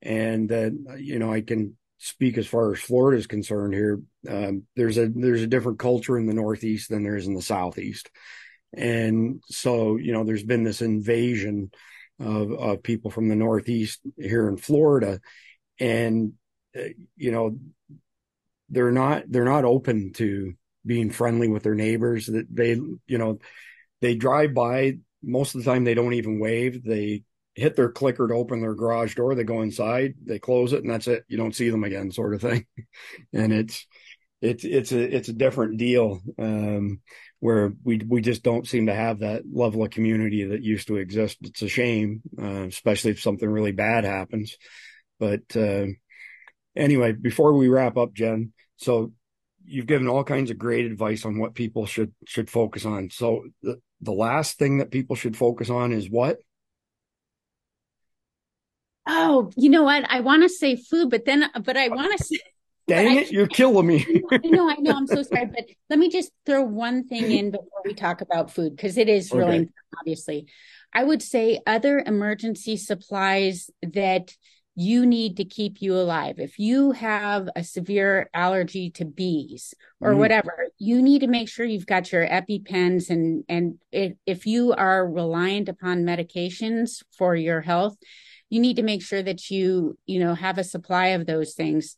And 0.01 0.49
that, 0.49 0.97
you 0.99 1.19
know, 1.19 1.31
I 1.31 1.43
can 1.43 1.77
speak 2.03 2.37
as 2.37 2.49
far 2.49 2.73
as 2.73 2.81
Florida 2.81 3.17
is 3.17 3.29
concerned 3.29 3.73
here. 3.73 4.01
Um, 4.29 4.65
there's 4.75 4.99
a 4.99 5.09
there's 5.09 5.43
a 5.43 5.47
different 5.47 5.79
culture 5.79 6.19
in 6.19 6.27
the 6.27 6.35
Northeast 6.35 6.91
than 6.91 7.05
there 7.05 7.17
is 7.17 7.29
in 7.29 7.35
the 7.35 7.43
Southeast, 7.43 8.11
and 8.73 9.41
so 9.47 9.97
you 9.97 10.13
know 10.13 10.25
there's 10.25 10.43
been 10.43 10.65
this 10.65 10.83
invasion 10.83 11.71
of, 12.19 12.51
of 12.53 12.83
people 12.83 13.13
from 13.13 13.29
the 13.29 13.37
Northeast 13.37 14.01
here 14.17 14.49
in 14.49 14.57
Florida, 14.57 15.21
and 15.79 16.33
uh, 16.77 16.89
you 17.17 17.31
know 17.31 17.57
they're 18.69 18.91
not 18.91 19.23
they're 19.29 19.45
not 19.45 19.65
open 19.65 20.13
to 20.15 20.55
being 20.85 21.11
friendly 21.11 21.49
with 21.49 21.63
their 21.63 21.77
neighbors. 21.77 22.27
That 22.27 22.47
they 22.51 22.73
you 22.73 23.19
know 23.19 23.39
they 24.01 24.17
drive 24.17 24.55
by 24.55 24.99
most 25.23 25.55
of 25.55 25.63
the 25.63 25.71
time 25.71 25.85
they 25.85 25.95
don't 25.95 26.15
even 26.15 26.41
wave. 26.41 26.83
They 26.83 27.23
hit 27.55 27.77
their 27.77 27.91
clicker 27.91 28.29
to 28.29 28.35
open 28.35 28.61
their 28.61 28.75
garage 28.75 29.15
door. 29.15 29.35
They 29.35 29.45
go 29.45 29.63
inside, 29.63 30.15
they 30.25 30.39
close 30.39 30.73
it, 30.73 30.83
and 30.83 30.91
that's 30.91 31.09
it. 31.09 31.25
You 31.29 31.37
don't 31.37 31.55
see 31.55 31.71
them 31.71 31.85
again, 31.85 32.11
sort 32.11 32.35
of 32.35 32.41
thing. 32.41 32.67
and 33.33 33.53
it's 33.53 33.87
it's 34.41 34.65
it's 34.65 34.93
a 34.93 35.17
it's 35.17 35.29
a 35.29 35.35
different 35.35 35.79
deal 35.79 36.21
um, 36.39 37.01
where 37.41 37.73
we 37.85 38.01
we 38.07 38.21
just 38.21 38.43
don't 38.43 38.67
seem 38.67 38.87
to 38.87 38.95
have 38.95 39.21
that 39.21 39.43
level 39.51 39.85
of 39.85 39.91
community 39.91 40.45
that 40.45 40.63
used 40.63 40.89
to 40.89 40.97
exist. 40.97 41.39
It's 41.43 41.63
a 41.63 41.69
shame, 41.69 42.23
uh, 42.41 42.65
especially 42.65 43.13
if 43.13 43.21
something 43.21 43.49
really 43.49 43.73
bad 43.73 44.05
happens. 44.05 44.57
But 45.21 45.43
uh, 45.57 45.87
anyway, 46.75 47.13
before 47.13 47.53
we 47.53 47.69
wrap 47.69 47.97
up, 47.97 48.15
Jen, 48.15 48.53
so 48.77 49.13
you've 49.65 49.87
given 49.87 50.09
all 50.09 50.25
kinds 50.25 50.51
of 50.51 50.59
great 50.59 50.87
advice 50.87 51.25
on 51.25 51.39
what 51.39 51.55
people 51.55 51.87
should 51.87 52.13
should 52.27 52.51
focus 52.51 52.85
on. 52.85 53.11
So 53.11 53.45
the 53.63 53.81
the 54.01 54.13
last 54.13 54.59
thing 54.59 54.79
that 54.79 54.91
people 54.91 55.15
should 55.15 55.37
focus 55.37 55.71
on 55.71 55.93
is 55.93 56.11
what? 56.11 56.39
Oh, 59.15 59.51
you 59.57 59.69
know 59.69 59.83
what? 59.83 60.05
I 60.09 60.21
want 60.21 60.43
to 60.43 60.49
say 60.49 60.77
food, 60.77 61.11
but 61.11 61.25
then, 61.25 61.51
but 61.65 61.77
I 61.77 61.89
want 61.89 62.17
to 62.17 62.25
say, 62.25 62.39
Dang 62.89 63.17
it, 63.17 63.31
you're 63.31 63.47
killing 63.47 63.87
me. 63.87 64.05
I 64.33 64.39
know, 64.45 64.69
I 64.69 64.75
know, 64.75 64.93
I'm 64.93 65.07
so 65.07 65.23
sorry. 65.23 65.47
But 65.55 65.67
let 65.89 65.99
me 65.99 66.09
just 66.09 66.33
throw 66.45 66.63
one 66.63 67.07
thing 67.07 67.31
in 67.31 67.51
before 67.53 67.83
we 67.85 67.95
talk 67.95 68.21
about 68.21 68.51
food, 68.51 68.75
because 68.75 68.99
it 68.99 69.09
is 69.09 69.33
really 69.33 69.61
okay. 69.61 69.71
obviously. 70.01 70.47
I 70.93 71.05
would 71.05 71.23
say 71.23 71.61
other 71.67 72.03
emergency 72.05 72.77
supplies 72.77 73.71
that 73.83 74.35
you 74.75 75.05
need 75.07 75.37
to 75.37 75.45
keep 75.45 75.83
you 75.83 75.95
alive. 75.95 76.39
If 76.39 76.59
you 76.59 76.93
have 76.93 77.49
a 77.55 77.63
severe 77.63 78.31
allergy 78.33 78.91
to 78.93 79.05
bees 79.05 79.75
or 80.01 80.13
mm. 80.13 80.19
whatever, 80.19 80.69
you 80.79 81.03
need 81.03 81.21
to 81.21 81.27
make 81.27 81.49
sure 81.49 81.67
you've 81.67 81.87
got 81.87 82.11
your 82.11 82.27
EpiPens 82.27 83.11
and 83.11 83.45
and 83.49 83.79
if, 83.91 84.15
if 84.27 84.47
you 84.47 84.73
are 84.73 85.09
reliant 85.09 85.69
upon 85.69 86.05
medications 86.05 87.03
for 87.17 87.37
your 87.37 87.61
health, 87.61 87.97
you 88.53 88.61
need 88.61 88.77
to 88.77 88.83
make 88.83 89.03
sure 89.03 89.23
that 89.23 89.49
you, 89.49 89.97
you 90.05 90.21
know, 90.21 90.35
have 90.35 90.59
a 90.59 90.65
supply 90.65 91.09
of 91.09 91.25
those 91.25 91.55
things. 91.55 91.97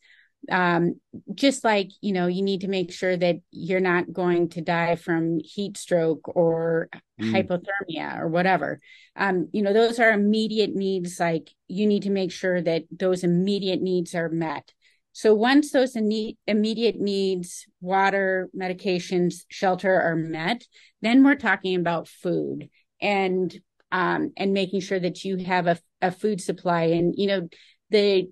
Um, 0.49 1.01
just 1.35 1.65
like 1.65 1.89
you 2.01 2.13
know 2.13 2.27
you 2.27 2.43
need 2.43 2.61
to 2.61 2.69
make 2.69 2.93
sure 2.93 3.17
that 3.17 3.37
you're 3.51 3.81
not 3.81 4.13
going 4.13 4.51
to 4.51 4.61
die 4.61 4.95
from 4.95 5.41
heat 5.41 5.77
stroke 5.79 6.29
or 6.37 6.91
mm. 7.21 7.33
hypothermia 7.33 8.21
or 8.21 8.29
whatever. 8.29 8.79
Um, 9.17 9.49
you 9.53 9.63
know 9.63 9.73
those 9.73 9.99
are 9.99 10.13
immediate 10.13 10.77
needs. 10.77 11.19
Like 11.19 11.51
you 11.67 11.87
need 11.87 12.05
to 12.05 12.11
make 12.11 12.31
sure 12.31 12.61
that 12.61 12.85
those 12.91 13.25
immediate 13.25 13.81
needs 13.81 14.15
are 14.15 14.29
met. 14.29 14.73
So 15.13 15.35
once 15.35 15.73
those 15.73 15.97
in- 15.97 16.37
immediate 16.47 17.01
needs 17.01 17.67
water 17.81 18.49
medications 18.57 19.45
shelter 19.49 20.01
are 20.01 20.17
met 20.17 20.65
then 21.03 21.23
we're 21.23 21.37
talking 21.37 21.77
about 21.77 22.09
food 22.09 22.69
and 23.01 23.55
um, 23.93 24.33
and 24.37 24.53
making 24.53 24.81
sure 24.81 24.99
that 24.99 25.23
you 25.25 25.37
have 25.37 25.69
a, 25.69 25.79
a 26.05 26.11
food 26.11 26.41
supply 26.41 26.83
and 26.83 27.15
you 27.17 27.27
know 27.27 27.49
the 27.91 28.29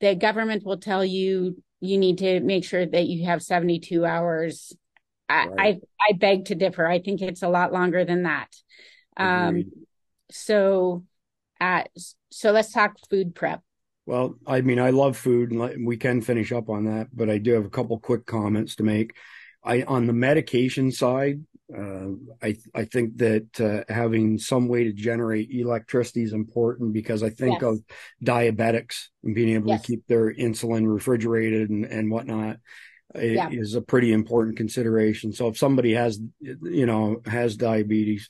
the 0.00 0.14
government 0.14 0.64
will 0.64 0.78
tell 0.78 1.04
you 1.04 1.62
you 1.80 1.98
need 1.98 2.18
to 2.18 2.40
make 2.40 2.64
sure 2.64 2.84
that 2.84 3.06
you 3.06 3.26
have 3.26 3.42
72 3.42 4.04
hours. 4.04 4.72
I, 5.28 5.46
right. 5.46 5.82
I, 6.00 6.10
I 6.10 6.12
beg 6.14 6.46
to 6.46 6.54
differ. 6.54 6.86
I 6.86 7.00
think 7.00 7.20
it's 7.20 7.42
a 7.42 7.48
lot 7.48 7.72
longer 7.72 8.04
than 8.04 8.24
that. 8.24 8.48
Um, 9.16 9.64
so, 10.30 11.04
uh, 11.60 11.84
so 12.30 12.52
let's 12.52 12.72
talk 12.72 12.96
food 13.10 13.34
prep. 13.34 13.60
Well, 14.06 14.34
I 14.46 14.60
mean, 14.60 14.78
I 14.78 14.90
love 14.90 15.16
food, 15.16 15.52
and 15.52 15.86
we 15.86 15.96
can 15.96 16.20
finish 16.20 16.52
up 16.52 16.68
on 16.68 16.84
that, 16.84 17.08
but 17.12 17.30
I 17.30 17.38
do 17.38 17.52
have 17.52 17.64
a 17.64 17.70
couple 17.70 17.98
quick 17.98 18.26
comments 18.26 18.76
to 18.76 18.82
make. 18.82 19.14
I 19.62 19.82
on 19.82 20.06
the 20.06 20.12
medication 20.12 20.90
side, 20.92 21.42
I 21.72 22.56
I 22.74 22.84
think 22.84 23.16
that 23.18 23.60
uh, 23.60 23.92
having 23.92 24.38
some 24.38 24.68
way 24.68 24.84
to 24.84 24.92
generate 24.92 25.50
electricity 25.50 26.22
is 26.22 26.32
important 26.32 26.92
because 26.92 27.22
I 27.22 27.30
think 27.30 27.62
yes. 27.62 27.70
of 27.70 27.80
diabetics 28.22 29.06
and 29.22 29.34
being 29.34 29.54
able 29.54 29.68
yes. 29.68 29.80
to 29.80 29.86
keep 29.86 30.06
their 30.06 30.32
insulin 30.32 30.92
refrigerated 30.92 31.70
and, 31.70 31.86
and 31.86 32.10
whatnot 32.10 32.58
yeah. 33.14 33.48
is 33.50 33.74
a 33.74 33.80
pretty 33.80 34.12
important 34.12 34.56
consideration. 34.56 35.32
So 35.32 35.48
if 35.48 35.56
somebody 35.56 35.94
has 35.94 36.20
you 36.40 36.86
know 36.86 37.22
has 37.24 37.56
diabetes, 37.56 38.28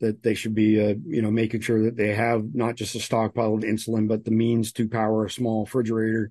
that 0.00 0.22
they 0.22 0.34
should 0.34 0.54
be 0.54 0.78
uh, 0.78 0.94
you 1.06 1.22
know 1.22 1.30
making 1.30 1.62
sure 1.62 1.84
that 1.84 1.96
they 1.96 2.14
have 2.14 2.54
not 2.54 2.74
just 2.74 2.94
a 2.94 3.00
stockpile 3.00 3.54
of 3.54 3.62
insulin 3.62 4.08
but 4.08 4.24
the 4.24 4.30
means 4.30 4.72
to 4.72 4.88
power 4.88 5.24
a 5.24 5.30
small 5.30 5.64
refrigerator 5.64 6.30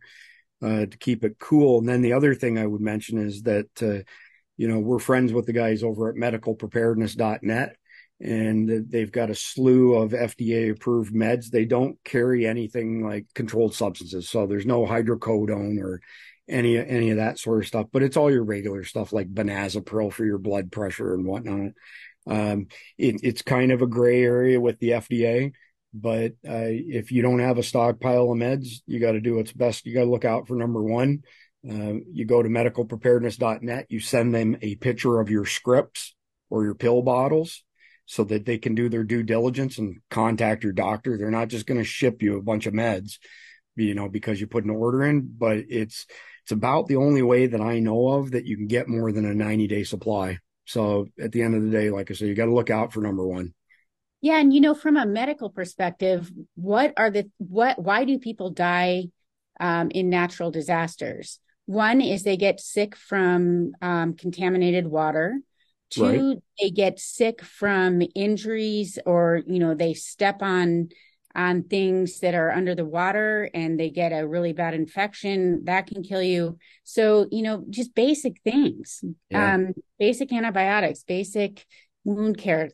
uh, 0.61 0.85
to 0.85 0.97
keep 0.97 1.23
it 1.23 1.39
cool. 1.39 1.79
And 1.79 1.89
then 1.89 2.01
the 2.01 2.13
other 2.13 2.35
thing 2.35 2.57
I 2.57 2.65
would 2.65 2.81
mention 2.81 3.17
is 3.17 3.41
that 3.43 3.67
uh, 3.81 4.03
you 4.57 4.67
know, 4.67 4.79
we're 4.79 4.99
friends 4.99 5.33
with 5.33 5.45
the 5.45 5.53
guys 5.53 5.83
over 5.83 6.09
at 6.09 6.15
medicalpreparedness.net 6.15 7.75
and 8.19 8.89
they've 8.89 9.11
got 9.11 9.29
a 9.29 9.35
slew 9.35 9.95
of 9.95 10.11
FDA 10.11 10.71
approved 10.71 11.13
meds. 11.13 11.49
They 11.49 11.65
don't 11.65 11.97
carry 12.03 12.45
anything 12.45 13.03
like 13.03 13.25
controlled 13.33 13.75
substances. 13.75 14.29
So 14.29 14.47
there's 14.47 14.65
no 14.65 14.85
hydrocodone 14.85 15.81
or 15.81 15.99
any, 16.47 16.77
any 16.77 17.09
of 17.09 17.17
that 17.17 17.39
sort 17.39 17.59
of 17.59 17.67
stuff, 17.67 17.87
but 17.91 18.03
it's 18.03 18.15
all 18.15 18.31
your 18.31 18.43
regular 18.43 18.83
stuff 18.83 19.11
like 19.11 19.33
benazepril 19.33 20.13
for 20.13 20.25
your 20.25 20.37
blood 20.37 20.71
pressure 20.71 21.13
and 21.13 21.25
whatnot. 21.25 21.71
Um, 22.25 22.67
it, 22.97 23.21
it's 23.23 23.41
kind 23.41 23.71
of 23.71 23.81
a 23.81 23.87
gray 23.87 24.23
area 24.23 24.61
with 24.61 24.79
the 24.79 24.91
FDA, 24.91 25.51
but 25.93 26.31
uh, 26.47 26.69
if 26.69 27.11
you 27.11 27.21
don't 27.21 27.39
have 27.39 27.57
a 27.57 27.63
stockpile 27.63 28.31
of 28.31 28.37
meds, 28.37 28.81
you 28.85 28.99
got 28.99 29.13
to 29.13 29.21
do 29.21 29.35
what's 29.35 29.51
best. 29.51 29.85
You 29.85 29.93
got 29.93 30.05
to 30.05 30.09
look 30.09 30.25
out 30.25 30.47
for 30.47 30.55
number 30.55 30.81
one 30.81 31.23
uh, 31.69 31.93
you 32.11 32.25
go 32.25 32.43
to 32.43 32.49
medicalpreparedness.net, 32.49 33.85
you 33.89 33.99
send 33.99 34.35
them 34.35 34.57
a 34.61 34.75
picture 34.75 35.19
of 35.19 35.29
your 35.29 35.45
scripts 35.45 36.13
or 36.49 36.63
your 36.63 36.75
pill 36.75 37.01
bottles 37.01 37.63
so 38.05 38.23
that 38.25 38.45
they 38.45 38.57
can 38.57 38.75
do 38.75 38.89
their 38.89 39.03
due 39.03 39.23
diligence 39.23 39.77
and 39.77 40.01
contact 40.09 40.63
your 40.63 40.73
doctor. 40.73 41.17
They're 41.17 41.31
not 41.31 41.47
just 41.47 41.65
going 41.65 41.79
to 41.79 41.85
ship 41.85 42.21
you 42.21 42.37
a 42.37 42.41
bunch 42.41 42.65
of 42.65 42.73
meds, 42.73 43.17
you 43.75 43.95
know, 43.95 44.09
because 44.09 44.41
you 44.41 44.47
put 44.47 44.65
an 44.65 44.69
order 44.69 45.03
in, 45.03 45.33
but 45.37 45.57
it's, 45.69 46.05
it's 46.43 46.51
about 46.51 46.87
the 46.87 46.97
only 46.97 47.21
way 47.21 47.47
that 47.47 47.61
I 47.61 47.79
know 47.79 48.09
of 48.09 48.31
that 48.31 48.45
you 48.45 48.57
can 48.57 48.67
get 48.67 48.89
more 48.89 49.11
than 49.13 49.25
a 49.25 49.33
90 49.33 49.67
day 49.67 49.83
supply. 49.83 50.39
So 50.65 51.07
at 51.19 51.31
the 51.31 51.41
end 51.41 51.55
of 51.55 51.63
the 51.63 51.69
day, 51.69 51.89
like 51.89 52.11
I 52.11 52.13
said, 52.13 52.27
you 52.27 52.35
got 52.35 52.45
to 52.45 52.53
look 52.53 52.69
out 52.69 52.91
for 52.91 52.99
number 52.99 53.25
one. 53.25 53.53
Yeah. 54.21 54.39
And, 54.39 54.53
you 54.53 54.61
know, 54.61 54.73
from 54.73 54.97
a 54.97 55.05
medical 55.05 55.49
perspective, 55.49 56.31
what 56.55 56.93
are 56.97 57.09
the, 57.09 57.29
what, 57.37 57.81
why 57.81 58.05
do 58.05 58.19
people 58.19 58.51
die 58.51 59.05
um, 59.59 59.91
in 59.91 60.09
natural 60.09 60.51
disasters? 60.51 61.39
One 61.65 62.01
is 62.01 62.23
they 62.23 62.37
get 62.37 62.59
sick 62.59 62.95
from 62.95 63.71
um, 63.81 64.15
contaminated 64.15 64.87
water. 64.87 65.39
Two, 65.89 66.03
right. 66.03 66.37
they 66.59 66.71
get 66.71 66.99
sick 66.99 67.43
from 67.43 68.01
injuries 68.15 68.97
or, 69.05 69.41
you 69.45 69.59
know, 69.59 69.75
they 69.75 69.93
step 69.93 70.41
on 70.41 70.89
on 71.35 71.63
things 71.63 72.19
that 72.19 72.35
are 72.35 72.51
under 72.51 72.75
the 72.75 72.85
water 72.85 73.49
and 73.53 73.79
they 73.79 73.89
get 73.89 74.09
a 74.09 74.27
really 74.27 74.53
bad 74.53 74.73
infection 74.73 75.63
that 75.65 75.87
can 75.87 76.03
kill 76.03 76.21
you. 76.21 76.57
So, 76.83 77.27
you 77.31 77.41
know, 77.41 77.63
just 77.69 77.95
basic 77.95 78.39
things, 78.43 79.03
yeah. 79.29 79.55
um, 79.55 79.73
basic 79.97 80.31
antibiotics, 80.31 81.03
basic 81.03 81.65
wound 82.03 82.37
care 82.37 82.69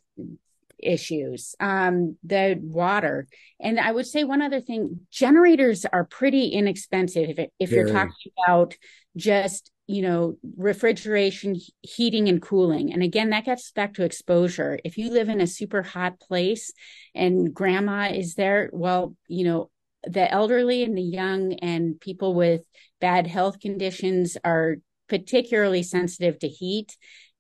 issues, 0.82 1.56
um, 1.60 2.18
the 2.24 2.58
water. 2.62 3.28
And 3.60 3.80
I 3.80 3.92
would 3.92 4.08
say 4.08 4.24
one 4.24 4.42
other 4.42 4.62
thing, 4.62 5.02
generators 5.12 5.86
are 5.86 6.06
pretty 6.06 6.48
inexpensive 6.48 7.38
if, 7.38 7.50
if 7.60 7.72
you're 7.72 7.90
talking 7.90 8.32
about 8.46 8.76
just, 9.16 9.72
you 9.88 10.02
know, 10.02 10.38
refrigeration, 10.58 11.60
heating 11.82 12.30
and 12.30 12.42
cooling. 12.42 12.94
And 12.94 13.04
again, 13.04 13.32
that 13.32 13.46
gets 13.46 13.72
back 13.72 13.96
to 13.96 14.04
exposure. 14.04 14.80
If 14.84 14.98
you 14.98 15.12
live 15.12 15.30
in 15.30 15.42
a 15.42 15.48
super 15.48 15.82
hot 15.82 16.20
place 16.20 16.72
and 17.16 17.54
grandma 17.54 18.10
is 18.12 18.36
there, 18.36 18.70
well, 18.72 19.16
you 19.28 19.46
know, 19.46 19.70
the 20.04 20.32
elderly 20.32 20.84
and 20.84 20.98
the 20.98 21.02
young 21.02 21.54
and 21.54 22.00
people 22.00 22.34
with 22.34 22.62
bad 23.02 23.28
health 23.28 23.60
conditions 23.60 24.38
are 24.46 24.78
particularly 25.10 25.84
sensitive 25.84 26.40
to 26.40 26.48
heat 26.48 26.96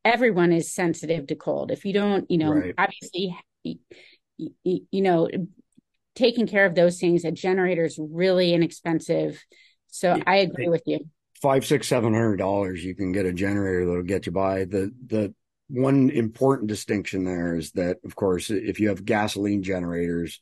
everyone 0.05 0.51
is 0.51 0.73
sensitive 0.73 1.27
to 1.27 1.35
cold. 1.35 1.71
If 1.71 1.85
you 1.85 1.93
don't, 1.93 2.29
you 2.29 2.37
know, 2.37 2.53
right. 2.53 2.73
obviously, 2.77 3.37
you, 3.63 3.79
you 4.63 5.01
know, 5.01 5.29
taking 6.15 6.47
care 6.47 6.65
of 6.65 6.75
those 6.75 6.99
things, 6.99 7.25
a 7.25 7.31
generator 7.31 7.85
is 7.85 7.99
really 7.99 8.53
inexpensive. 8.53 9.43
So 9.87 10.15
yeah. 10.15 10.23
I 10.25 10.37
agree 10.37 10.69
with 10.69 10.83
you. 10.85 10.99
Five, 11.41 11.65
six, 11.65 11.87
seven 11.87 12.13
hundred 12.13 12.37
dollars, 12.37 12.83
you 12.83 12.95
can 12.95 13.11
get 13.11 13.25
a 13.25 13.33
generator 13.33 13.85
that'll 13.85 14.03
get 14.03 14.25
you 14.25 14.31
by. 14.31 14.65
The 14.65 14.91
the 15.07 15.33
one 15.69 16.09
important 16.09 16.67
distinction 16.67 17.23
there 17.23 17.55
is 17.55 17.71
that, 17.71 17.97
of 18.03 18.15
course, 18.15 18.49
if 18.49 18.79
you 18.79 18.89
have 18.89 19.05
gasoline 19.05 19.63
generators, 19.63 20.39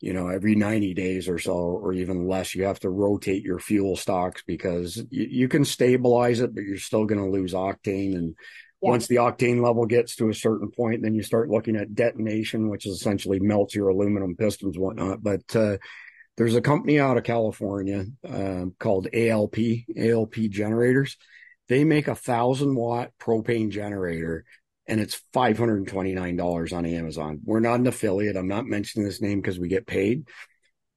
you 0.00 0.12
know, 0.12 0.28
every 0.28 0.54
90 0.56 0.92
days 0.92 1.28
or 1.28 1.38
so, 1.38 1.52
or 1.52 1.92
even 1.92 2.26
less, 2.26 2.54
you 2.54 2.64
have 2.64 2.80
to 2.80 2.90
rotate 2.90 3.42
your 3.42 3.58
fuel 3.58 3.96
stocks 3.96 4.42
because 4.46 4.96
you, 5.10 5.26
you 5.30 5.48
can 5.48 5.64
stabilize 5.64 6.40
it, 6.40 6.54
but 6.54 6.64
you're 6.64 6.78
still 6.78 7.06
going 7.06 7.20
to 7.20 7.30
lose 7.30 7.54
octane. 7.54 8.14
And 8.14 8.34
yeah. 8.82 8.90
Once 8.90 9.06
the 9.06 9.16
octane 9.16 9.62
level 9.62 9.86
gets 9.86 10.16
to 10.16 10.28
a 10.28 10.34
certain 10.34 10.70
point, 10.70 11.02
then 11.02 11.14
you 11.14 11.22
start 11.22 11.50
looking 11.50 11.76
at 11.76 11.94
detonation, 11.94 12.68
which 12.68 12.86
is 12.86 12.94
essentially 12.94 13.40
melts 13.40 13.74
your 13.74 13.88
aluminum 13.88 14.36
pistons, 14.36 14.78
whatnot. 14.78 15.22
But 15.22 15.56
uh, 15.56 15.78
there's 16.36 16.54
a 16.54 16.60
company 16.60 17.00
out 17.00 17.16
of 17.16 17.24
California 17.24 18.04
uh, 18.28 18.66
called 18.78 19.08
ALP, 19.14 19.56
ALP 19.98 20.34
Generators. 20.50 21.16
They 21.68 21.84
make 21.84 22.08
a 22.08 22.14
thousand 22.14 22.74
watt 22.74 23.10
propane 23.20 23.70
generator 23.70 24.44
and 24.86 25.00
it's 25.00 25.20
$529 25.34 26.76
on 26.76 26.86
Amazon. 26.86 27.40
We're 27.44 27.60
not 27.60 27.80
an 27.80 27.86
affiliate. 27.86 28.36
I'm 28.36 28.48
not 28.48 28.66
mentioning 28.66 29.06
this 29.06 29.20
name 29.20 29.40
because 29.40 29.58
we 29.58 29.68
get 29.68 29.86
paid, 29.86 30.28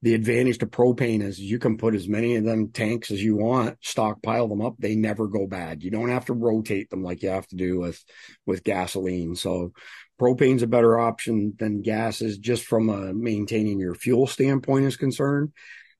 the 0.02 0.14
advantage 0.14 0.58
to 0.58 0.66
propane 0.66 1.22
is 1.22 1.38
you 1.38 1.58
can 1.58 1.76
put 1.76 1.94
as 1.94 2.08
many 2.08 2.36
of 2.36 2.44
them 2.44 2.70
tanks 2.70 3.10
as 3.10 3.22
you 3.22 3.36
want, 3.36 3.76
stockpile 3.82 4.48
them 4.48 4.62
up. 4.62 4.74
They 4.78 4.94
never 4.96 5.28
go 5.28 5.46
bad. 5.46 5.82
You 5.82 5.90
don't 5.90 6.08
have 6.08 6.24
to 6.26 6.32
rotate 6.32 6.88
them 6.88 7.02
like 7.02 7.22
you 7.22 7.28
have 7.28 7.46
to 7.48 7.56
do 7.56 7.78
with, 7.78 8.02
with 8.46 8.64
gasoline. 8.64 9.36
So 9.36 9.72
propane's 10.18 10.62
a 10.62 10.66
better 10.66 10.98
option 10.98 11.54
than 11.58 11.82
gas 11.82 12.22
is 12.22 12.38
just 12.38 12.64
from 12.64 12.88
a 12.88 13.12
maintaining 13.12 13.78
your 13.78 13.94
fuel 13.94 14.26
standpoint 14.26 14.86
is 14.86 14.96
concerned. 14.96 15.52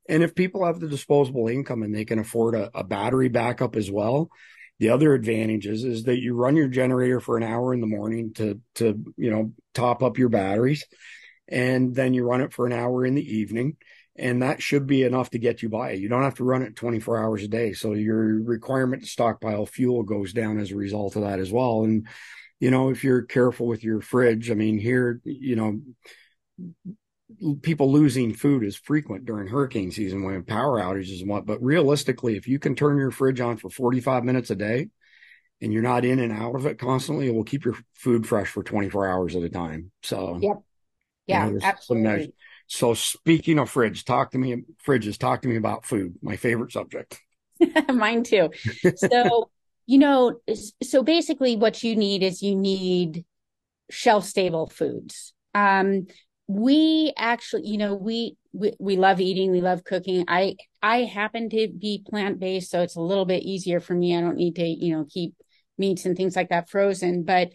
And 0.09 0.22
if 0.22 0.34
people 0.34 0.64
have 0.64 0.80
the 0.80 0.88
disposable 0.88 1.48
income 1.48 1.82
and 1.82 1.94
they 1.94 2.07
can 2.07 2.18
afford 2.18 2.55
a, 2.55 2.70
a 2.74 2.82
battery 2.82 3.28
backup 3.28 3.76
as 3.76 3.90
well, 3.90 4.30
the 4.78 4.88
other 4.88 5.12
advantages 5.12 5.84
is 5.84 6.05
that 6.05 6.20
you 6.20 6.34
run 6.34 6.57
your 6.57 6.68
generator 6.68 7.20
for 7.20 7.36
an 7.36 7.42
hour 7.42 7.74
in 7.74 7.82
the 7.82 7.86
morning 7.86 8.32
to, 8.34 8.61
to, 8.76 8.98
you 9.18 9.30
know, 9.30 9.53
top 9.74 10.03
up 10.03 10.16
your 10.16 10.30
batteries 10.30 10.86
and 11.51 11.94
then 11.94 12.14
you 12.14 12.24
run 12.24 12.40
it 12.40 12.53
for 12.53 12.66
an 12.66 12.72
hour 12.72 13.05
in 13.05 13.14
the 13.14 13.36
evening 13.36 13.76
and 14.20 14.42
that 14.42 14.61
should 14.61 14.86
be 14.86 15.03
enough 15.03 15.30
to 15.30 15.38
get 15.38 15.62
you 15.62 15.68
by. 15.68 15.92
You 15.92 16.09
don't 16.09 16.22
have 16.22 16.34
to 16.36 16.44
run 16.44 16.62
it 16.62 16.76
24 16.76 17.18
hours 17.18 17.42
a 17.42 17.48
day. 17.48 17.72
So 17.72 17.94
your 17.94 18.42
requirement 18.42 19.03
to 19.03 19.09
stockpile 19.09 19.66
fuel 19.66 20.03
goes 20.03 20.32
down 20.32 20.59
as 20.59 20.70
a 20.70 20.76
result 20.76 21.16
of 21.16 21.22
that 21.22 21.38
as 21.38 21.51
well. 21.51 21.84
And, 21.84 22.07
you 22.59 22.70
know, 22.70 22.90
if 22.90 23.03
you're 23.03 23.22
careful 23.22 23.66
with 23.66 23.82
your 23.82 24.03
fridge, 24.03 24.51
I 24.51 24.55
mean, 24.55 24.78
here, 24.78 25.20
you 25.24 25.57
know, 25.57 25.80
people 27.62 27.90
losing 27.90 28.34
food 28.34 28.62
is 28.62 28.76
frequent 28.76 29.24
during 29.24 29.48
hurricane 29.48 29.90
season 29.90 30.22
when 30.22 30.42
power 30.42 30.80
outages 30.80 31.20
and 31.20 31.30
what, 31.30 31.46
but 31.46 31.62
realistically, 31.62 32.36
if 32.36 32.46
you 32.46 32.59
can 32.59 32.74
turn 32.74 32.98
your 32.98 33.12
fridge 33.12 33.40
on 33.40 33.57
for 33.57 33.70
45 33.70 34.24
minutes 34.24 34.51
a 34.51 34.57
day 34.57 34.88
and 35.62 35.72
you're 35.72 35.82
not 35.82 36.05
in 36.05 36.18
and 36.18 36.32
out 36.32 36.57
of 36.57 36.66
it 36.66 36.78
constantly, 36.78 37.28
it 37.28 37.34
will 37.34 37.44
keep 37.44 37.64
your 37.64 37.76
food 37.94 38.26
fresh 38.26 38.48
for 38.48 38.62
24 38.62 39.09
hours 39.09 39.36
at 39.36 39.44
a 39.44 39.48
time. 39.48 39.92
So, 40.03 40.38
yep. 40.42 40.57
Yeah, 41.31 41.47
you 41.47 41.53
know, 41.53 41.61
absolutely. 41.62 42.35
So 42.66 42.95
speaking 42.95 43.59
of 43.59 43.70
fridge, 43.70 44.05
talk 44.05 44.31
to 44.33 44.39
me 44.39 44.62
fridges, 44.87 45.18
talk 45.18 45.43
to 45.43 45.49
me 45.49 45.57
about 45.57 45.85
food, 45.85 46.14
my 46.22 46.37
favorite 46.37 46.72
subject. 46.72 47.20
Mine 47.93 48.22
too. 48.22 48.51
So, 48.95 49.51
you 49.87 49.99
know, 49.99 50.41
so 50.83 51.03
basically 51.03 51.57
what 51.57 51.83
you 51.83 51.97
need 51.97 52.22
is 52.22 52.43
you 52.43 52.55
need 52.55 53.24
shelf 53.91 54.24
stable 54.24 54.68
foods. 54.68 55.33
Um, 55.55 56.07
we 56.47 57.12
actually, 57.16 57.66
you 57.66 57.78
know, 57.78 57.95
we, 57.95 58.37
we, 58.53 58.72
we 58.78 58.97
love 58.97 59.20
eating, 59.20 59.51
we 59.51 59.61
love 59.61 59.85
cooking. 59.85 60.24
I, 60.28 60.57
I 60.83 60.99
happen 60.99 61.49
to 61.51 61.68
be 61.68 62.05
plant 62.09 62.41
based, 62.41 62.70
so 62.70 62.83
it's 62.83 62.97
a 62.97 63.01
little 63.01 63.24
bit 63.24 63.43
easier 63.43 63.81
for 63.81 63.95
me. 63.95 64.16
I 64.16 64.20
don't 64.20 64.37
need 64.37 64.57
to, 64.57 64.66
you 64.66 64.97
know, 64.97 65.07
keep 65.09 65.35
meats 65.78 66.07
and 66.07 66.16
things 66.16 66.37
like 66.37 66.51
that 66.51 66.70
frozen, 66.70 67.24
but 67.24 67.51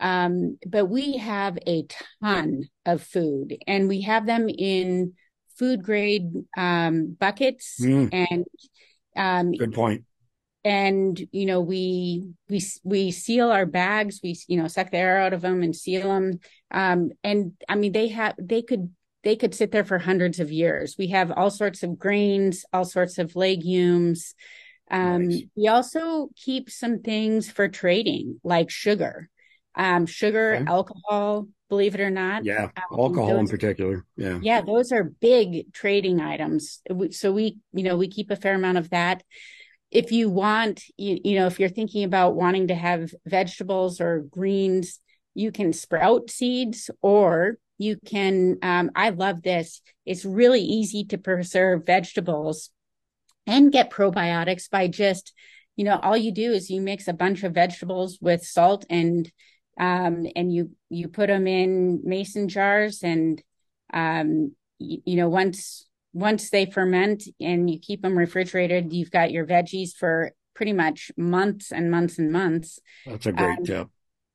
um, 0.00 0.58
but 0.66 0.86
we 0.86 1.16
have 1.16 1.58
a 1.66 1.86
ton 2.22 2.68
of 2.86 3.02
food 3.02 3.56
and 3.66 3.88
we 3.88 4.02
have 4.02 4.26
them 4.26 4.48
in 4.48 5.14
food 5.58 5.82
grade 5.82 6.30
um, 6.56 7.16
buckets 7.18 7.78
mm. 7.80 8.08
and 8.12 8.44
um, 9.16 9.52
good 9.52 9.72
point. 9.72 10.04
and 10.64 11.20
you 11.32 11.46
know 11.46 11.60
we 11.60 12.30
we 12.48 12.62
we 12.84 13.10
seal 13.10 13.50
our 13.50 13.66
bags. 13.66 14.20
We 14.22 14.38
you 14.46 14.60
know 14.60 14.68
suck 14.68 14.90
the 14.90 14.98
air 14.98 15.18
out 15.18 15.32
of 15.32 15.40
them 15.40 15.62
and 15.62 15.74
seal 15.74 16.08
them 16.08 16.38
um, 16.70 17.10
and 17.24 17.52
i 17.68 17.74
mean 17.74 17.92
they 17.92 18.08
have 18.08 18.34
they 18.38 18.62
could 18.62 18.90
they 19.24 19.34
could 19.34 19.54
sit 19.54 19.72
there 19.72 19.84
for 19.84 19.98
hundreds 19.98 20.38
of 20.38 20.52
years. 20.52 20.94
We 20.96 21.08
have 21.08 21.32
all 21.32 21.50
sorts 21.50 21.82
of 21.82 21.98
grains 21.98 22.64
all 22.72 22.84
sorts 22.84 23.18
of 23.18 23.34
legumes. 23.34 24.34
Um, 24.90 25.28
nice. 25.28 25.42
we 25.54 25.68
also 25.68 26.30
keep 26.34 26.70
some 26.70 27.00
things 27.00 27.50
for 27.50 27.68
trading 27.68 28.40
like 28.42 28.70
sugar 28.70 29.28
um, 29.78 30.04
sugar, 30.06 30.56
okay. 30.56 30.64
alcohol, 30.66 31.48
believe 31.68 31.94
it 31.94 32.00
or 32.00 32.10
not. 32.10 32.44
Yeah, 32.44 32.64
um, 32.64 32.98
alcohol 32.98 33.28
those, 33.28 33.38
in 33.38 33.48
particular. 33.48 34.04
Yeah. 34.16 34.38
Yeah, 34.42 34.60
those 34.60 34.92
are 34.92 35.04
big 35.04 35.72
trading 35.72 36.20
items. 36.20 36.82
So 37.12 37.32
we, 37.32 37.58
you 37.72 37.84
know, 37.84 37.96
we 37.96 38.08
keep 38.08 38.30
a 38.30 38.36
fair 38.36 38.54
amount 38.54 38.78
of 38.78 38.90
that. 38.90 39.22
If 39.90 40.12
you 40.12 40.28
want, 40.28 40.82
you, 40.98 41.18
you 41.24 41.38
know, 41.38 41.46
if 41.46 41.58
you're 41.58 41.70
thinking 41.70 42.04
about 42.04 42.34
wanting 42.34 42.68
to 42.68 42.74
have 42.74 43.14
vegetables 43.24 44.00
or 44.00 44.20
greens, 44.20 45.00
you 45.38 45.52
can 45.52 45.72
sprout 45.72 46.30
seeds 46.30 46.90
or 47.00 47.58
you 47.78 47.96
can 48.04 48.58
um, 48.62 48.90
i 48.96 49.10
love 49.10 49.42
this 49.42 49.80
it's 50.04 50.24
really 50.24 50.60
easy 50.60 51.04
to 51.04 51.16
preserve 51.16 51.86
vegetables 51.86 52.70
and 53.46 53.72
get 53.72 53.90
probiotics 53.90 54.68
by 54.68 54.88
just 54.88 55.32
you 55.76 55.84
know 55.84 55.98
all 56.02 56.16
you 56.16 56.32
do 56.32 56.52
is 56.52 56.68
you 56.68 56.80
mix 56.80 57.06
a 57.06 57.12
bunch 57.12 57.44
of 57.44 57.54
vegetables 57.54 58.18
with 58.20 58.42
salt 58.42 58.84
and 58.90 59.30
um, 59.78 60.26
and 60.34 60.52
you 60.52 60.70
you 60.90 61.08
put 61.08 61.28
them 61.28 61.46
in 61.46 62.00
mason 62.04 62.48
jars 62.48 63.02
and 63.02 63.42
um, 63.92 64.52
you, 64.78 64.98
you 65.04 65.16
know 65.16 65.28
once 65.28 65.86
once 66.12 66.50
they 66.50 66.66
ferment 66.66 67.24
and 67.40 67.70
you 67.70 67.78
keep 67.78 68.02
them 68.02 68.18
refrigerated 68.18 68.92
you've 68.92 69.10
got 69.10 69.30
your 69.30 69.46
veggies 69.46 69.94
for 69.94 70.32
pretty 70.58 70.72
much 70.72 71.12
months 71.16 71.70
and 71.70 71.88
months 71.88 72.18
and 72.18 72.32
months. 72.32 72.80
That's 73.06 73.26
a 73.26 73.32
great 73.32 73.58
um, 73.58 73.64
tip. 73.64 73.88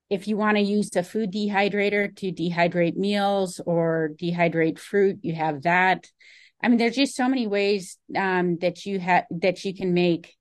if 0.09 0.25
you 0.25 0.37
want 0.37 0.55
to 0.55 0.63
use 0.63 0.95
a 0.95 1.03
food 1.03 1.33
dehydrator 1.33 2.15
to 2.15 2.31
dehydrate 2.31 2.95
meals 2.95 3.59
or 3.65 4.11
dehydrate 4.15 4.79
fruit 4.79 5.19
you 5.21 5.35
have 5.35 5.63
that. 5.63 6.07
I 6.63 6.69
mean 6.69 6.77
there's 6.77 6.95
just 6.95 7.17
so 7.17 7.27
many 7.27 7.45
ways 7.45 7.97
um, 8.15 8.57
that 8.59 8.85
you 8.85 8.99
have 8.99 9.25
that 9.31 9.65
you 9.65 9.75
can 9.75 9.93
make 9.93 10.33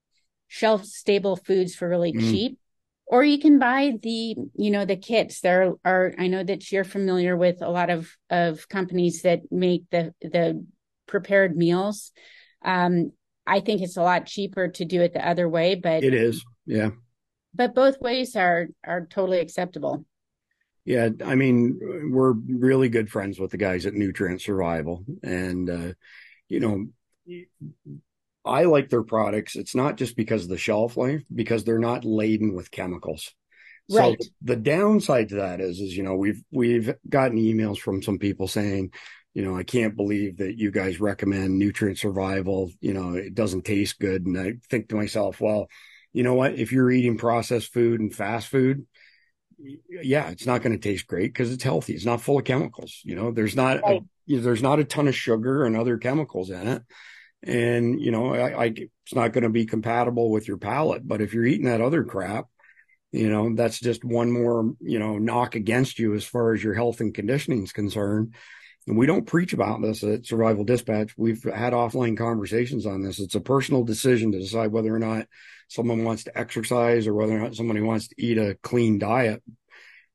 shelf 0.46 0.84
stable 0.84 1.34
foods 1.34 1.74
for 1.74 1.88
really 1.88 2.12
mm. 2.12 2.20
cheap 2.20 2.58
or 3.06 3.22
you 3.22 3.38
can 3.38 3.58
buy 3.58 3.92
the 4.02 4.36
you 4.54 4.70
know 4.70 4.84
the 4.84 4.96
kits. 4.96 5.40
There 5.40 5.74
are 5.84 6.14
i 6.18 6.26
know 6.26 6.42
that 6.42 6.70
you're 6.72 6.84
familiar 6.84 7.36
with 7.36 7.62
a 7.62 7.70
lot 7.70 7.90
of 7.90 8.10
of 8.30 8.68
companies 8.68 9.22
that 9.22 9.40
make 9.50 9.84
the 9.90 10.14
the 10.20 10.64
prepared 11.06 11.56
meals. 11.56 12.12
Um 12.64 13.12
i 13.46 13.60
think 13.60 13.82
it's 13.82 13.96
a 13.96 14.02
lot 14.02 14.26
cheaper 14.26 14.68
to 14.68 14.84
do 14.84 15.02
it 15.02 15.12
the 15.12 15.28
other 15.28 15.48
way 15.48 15.74
but 15.74 16.04
it 16.04 16.14
is 16.14 16.44
yeah. 16.64 16.90
But 17.54 17.74
both 17.74 18.00
ways 18.00 18.36
are 18.36 18.68
are 18.84 19.06
totally 19.06 19.40
acceptable. 19.40 20.06
Yeah 20.84 21.10
i 21.24 21.34
mean 21.34 21.78
we're 22.10 22.32
really 22.32 22.88
good 22.88 23.10
friends 23.10 23.38
with 23.38 23.50
the 23.50 23.56
guys 23.56 23.84
at 23.86 23.94
nutrient 23.94 24.40
survival. 24.40 25.04
And 25.22 25.68
uh 25.68 25.92
you 26.48 26.60
know 26.60 26.86
I 28.44 28.64
like 28.64 28.90
their 28.90 29.02
products. 29.02 29.56
It's 29.56 29.74
not 29.74 29.96
just 29.96 30.16
because 30.16 30.44
of 30.44 30.48
the 30.48 30.58
shelf 30.58 30.96
life, 30.96 31.22
because 31.32 31.64
they're 31.64 31.78
not 31.78 32.04
laden 32.04 32.54
with 32.54 32.70
chemicals. 32.70 33.32
Right. 33.90 34.16
So 34.20 34.28
the 34.42 34.56
downside 34.56 35.30
to 35.30 35.36
that 35.36 35.60
is, 35.60 35.80
is 35.80 35.96
you 35.96 36.02
know 36.02 36.14
we've 36.14 36.42
we've 36.50 36.94
gotten 37.08 37.38
emails 37.38 37.78
from 37.78 38.02
some 38.02 38.18
people 38.18 38.48
saying, 38.48 38.92
you 39.34 39.44
know, 39.44 39.56
I 39.56 39.62
can't 39.62 39.96
believe 39.96 40.38
that 40.38 40.58
you 40.58 40.70
guys 40.70 41.00
recommend 41.00 41.58
nutrient 41.58 41.98
survival. 41.98 42.70
You 42.80 42.94
know, 42.94 43.14
it 43.14 43.34
doesn't 43.34 43.64
taste 43.64 43.98
good, 43.98 44.26
and 44.26 44.38
I 44.38 44.54
think 44.70 44.88
to 44.88 44.96
myself, 44.96 45.40
well, 45.40 45.68
you 46.12 46.22
know 46.22 46.34
what? 46.34 46.54
If 46.54 46.72
you're 46.72 46.90
eating 46.90 47.18
processed 47.18 47.72
food 47.72 48.00
and 48.00 48.14
fast 48.14 48.48
food, 48.48 48.86
yeah, 49.88 50.30
it's 50.30 50.46
not 50.46 50.62
going 50.62 50.72
to 50.72 50.88
taste 50.88 51.06
great 51.06 51.32
because 51.32 51.52
it's 51.52 51.64
healthy. 51.64 51.94
It's 51.94 52.04
not 52.04 52.20
full 52.20 52.38
of 52.38 52.44
chemicals. 52.44 53.00
You 53.04 53.14
know, 53.14 53.30
there's 53.30 53.56
not 53.56 53.82
right. 53.82 54.00
a, 54.00 54.04
you 54.26 54.36
know, 54.38 54.42
there's 54.42 54.62
not 54.62 54.80
a 54.80 54.84
ton 54.84 55.08
of 55.08 55.14
sugar 55.14 55.64
and 55.64 55.76
other 55.76 55.98
chemicals 55.98 56.50
in 56.50 56.66
it 56.66 56.82
and 57.44 58.00
you 58.00 58.10
know 58.10 58.34
I, 58.34 58.64
I 58.64 58.64
it's 58.66 59.14
not 59.14 59.32
going 59.32 59.44
to 59.44 59.50
be 59.50 59.66
compatible 59.66 60.30
with 60.30 60.46
your 60.46 60.58
palate 60.58 61.06
but 61.06 61.20
if 61.20 61.34
you're 61.34 61.44
eating 61.44 61.66
that 61.66 61.80
other 61.80 62.04
crap 62.04 62.46
you 63.12 63.28
know 63.28 63.54
that's 63.54 63.78
just 63.78 64.04
one 64.04 64.32
more 64.32 64.74
you 64.80 64.98
know 64.98 65.18
knock 65.18 65.54
against 65.54 65.98
you 65.98 66.14
as 66.14 66.24
far 66.24 66.54
as 66.54 66.64
your 66.64 66.74
health 66.74 67.00
and 67.00 67.14
conditioning 67.14 67.62
is 67.62 67.72
concerned. 67.72 68.34
And 68.88 68.98
we 68.98 69.06
don't 69.06 69.26
preach 69.26 69.52
about 69.52 69.80
this 69.80 70.02
at 70.02 70.26
survival 70.26 70.64
dispatch. 70.64 71.16
We've 71.16 71.44
had 71.44 71.72
offline 71.72 72.16
conversations 72.16 72.84
on 72.84 73.02
this. 73.02 73.20
It's 73.20 73.36
a 73.36 73.40
personal 73.40 73.84
decision 73.84 74.32
to 74.32 74.40
decide 74.40 74.72
whether 74.72 74.92
or 74.92 74.98
not 74.98 75.28
someone 75.68 76.02
wants 76.02 76.24
to 76.24 76.36
exercise 76.36 77.06
or 77.06 77.14
whether 77.14 77.32
or 77.32 77.38
not 77.38 77.54
somebody 77.54 77.80
wants 77.80 78.08
to 78.08 78.14
eat 78.18 78.38
a 78.38 78.58
clean 78.60 78.98
diet. 78.98 79.40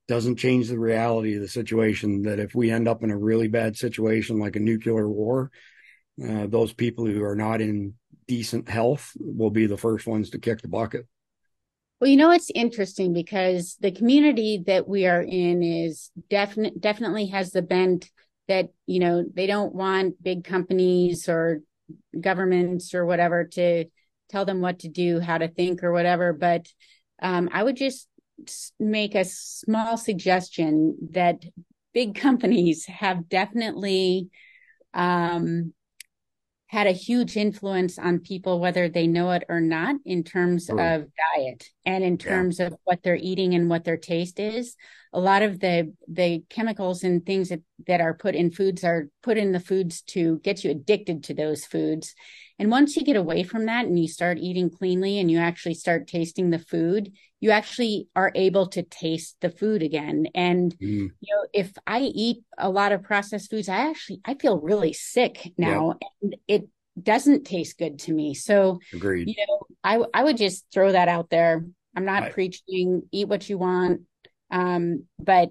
Doesn't 0.10 0.36
change 0.36 0.68
the 0.68 0.80
reality 0.80 1.36
of 1.36 1.42
the 1.42 1.48
situation 1.48 2.24
that 2.24 2.40
if 2.40 2.54
we 2.54 2.70
end 2.70 2.90
up 2.90 3.04
in 3.04 3.12
a 3.12 3.18
really 3.18 3.48
bad 3.48 3.78
situation 3.78 4.38
like 4.38 4.58
a 4.58 4.60
nuclear 4.60 5.08
war 5.08 5.50
uh, 6.24 6.48
those 6.48 6.74
people 6.74 7.06
who 7.06 7.24
are 7.24 7.36
not 7.36 7.62
in 7.62 7.94
decent 8.28 8.68
health 8.68 9.14
will 9.20 9.52
be 9.52 9.68
the 9.68 9.78
first 9.78 10.08
ones 10.08 10.30
to 10.32 10.40
kick 10.40 10.62
the 10.62 10.68
bucket. 10.68 11.06
Well, 12.00 12.10
you 12.10 12.18
know, 12.18 12.32
it's 12.32 12.52
interesting 12.54 13.14
because 13.14 13.76
the 13.80 13.92
community 13.92 14.64
that 14.68 14.88
we 14.88 15.08
are 15.08 15.22
in 15.22 15.64
is 15.64 16.12
definite, 16.30 16.80
definitely 16.80 17.28
has 17.28 17.52
the 17.52 17.64
bent 17.64 18.10
that, 18.48 18.70
you 18.86 19.00
know, 19.00 19.26
they 19.34 19.48
don't 19.48 19.74
want 19.74 20.22
big 20.22 20.44
companies 20.44 21.28
or 21.28 21.62
governments 22.20 22.94
or 22.94 23.06
whatever 23.06 23.46
to 23.46 23.86
tell 24.30 24.46
them 24.46 24.62
what 24.62 24.80
to 24.80 24.90
do, 24.90 25.20
how 25.20 25.38
to 25.38 25.48
think 25.48 25.84
or 25.84 25.92
whatever. 25.92 26.34
But 26.34 26.68
um, 27.22 27.50
I 27.52 27.64
would 27.64 27.78
just 27.78 28.08
make 28.80 29.16
a 29.16 29.26
small 29.26 29.98
suggestion 29.98 30.98
that 31.14 31.44
big 31.94 32.14
companies 32.14 32.86
have 32.86 33.28
definitely 33.28 34.30
um, 34.94 35.74
had 36.68 36.86
a 36.86 36.92
huge 36.92 37.38
influence 37.38 37.98
on 37.98 38.20
people, 38.20 38.60
whether 38.60 38.90
they 38.90 39.08
know 39.08 39.32
it 39.32 39.44
or 39.48 39.62
not, 39.62 39.96
in 40.06 40.24
terms 40.24 40.68
mm. 40.68 40.74
of 40.74 41.08
diet 41.36 41.70
and 41.86 42.04
in 42.04 42.18
terms 42.18 42.60
yeah. 42.60 42.68
of 42.68 42.76
what 42.84 43.02
they're 43.04 43.16
eating 43.16 43.54
and 43.54 43.70
what 43.70 43.86
their 43.86 43.98
taste 43.98 44.40
is. 44.40 44.76
A 45.14 45.20
lot 45.20 45.42
of 45.42 45.62
the 45.62 45.94
the 46.10 46.44
chemicals 46.50 47.04
and 47.04 47.26
things 47.26 47.50
that, 47.50 47.62
that 47.88 48.02
are 48.02 48.14
put 48.14 48.36
in 48.36 48.52
foods 48.52 48.84
are 48.84 49.08
put 49.24 49.38
in 49.38 49.54
the 49.54 49.62
foods 49.62 50.02
to 50.02 50.40
get 50.40 50.64
you 50.64 50.72
addicted 50.72 51.24
to 51.26 51.34
those 51.34 51.66
foods. 51.66 52.14
And 52.60 52.70
once 52.70 52.98
you 52.98 53.04
get 53.04 53.16
away 53.16 53.44
from 53.44 53.66
that 53.68 53.86
and 53.86 53.98
you 53.98 54.08
start 54.08 54.38
eating 54.38 54.70
cleanly 54.70 55.20
and 55.20 55.32
you 55.32 55.38
actually 55.38 55.76
start 55.76 56.08
tasting 56.08 56.50
the 56.50 56.60
food, 56.60 57.14
you 57.40 57.52
actually 57.52 58.08
are 58.16 58.32
able 58.34 58.68
to 58.68 58.84
taste 58.84 59.38
the 59.42 59.50
food 59.50 59.84
again. 59.84 60.28
And 60.34 60.76
mm. 60.80 61.10
you 61.20 61.36
know, 61.36 61.46
if 61.54 61.72
I 61.86 62.00
eat 62.02 62.44
a 62.58 62.70
lot 62.70 62.92
of 62.92 63.04
processed 63.04 63.50
foods, 63.50 63.70
I 63.70 63.90
actually 63.90 64.22
I 64.26 64.34
feel 64.34 64.60
really 64.60 64.94
sick 64.94 65.54
now, 65.58 65.96
yeah. 66.02 66.08
and 66.22 66.36
it 66.48 66.68
doesn't 67.02 67.46
taste 67.46 67.78
good 67.78 68.00
to 68.00 68.14
me. 68.14 68.34
So, 68.34 68.80
Agreed. 68.94 69.28
you 69.28 69.36
know, 69.48 69.68
I 69.84 70.04
I 70.14 70.24
would 70.24 70.38
just 70.38 70.66
throw 70.74 70.92
that 70.92 71.08
out 71.08 71.30
there. 71.30 71.64
I'm 71.96 72.06
not 72.06 72.24
right. 72.24 72.34
preaching 72.34 73.04
eat 73.12 73.28
what 73.28 73.50
you 73.50 73.58
want, 73.58 74.02
um, 74.52 75.04
but 75.20 75.50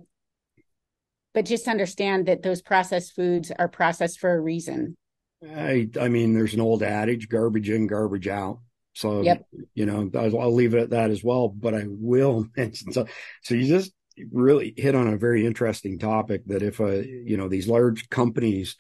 but 1.34 1.44
just 1.44 1.68
understand 1.68 2.26
that 2.26 2.42
those 2.42 2.62
processed 2.62 3.14
foods 3.14 3.52
are 3.56 3.68
processed 3.68 4.18
for 4.18 4.32
a 4.32 4.40
reason. 4.40 4.96
I 5.44 5.88
I 6.00 6.08
mean, 6.08 6.34
there's 6.34 6.54
an 6.54 6.60
old 6.60 6.82
adage: 6.82 7.28
garbage 7.28 7.70
in, 7.70 7.86
garbage 7.86 8.26
out. 8.26 8.58
So, 8.96 9.20
yep. 9.20 9.46
you 9.74 9.84
know, 9.84 10.10
I'll, 10.14 10.40
I'll 10.40 10.54
leave 10.54 10.74
it 10.74 10.80
at 10.80 10.90
that 10.90 11.10
as 11.10 11.22
well. 11.22 11.48
But 11.48 11.74
I 11.74 11.84
will 11.86 12.46
mention 12.56 12.92
so. 12.92 13.06
So 13.42 13.54
you 13.54 13.66
just 13.66 13.92
really 14.32 14.72
hit 14.76 14.94
on 14.94 15.08
a 15.08 15.18
very 15.18 15.44
interesting 15.44 15.98
topic 15.98 16.42
that 16.46 16.62
if 16.62 16.80
a 16.80 17.06
you 17.06 17.36
know 17.36 17.48
these 17.48 17.68
large 17.68 18.08
companies 18.08 18.76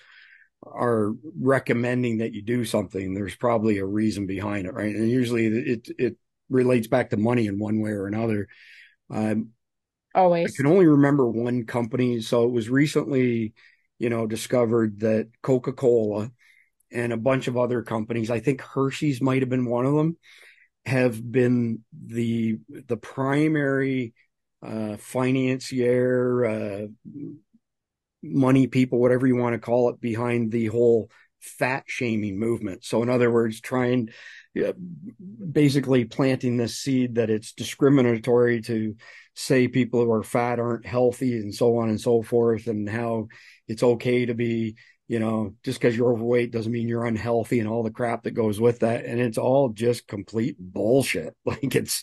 are 0.64 1.12
recommending 1.38 2.18
that 2.18 2.32
you 2.32 2.42
do 2.42 2.64
something, 2.64 3.12
there's 3.12 3.36
probably 3.36 3.78
a 3.78 3.84
reason 3.84 4.26
behind 4.26 4.66
it, 4.66 4.72
right? 4.72 4.94
And 4.94 5.10
usually 5.10 5.46
it 5.46 5.88
it 5.98 6.16
relates 6.48 6.86
back 6.86 7.10
to 7.10 7.18
money 7.18 7.46
in 7.46 7.58
one 7.58 7.80
way 7.80 7.90
or 7.90 8.06
another. 8.06 8.48
Um, 9.10 9.50
Always. 10.14 10.54
I 10.54 10.56
can 10.56 10.66
only 10.66 10.86
remember 10.86 11.28
one 11.28 11.66
company. 11.66 12.22
So 12.22 12.44
it 12.44 12.50
was 12.50 12.70
recently, 12.70 13.52
you 13.98 14.08
know, 14.08 14.26
discovered 14.26 15.00
that 15.00 15.28
Coca 15.42 15.74
Cola 15.74 16.30
and 16.92 17.12
a 17.12 17.16
bunch 17.16 17.48
of 17.48 17.56
other 17.56 17.82
companies, 17.82 18.30
I 18.30 18.40
think 18.40 18.60
Hershey's 18.60 19.20
might 19.20 19.42
have 19.42 19.48
been 19.48 19.66
one 19.66 19.86
of 19.86 19.94
them, 19.94 20.16
have 20.84 21.20
been 21.30 21.84
the 21.92 22.58
the 22.68 22.96
primary 22.96 24.14
uh, 24.64 24.96
financier, 24.96 26.44
uh, 26.44 26.86
money 28.22 28.66
people, 28.66 28.98
whatever 28.98 29.26
you 29.26 29.36
want 29.36 29.54
to 29.54 29.58
call 29.58 29.90
it, 29.90 30.00
behind 30.00 30.50
the 30.50 30.66
whole 30.66 31.10
fat 31.40 31.84
shaming 31.86 32.38
movement. 32.38 32.84
So, 32.84 33.02
in 33.02 33.08
other 33.08 33.30
words, 33.30 33.60
trying 33.60 34.10
basically 35.52 36.04
planting 36.06 36.56
this 36.56 36.78
seed 36.78 37.16
that 37.16 37.30
it's 37.30 37.52
discriminatory 37.52 38.62
to 38.62 38.96
say 39.34 39.68
people 39.68 40.02
who 40.02 40.10
are 40.10 40.22
fat 40.22 40.58
aren't 40.58 40.86
healthy 40.86 41.34
and 41.34 41.54
so 41.54 41.76
on 41.76 41.88
and 41.88 42.00
so 42.00 42.22
forth, 42.22 42.66
and 42.66 42.88
how 42.88 43.28
it's 43.68 43.82
okay 43.82 44.26
to 44.26 44.34
be, 44.34 44.76
you 45.08 45.20
know, 45.20 45.54
just 45.62 45.80
because 45.80 45.96
you're 45.96 46.12
overweight 46.12 46.50
doesn't 46.50 46.72
mean 46.72 46.88
you're 46.88 47.06
unhealthy 47.06 47.60
and 47.60 47.68
all 47.68 47.82
the 47.82 47.90
crap 47.90 48.24
that 48.24 48.32
goes 48.32 48.60
with 48.60 48.80
that. 48.80 49.04
And 49.04 49.20
it's 49.20 49.38
all 49.38 49.68
just 49.68 50.08
complete 50.08 50.56
bullshit. 50.58 51.34
Like 51.44 51.76
it's, 51.76 52.02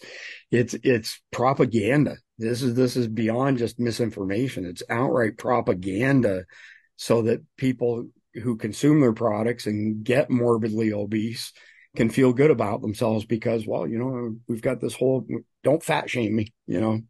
it's, 0.52 0.74
it's 0.84 1.22
propaganda. 1.32 2.18
This 2.38 2.62
is, 2.62 2.76
this 2.76 2.96
is 2.96 3.08
beyond 3.08 3.58
just 3.58 3.80
misinformation. 3.80 4.66
It's 4.66 4.84
outright 4.90 5.38
propaganda 5.38 6.46
so 6.96 7.24
that 7.24 7.44
people 7.58 8.08
who 8.36 8.56
consume 8.56 9.02
their 9.02 9.14
products 9.14 9.68
and 9.68 10.04
get 10.04 10.30
morbidly 10.30 10.94
obese 10.94 11.52
can 11.96 12.10
feel 12.10 12.34
good 12.34 12.52
about 12.52 12.82
themselves 12.82 13.26
because, 13.26 13.68
well, 13.68 13.86
you 13.86 14.00
know, 14.00 14.36
we've 14.48 14.62
got 14.62 14.80
this 14.82 14.96
whole 14.96 15.28
don't 15.64 15.84
fat 15.84 16.10
shame 16.10 16.36
me, 16.36 16.54
you 16.66 16.82
know. 16.82 17.02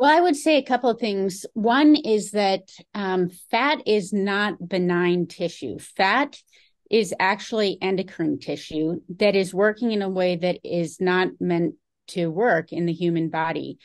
Well, 0.00 0.16
I 0.16 0.22
would 0.22 0.36
say 0.36 0.56
a 0.56 0.62
couple 0.62 0.88
of 0.88 0.98
things. 0.98 1.44
One 1.52 1.94
is 1.94 2.30
that 2.30 2.70
um, 2.94 3.28
fat 3.50 3.82
is 3.84 4.14
not 4.14 4.66
benign 4.66 5.26
tissue. 5.26 5.78
Fat 5.78 6.38
is 6.90 7.12
actually 7.20 7.76
endocrine 7.82 8.38
tissue 8.38 9.02
that 9.18 9.36
is 9.36 9.52
working 9.52 9.92
in 9.92 10.00
a 10.00 10.08
way 10.08 10.36
that 10.36 10.60
is 10.64 11.02
not 11.02 11.28
meant 11.38 11.74
to 12.08 12.28
work 12.28 12.72
in 12.72 12.86
the 12.86 12.94
human 12.94 13.28
body, 13.28 13.76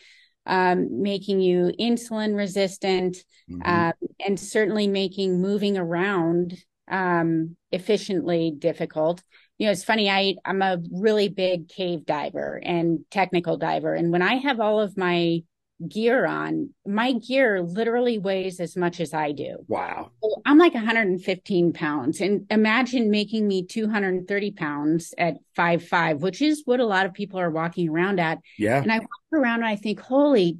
um, 0.46 1.02
making 1.02 1.42
you 1.42 1.74
insulin 1.78 2.38
resistant 2.38 3.18
mm-hmm. 3.52 3.62
uh, 3.66 3.92
and 4.26 4.40
certainly 4.40 4.88
making 4.88 5.42
moving 5.42 5.78
around 5.78 6.58
um, 6.90 7.58
efficiently 7.74 8.56
difficult 8.58 9.22
you 9.58 9.68
know, 9.68 9.72
it's 9.72 9.86
funny. 9.86 10.10
I 10.10 10.36
I'm 10.44 10.62
a 10.62 10.80
really 10.92 11.30
big 11.30 11.70
cave 11.70 12.06
diver 12.06 12.60
and 12.62 13.06
technical 13.10 13.56
diver, 13.56 13.94
and 13.94 14.12
when 14.12 14.22
I 14.22 14.36
have 14.36 14.60
all 14.60 14.82
of 14.82 14.98
my 14.98 15.44
gear 15.88 16.26
on, 16.26 16.70
my 16.86 17.14
gear 17.14 17.62
literally 17.62 18.18
weighs 18.18 18.60
as 18.60 18.76
much 18.78 19.00
as 19.00 19.14
I 19.14 19.32
do. 19.32 19.58
Wow. 19.68 20.12
So 20.24 20.42
I'm 20.46 20.58
like 20.58 20.74
115 20.74 21.74
pounds, 21.74 22.22
and 22.22 22.46
imagine 22.50 23.12
making 23.12 23.48
me 23.48 23.66
230 23.66 24.52
pounds 24.52 25.14
at 25.18 25.38
five 25.56 25.84
five, 25.84 26.22
which 26.22 26.42
is 26.42 26.64
what 26.66 26.80
a 26.80 26.86
lot 26.86 27.06
of 27.06 27.14
people 27.14 27.40
are 27.40 27.52
walking 27.52 27.90
around 27.90 28.20
at. 28.20 28.40
Yeah. 28.58 28.82
And 28.82 28.92
I 28.92 29.00
walk 29.00 29.10
around 29.34 29.60
and 29.60 29.68
I 29.68 29.76
think, 29.76 30.00
holy, 30.00 30.60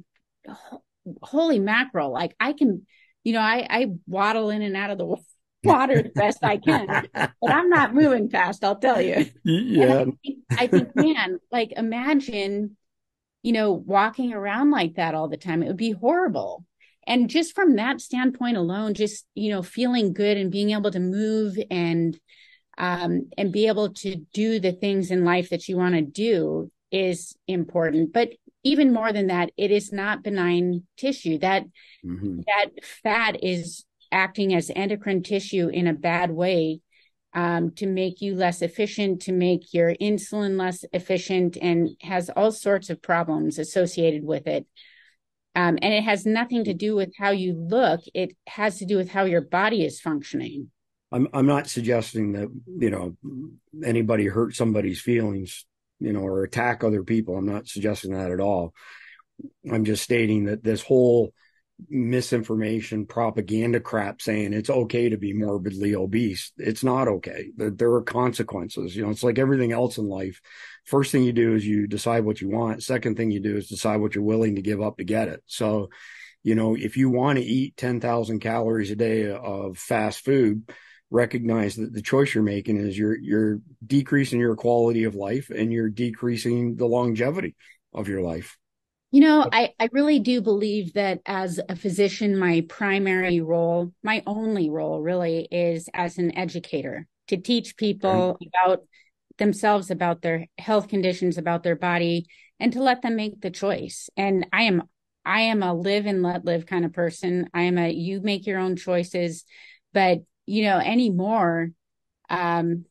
holy 1.22 1.60
mackerel! 1.60 2.12
Like 2.12 2.34
I 2.38 2.52
can, 2.52 2.86
you 3.24 3.32
know, 3.32 3.40
I 3.40 3.66
I 3.68 3.86
waddle 4.06 4.50
in 4.50 4.62
and 4.62 4.76
out 4.76 4.90
of 4.90 4.98
the 4.98 5.16
water 5.64 6.02
the 6.02 6.10
best 6.10 6.44
I 6.44 6.58
can. 6.58 7.08
But 7.12 7.50
I'm 7.50 7.68
not 7.68 7.94
moving 7.94 8.28
fast, 8.28 8.62
I'll 8.62 8.76
tell 8.76 9.00
you. 9.00 9.26
Yeah. 9.44 10.02
I 10.02 10.04
think, 10.04 10.38
I 10.50 10.66
think, 10.66 10.96
man, 10.96 11.38
like 11.50 11.72
imagine, 11.76 12.76
you 13.46 13.52
know, 13.52 13.70
walking 13.70 14.32
around 14.32 14.72
like 14.72 14.96
that 14.96 15.14
all 15.14 15.28
the 15.28 15.36
time. 15.36 15.62
It 15.62 15.68
would 15.68 15.76
be 15.76 15.92
horrible. 15.92 16.64
And 17.06 17.30
just 17.30 17.54
from 17.54 17.76
that 17.76 18.00
standpoint 18.00 18.56
alone, 18.56 18.92
just, 18.92 19.24
you 19.36 19.50
know, 19.50 19.62
feeling 19.62 20.12
good 20.12 20.36
and 20.36 20.50
being 20.50 20.70
able 20.72 20.90
to 20.90 20.98
move 20.98 21.56
and 21.70 22.18
um 22.76 23.30
and 23.38 23.52
be 23.52 23.68
able 23.68 23.92
to 23.94 24.16
do 24.34 24.58
the 24.58 24.72
things 24.72 25.12
in 25.12 25.24
life 25.24 25.50
that 25.50 25.68
you 25.68 25.76
want 25.76 25.94
to 25.94 26.02
do 26.02 26.72
is 26.90 27.36
important. 27.46 28.12
But 28.12 28.30
even 28.64 28.92
more 28.92 29.12
than 29.12 29.28
that, 29.28 29.52
it 29.56 29.70
is 29.70 29.92
not 29.92 30.24
benign 30.24 30.82
tissue. 30.96 31.38
That 31.38 31.66
mm-hmm. 32.04 32.40
that 32.48 32.70
fat 33.04 33.44
is 33.44 33.84
acting 34.10 34.54
as 34.54 34.72
endocrine 34.74 35.22
tissue 35.22 35.68
in 35.68 35.86
a 35.86 35.94
bad 35.94 36.32
way 36.32 36.80
um, 37.34 37.70
to 37.72 37.86
make 37.86 38.20
you 38.20 38.34
less 38.34 38.62
efficient, 38.62 39.22
to 39.22 39.32
make 39.32 39.74
your 39.74 39.94
insulin 39.96 40.58
less 40.58 40.84
efficient, 40.92 41.56
and 41.60 41.90
has 42.00 42.30
all 42.30 42.52
sorts 42.52 42.90
of 42.90 43.02
problems 43.02 43.58
associated 43.58 44.24
with 44.24 44.46
it. 44.46 44.66
Um, 45.54 45.78
and 45.80 45.94
it 45.94 46.04
has 46.04 46.26
nothing 46.26 46.64
to 46.64 46.74
do 46.74 46.94
with 46.96 47.12
how 47.18 47.30
you 47.30 47.54
look; 47.54 48.00
it 48.14 48.36
has 48.46 48.78
to 48.78 48.86
do 48.86 48.96
with 48.96 49.10
how 49.10 49.24
your 49.24 49.42
body 49.42 49.84
is 49.84 50.00
functioning. 50.00 50.70
I'm 51.12 51.28
I'm 51.32 51.46
not 51.46 51.68
suggesting 51.68 52.32
that 52.32 52.48
you 52.66 52.90
know 52.90 53.16
anybody 53.84 54.26
hurt 54.26 54.54
somebody's 54.54 55.00
feelings, 55.00 55.64
you 56.00 56.12
know, 56.12 56.20
or 56.20 56.42
attack 56.42 56.82
other 56.82 57.02
people. 57.02 57.36
I'm 57.36 57.46
not 57.46 57.68
suggesting 57.68 58.12
that 58.12 58.30
at 58.30 58.40
all. 58.40 58.74
I'm 59.70 59.84
just 59.84 60.02
stating 60.02 60.44
that 60.44 60.64
this 60.64 60.82
whole 60.82 61.32
misinformation 61.88 63.06
propaganda 63.06 63.80
crap 63.80 64.22
saying 64.22 64.52
it's 64.52 64.70
okay 64.70 65.08
to 65.10 65.16
be 65.16 65.32
morbidly 65.32 65.94
obese. 65.94 66.52
It's 66.56 66.82
not 66.82 67.06
okay. 67.06 67.50
There 67.56 67.92
are 67.92 68.02
consequences. 68.02 68.96
You 68.96 69.04
know 69.04 69.10
it's 69.10 69.22
like 69.22 69.38
everything 69.38 69.72
else 69.72 69.98
in 69.98 70.08
life. 70.08 70.40
First 70.84 71.12
thing 71.12 71.24
you 71.24 71.32
do 71.32 71.54
is 71.54 71.66
you 71.66 71.86
decide 71.86 72.24
what 72.24 72.40
you 72.40 72.48
want. 72.48 72.82
Second 72.82 73.16
thing 73.16 73.30
you 73.30 73.40
do 73.40 73.56
is 73.56 73.68
decide 73.68 73.98
what 73.98 74.14
you're 74.14 74.24
willing 74.24 74.56
to 74.56 74.62
give 74.62 74.80
up 74.80 74.96
to 74.96 75.04
get 75.04 75.28
it. 75.28 75.42
So 75.46 75.90
you 76.42 76.54
know 76.54 76.76
if 76.76 76.96
you 76.96 77.10
want 77.10 77.38
to 77.38 77.44
eat 77.44 77.76
10,000 77.76 78.40
calories 78.40 78.90
a 78.90 78.96
day 78.96 79.30
of 79.30 79.76
fast 79.76 80.24
food 80.24 80.70
recognize 81.10 81.76
that 81.76 81.92
the 81.92 82.02
choice 82.02 82.34
you're 82.34 82.42
making 82.42 82.78
is 82.78 82.98
you're 82.98 83.16
you're 83.16 83.60
decreasing 83.86 84.40
your 84.40 84.56
quality 84.56 85.04
of 85.04 85.14
life 85.14 85.50
and 85.50 85.72
you're 85.72 85.88
decreasing 85.88 86.76
the 86.76 86.86
longevity 86.86 87.54
of 87.94 88.08
your 88.08 88.22
life 88.22 88.58
you 89.16 89.22
know, 89.22 89.48
I, 89.50 89.72
I 89.80 89.88
really 89.92 90.18
do 90.18 90.42
believe 90.42 90.92
that 90.92 91.22
as 91.24 91.58
a 91.70 91.74
physician, 91.74 92.38
my 92.38 92.66
primary 92.68 93.40
role, 93.40 93.90
my 94.02 94.22
only 94.26 94.68
role 94.68 95.00
really 95.00 95.48
is 95.50 95.88
as 95.94 96.18
an 96.18 96.36
educator 96.36 97.06
to 97.28 97.38
teach 97.38 97.78
people 97.78 98.38
about 98.46 98.82
themselves, 99.38 99.90
about 99.90 100.20
their 100.20 100.48
health 100.58 100.88
conditions, 100.88 101.38
about 101.38 101.62
their 101.62 101.76
body, 101.76 102.26
and 102.60 102.74
to 102.74 102.82
let 102.82 103.00
them 103.00 103.16
make 103.16 103.40
the 103.40 103.50
choice. 103.50 104.10
And 104.18 104.48
I 104.52 104.64
am 104.64 104.82
I 105.24 105.40
am 105.40 105.62
a 105.62 105.72
live 105.72 106.04
and 106.04 106.22
let 106.22 106.44
live 106.44 106.66
kind 106.66 106.84
of 106.84 106.92
person. 106.92 107.48
I 107.54 107.62
am 107.62 107.78
a 107.78 107.90
you 107.90 108.20
make 108.20 108.46
your 108.46 108.58
own 108.58 108.76
choices, 108.76 109.46
but 109.94 110.18
you 110.44 110.64
know, 110.64 110.76
anymore, 110.76 111.70
um, 112.28 112.84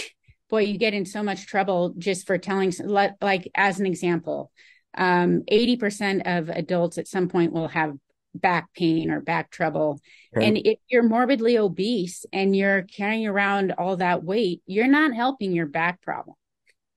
boy, 0.50 0.64
you 0.64 0.76
get 0.76 0.92
in 0.92 1.06
so 1.06 1.22
much 1.22 1.46
trouble 1.46 1.94
just 1.96 2.26
for 2.26 2.36
telling 2.36 2.70
like 2.82 3.50
as 3.54 3.80
an 3.80 3.86
example 3.86 4.52
um, 4.96 5.42
80% 5.50 6.38
of 6.38 6.48
adults 6.48 6.98
at 6.98 7.08
some 7.08 7.28
point 7.28 7.52
will 7.52 7.68
have 7.68 7.94
back 8.34 8.72
pain 8.74 9.10
or 9.10 9.20
back 9.20 9.50
trouble. 9.50 10.00
Okay. 10.36 10.46
And 10.46 10.58
if 10.58 10.78
you're 10.88 11.02
morbidly 11.02 11.58
obese 11.58 12.24
and 12.32 12.54
you're 12.54 12.82
carrying 12.82 13.26
around 13.26 13.72
all 13.72 13.96
that 13.96 14.22
weight, 14.24 14.62
you're 14.66 14.86
not 14.86 15.14
helping 15.14 15.52
your 15.52 15.66
back 15.66 16.00
problem. 16.00 16.36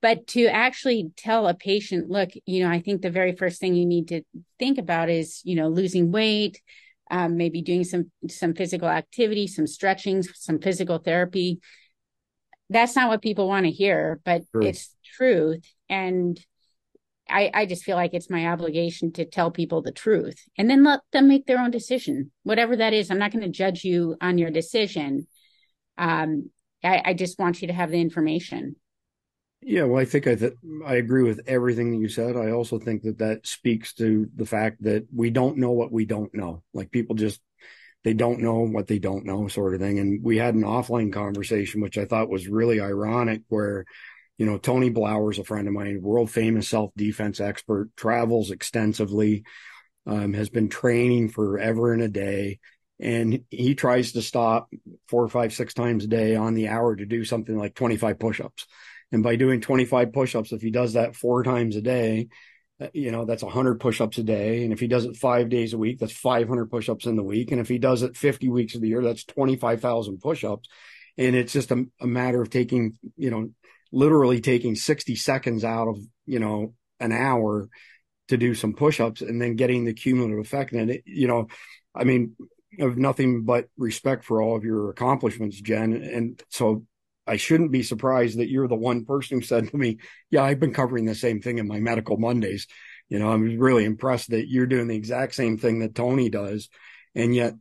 But 0.00 0.26
to 0.28 0.46
actually 0.46 1.12
tell 1.16 1.48
a 1.48 1.54
patient, 1.54 2.10
look, 2.10 2.30
you 2.44 2.62
know, 2.62 2.70
I 2.70 2.80
think 2.80 3.00
the 3.00 3.10
very 3.10 3.34
first 3.34 3.58
thing 3.58 3.74
you 3.74 3.86
need 3.86 4.08
to 4.08 4.22
think 4.58 4.78
about 4.78 5.08
is, 5.08 5.40
you 5.44 5.56
know, 5.56 5.68
losing 5.68 6.12
weight, 6.12 6.60
um, 7.10 7.36
maybe 7.38 7.62
doing 7.62 7.84
some 7.84 8.10
some 8.28 8.54
physical 8.54 8.88
activity, 8.88 9.46
some 9.46 9.66
stretching, 9.66 10.22
some 10.22 10.58
physical 10.58 10.98
therapy. 10.98 11.60
That's 12.68 12.96
not 12.96 13.08
what 13.08 13.22
people 13.22 13.48
want 13.48 13.64
to 13.64 13.72
hear, 13.72 14.20
but 14.24 14.42
sure. 14.52 14.62
it's 14.62 14.94
truth. 15.16 15.64
And 15.88 16.38
I, 17.28 17.50
I 17.54 17.66
just 17.66 17.84
feel 17.84 17.96
like 17.96 18.12
it's 18.12 18.30
my 18.30 18.46
obligation 18.48 19.12
to 19.12 19.24
tell 19.24 19.50
people 19.50 19.82
the 19.82 19.92
truth 19.92 20.36
and 20.58 20.68
then 20.68 20.84
let 20.84 21.00
them 21.12 21.28
make 21.28 21.46
their 21.46 21.58
own 21.58 21.70
decision, 21.70 22.30
whatever 22.42 22.76
that 22.76 22.92
is. 22.92 23.10
I'm 23.10 23.18
not 23.18 23.32
going 23.32 23.44
to 23.44 23.48
judge 23.48 23.84
you 23.84 24.16
on 24.20 24.38
your 24.38 24.50
decision. 24.50 25.26
Um, 25.96 26.50
I, 26.82 27.02
I 27.04 27.14
just 27.14 27.38
want 27.38 27.62
you 27.62 27.68
to 27.68 27.74
have 27.74 27.90
the 27.90 28.00
information. 28.00 28.76
Yeah, 29.62 29.84
well, 29.84 30.00
I 30.00 30.04
think 30.04 30.26
I 30.26 30.34
th- 30.34 30.52
I 30.86 30.96
agree 30.96 31.22
with 31.22 31.40
everything 31.46 31.90
that 31.90 31.96
you 31.96 32.10
said. 32.10 32.36
I 32.36 32.50
also 32.50 32.78
think 32.78 33.02
that 33.02 33.18
that 33.18 33.46
speaks 33.46 33.94
to 33.94 34.28
the 34.36 34.44
fact 34.44 34.82
that 34.82 35.06
we 35.14 35.30
don't 35.30 35.56
know 35.56 35.70
what 35.70 35.90
we 35.90 36.04
don't 36.04 36.34
know. 36.34 36.62
Like 36.74 36.90
people 36.90 37.16
just 37.16 37.40
they 38.04 38.12
don't 38.12 38.40
know 38.40 38.58
what 38.60 38.86
they 38.86 38.98
don't 38.98 39.24
know 39.24 39.48
sort 39.48 39.74
of 39.74 39.80
thing. 39.80 39.98
And 39.98 40.22
we 40.22 40.36
had 40.36 40.54
an 40.54 40.62
offline 40.62 41.10
conversation, 41.10 41.80
which 41.80 41.96
I 41.96 42.04
thought 42.04 42.28
was 42.28 42.46
really 42.46 42.78
ironic 42.80 43.40
where, 43.48 43.86
you 44.38 44.46
know, 44.46 44.58
Tony 44.58 44.90
Blauer's 44.90 45.38
a 45.38 45.44
friend 45.44 45.68
of 45.68 45.74
mine, 45.74 46.02
world 46.02 46.30
famous 46.30 46.68
self 46.68 46.90
defense 46.96 47.40
expert, 47.40 47.90
travels 47.96 48.50
extensively, 48.50 49.44
um, 50.06 50.32
has 50.32 50.48
been 50.48 50.68
training 50.68 51.28
forever 51.28 51.92
and 51.92 52.02
a 52.02 52.08
day. 52.08 52.58
And 53.00 53.40
he 53.50 53.74
tries 53.74 54.12
to 54.12 54.22
stop 54.22 54.70
four 55.08 55.24
or 55.24 55.28
five, 55.28 55.52
six 55.52 55.74
times 55.74 56.04
a 56.04 56.08
day 56.08 56.36
on 56.36 56.54
the 56.54 56.68
hour 56.68 56.94
to 56.94 57.06
do 57.06 57.24
something 57.24 57.56
like 57.56 57.74
25 57.74 58.18
push 58.18 58.40
ups. 58.40 58.66
And 59.12 59.22
by 59.22 59.36
doing 59.36 59.60
25 59.60 60.12
push 60.12 60.34
ups, 60.34 60.52
if 60.52 60.62
he 60.62 60.70
does 60.70 60.94
that 60.94 61.16
four 61.16 61.42
times 61.42 61.76
a 61.76 61.82
day, 61.82 62.28
uh, 62.80 62.88
you 62.92 63.12
know, 63.12 63.24
that's 63.24 63.42
100 63.42 63.78
push 63.78 64.00
ups 64.00 64.18
a 64.18 64.22
day. 64.22 64.64
And 64.64 64.72
if 64.72 64.80
he 64.80 64.88
does 64.88 65.04
it 65.04 65.16
five 65.16 65.48
days 65.48 65.72
a 65.72 65.78
week, 65.78 65.98
that's 65.98 66.12
500 66.12 66.70
push 66.70 66.88
ups 66.88 67.06
in 67.06 67.16
the 67.16 67.22
week. 67.22 67.52
And 67.52 67.60
if 67.60 67.68
he 67.68 67.78
does 67.78 68.02
it 68.02 68.16
50 68.16 68.48
weeks 68.48 68.74
of 68.74 68.80
the 68.80 68.88
year, 68.88 69.02
that's 69.02 69.24
25,000 69.24 70.18
push 70.20 70.44
ups. 70.44 70.68
And 71.16 71.36
it's 71.36 71.52
just 71.52 71.70
a, 71.70 71.84
a 72.00 72.06
matter 72.06 72.42
of 72.42 72.50
taking, 72.50 72.98
you 73.16 73.30
know, 73.30 73.50
literally 73.94 74.40
taking 74.40 74.74
60 74.74 75.14
seconds 75.16 75.64
out 75.64 75.88
of, 75.88 75.98
you 76.26 76.38
know, 76.38 76.74
an 77.00 77.12
hour 77.12 77.68
to 78.28 78.36
do 78.36 78.54
some 78.54 78.74
push 78.74 79.00
ups 79.00 79.20
and 79.20 79.40
then 79.40 79.56
getting 79.56 79.84
the 79.84 79.94
cumulative 79.94 80.38
effect. 80.38 80.72
And, 80.72 80.90
it, 80.90 81.02
you 81.06 81.28
know, 81.28 81.48
I 81.94 82.04
mean, 82.04 82.36
I 82.78 82.84
have 82.84 82.96
nothing 82.96 83.44
but 83.44 83.68
respect 83.76 84.24
for 84.24 84.42
all 84.42 84.56
of 84.56 84.64
your 84.64 84.90
accomplishments, 84.90 85.60
Jen. 85.60 85.92
And 85.92 86.42
so 86.50 86.84
I 87.26 87.36
shouldn't 87.36 87.70
be 87.70 87.82
surprised 87.82 88.38
that 88.38 88.50
you're 88.50 88.68
the 88.68 88.74
one 88.74 89.04
person 89.04 89.38
who 89.38 89.46
said 89.46 89.68
to 89.68 89.76
me, 89.76 89.98
Yeah, 90.30 90.42
I've 90.42 90.60
been 90.60 90.74
covering 90.74 91.04
the 91.04 91.14
same 91.14 91.40
thing 91.40 91.58
in 91.58 91.68
my 91.68 91.78
medical 91.78 92.16
Mondays. 92.16 92.66
You 93.08 93.18
know, 93.18 93.30
I'm 93.30 93.58
really 93.58 93.84
impressed 93.84 94.30
that 94.30 94.48
you're 94.48 94.66
doing 94.66 94.88
the 94.88 94.96
exact 94.96 95.34
same 95.34 95.56
thing 95.56 95.80
that 95.80 95.94
Tony 95.94 96.30
does. 96.30 96.68
And 97.14 97.34
yet 97.34 97.54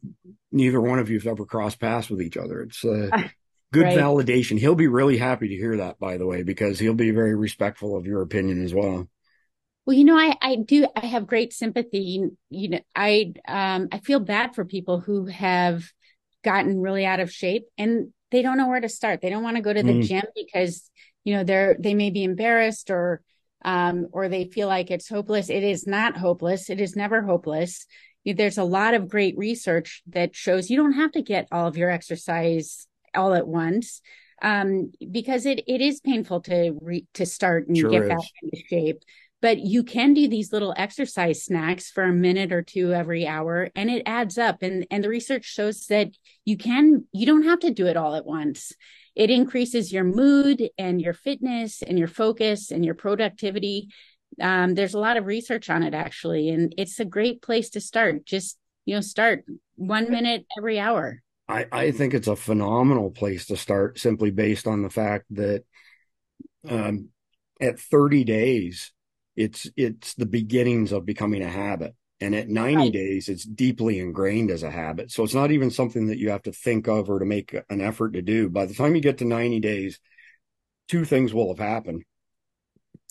neither 0.51 0.81
one 0.81 0.99
of 0.99 1.09
you 1.09 1.19
have 1.19 1.27
ever 1.27 1.45
crossed 1.45 1.79
paths 1.79 2.09
with 2.09 2.21
each 2.21 2.37
other. 2.37 2.61
It's 2.61 2.83
uh, 2.83 3.09
a 3.11 3.31
good 3.73 3.83
right. 3.85 3.97
validation. 3.97 4.59
He'll 4.59 4.75
be 4.75 4.87
really 4.87 5.17
happy 5.17 5.49
to 5.49 5.55
hear 5.55 5.77
that, 5.77 5.99
by 5.99 6.17
the 6.17 6.27
way, 6.27 6.43
because 6.43 6.79
he'll 6.79 6.93
be 6.93 7.11
very 7.11 7.35
respectful 7.35 7.97
of 7.97 8.05
your 8.05 8.21
opinion 8.21 8.63
as 8.63 8.73
well. 8.73 9.09
Well, 9.85 9.97
you 9.97 10.05
know, 10.05 10.15
I, 10.15 10.37
I 10.41 10.55
do, 10.55 10.87
I 10.95 11.07
have 11.07 11.27
great 11.27 11.51
sympathy. 11.51 12.29
You 12.49 12.69
know, 12.69 12.79
I, 12.95 13.33
um, 13.47 13.89
I 13.91 13.97
feel 13.97 14.19
bad 14.19 14.55
for 14.55 14.63
people 14.63 14.99
who 14.99 15.25
have 15.25 15.83
gotten 16.43 16.79
really 16.79 17.05
out 17.05 17.19
of 17.19 17.31
shape 17.31 17.65
and 17.77 18.13
they 18.31 18.43
don't 18.43 18.57
know 18.57 18.67
where 18.67 18.79
to 18.79 18.87
start. 18.87 19.21
They 19.21 19.29
don't 19.29 19.43
want 19.43 19.57
to 19.57 19.63
go 19.63 19.73
to 19.73 19.83
the 19.83 19.93
mm. 19.93 20.03
gym 20.03 20.23
because, 20.35 20.89
you 21.23 21.35
know, 21.35 21.43
they're, 21.43 21.75
they 21.79 21.95
may 21.95 22.11
be 22.11 22.23
embarrassed 22.23 22.91
or, 22.91 23.21
um, 23.65 24.07
or 24.11 24.29
they 24.29 24.45
feel 24.45 24.67
like 24.67 24.91
it's 24.91 25.09
hopeless. 25.09 25.49
It 25.49 25.63
is 25.63 25.87
not 25.87 26.15
hopeless. 26.15 26.69
It 26.69 26.79
is 26.79 26.95
never 26.95 27.23
hopeless. 27.23 27.85
There's 28.25 28.57
a 28.57 28.63
lot 28.63 28.93
of 28.93 29.09
great 29.09 29.37
research 29.37 30.01
that 30.07 30.35
shows 30.35 30.69
you 30.69 30.77
don't 30.77 30.93
have 30.93 31.11
to 31.13 31.21
get 31.21 31.47
all 31.51 31.67
of 31.67 31.75
your 31.75 31.89
exercise 31.89 32.87
all 33.15 33.33
at 33.33 33.47
once. 33.47 34.01
Um, 34.41 34.91
because 35.11 35.45
it, 35.45 35.63
it 35.67 35.79
is 35.79 36.01
painful 36.01 36.41
to 36.41 36.77
re, 36.81 37.05
to 37.13 37.25
start 37.25 37.67
and 37.67 37.77
sure 37.77 37.89
get 37.89 38.03
is. 38.03 38.09
back 38.09 38.19
into 38.41 38.63
shape. 38.67 39.03
But 39.41 39.59
you 39.59 39.83
can 39.83 40.13
do 40.13 40.27
these 40.27 40.53
little 40.53 40.73
exercise 40.77 41.43
snacks 41.43 41.89
for 41.91 42.03
a 42.03 42.13
minute 42.13 42.51
or 42.51 42.61
two 42.61 42.93
every 42.93 43.27
hour 43.27 43.69
and 43.75 43.89
it 43.89 44.03
adds 44.05 44.37
up. 44.37 44.61
And 44.61 44.85
and 44.89 45.03
the 45.03 45.09
research 45.09 45.45
shows 45.45 45.85
that 45.87 46.11
you 46.45 46.57
can 46.57 47.05
you 47.11 47.25
don't 47.25 47.43
have 47.43 47.59
to 47.59 47.71
do 47.71 47.87
it 47.87 47.97
all 47.97 48.15
at 48.15 48.25
once. 48.25 48.73
It 49.15 49.29
increases 49.29 49.93
your 49.93 50.05
mood 50.05 50.69
and 50.77 51.01
your 51.01 51.13
fitness 51.13 51.81
and 51.81 51.99
your 51.99 52.07
focus 52.07 52.71
and 52.71 52.83
your 52.83 52.95
productivity. 52.95 53.89
Um, 54.41 54.75
there's 54.75 54.93
a 54.93 54.99
lot 54.99 55.17
of 55.17 55.25
research 55.25 55.69
on 55.69 55.83
it 55.83 55.93
actually 55.93 56.49
and 56.49 56.73
it's 56.77 56.99
a 56.99 57.05
great 57.05 57.41
place 57.41 57.69
to 57.71 57.81
start. 57.81 58.25
Just 58.25 58.57
you 58.85 58.95
know 58.95 59.01
start 59.01 59.45
one 59.75 60.09
minute 60.09 60.45
every 60.57 60.79
hour 60.79 61.22
I, 61.47 61.65
I 61.71 61.91
think 61.91 62.13
it's 62.13 62.27
a 62.27 62.35
phenomenal 62.35 63.11
place 63.11 63.47
to 63.47 63.57
start 63.57 63.99
simply 63.99 64.31
based 64.31 64.67
on 64.67 64.81
the 64.81 64.89
fact 64.89 65.25
that 65.31 65.63
um, 66.67 67.09
at 67.59 67.79
30 67.79 68.23
days 68.23 68.91
it's 69.35 69.67
it's 69.75 70.13
the 70.13 70.25
beginnings 70.25 70.91
of 70.91 71.05
becoming 71.05 71.41
a 71.41 71.49
habit. 71.49 71.95
And 72.21 72.33
at 72.33 72.47
90 72.47 72.75
right. 72.75 72.93
days 72.93 73.27
it's 73.27 73.43
deeply 73.43 73.99
ingrained 73.99 74.51
as 74.51 74.63
a 74.63 74.71
habit. 74.71 75.11
So 75.11 75.23
it's 75.23 75.33
not 75.33 75.51
even 75.51 75.71
something 75.71 76.07
that 76.07 76.19
you 76.19 76.29
have 76.29 76.43
to 76.43 76.53
think 76.53 76.87
of 76.87 77.09
or 77.09 77.19
to 77.19 77.25
make 77.25 77.55
an 77.69 77.81
effort 77.81 78.13
to 78.13 78.21
do. 78.21 78.49
By 78.49 78.65
the 78.65 78.73
time 78.73 78.95
you 78.95 79.01
get 79.01 79.17
to 79.17 79.25
90 79.25 79.59
days 79.59 79.99
two 80.87 81.05
things 81.05 81.33
will 81.33 81.49
have 81.49 81.65
happened 81.65 82.03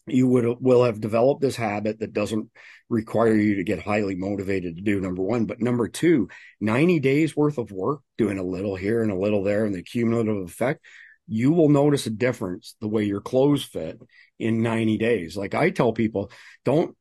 you 0.07 0.27
would 0.27 0.57
will 0.61 0.85
have 0.85 1.01
developed 1.01 1.41
this 1.41 1.57
habit 1.57 2.01
that 2.01 2.13
doesn't 2.13 2.51
require 2.89 3.35
you 3.35 3.57
to 3.57 3.65
get 3.65 3.83
highly 3.83 4.15
motivated 4.15 4.77
to 4.77 4.83
do 4.83 5.01
number 5.01 5.23
one 5.23 5.47
but 5.47 5.61
number 5.61 5.89
two 5.89 6.29
90 6.61 6.99
days 7.01 7.37
worth 7.37 7.57
of 7.57 7.71
work 7.71 8.01
doing 8.19 8.39
a 8.39 8.43
little 8.43 8.75
here 8.77 9.03
and 9.03 9.13
a 9.13 9.19
little 9.19 9.43
there 9.43 9.65
and 9.65 9.75
the 9.75 9.83
cumulative 9.83 10.43
effect 10.43 10.81
you 11.29 11.53
will 11.53 11.69
notice 11.69 12.07
a 12.07 12.11
difference 12.11 12.75
the 12.81 12.89
way 12.89 13.05
your 13.05 13.21
clothes 13.21 13.65
fit 13.65 13.99
in 14.39 14.63
90 14.63 14.99
days. 14.99 15.37
Like 15.37 15.55
I 15.55 15.71
tell 15.71 15.93
people, 15.93 16.31
don't 16.65 16.97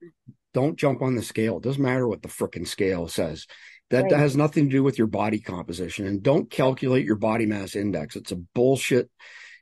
don't 0.54 0.78
jump 0.78 1.02
on 1.02 1.16
the 1.16 1.24
scale. 1.24 1.58
It 1.58 1.64
doesn't 1.64 1.82
matter 1.82 2.08
what 2.08 2.22
the 2.22 2.28
freaking 2.28 2.68
scale 2.68 3.08
says. 3.08 3.48
That, 3.90 4.04
right. 4.04 4.10
that 4.12 4.20
has 4.20 4.38
nothing 4.38 4.66
to 4.66 4.76
do 4.76 4.84
with 4.84 4.98
your 4.98 5.08
body 5.08 5.40
composition. 5.40 6.06
And 6.06 6.22
don't 6.22 6.50
calculate 6.50 7.06
your 7.06 7.16
body 7.16 7.46
mass 7.46 7.76
index. 7.76 8.16
It's 8.16 8.32
a 8.32 8.38
bullshit. 8.38 9.10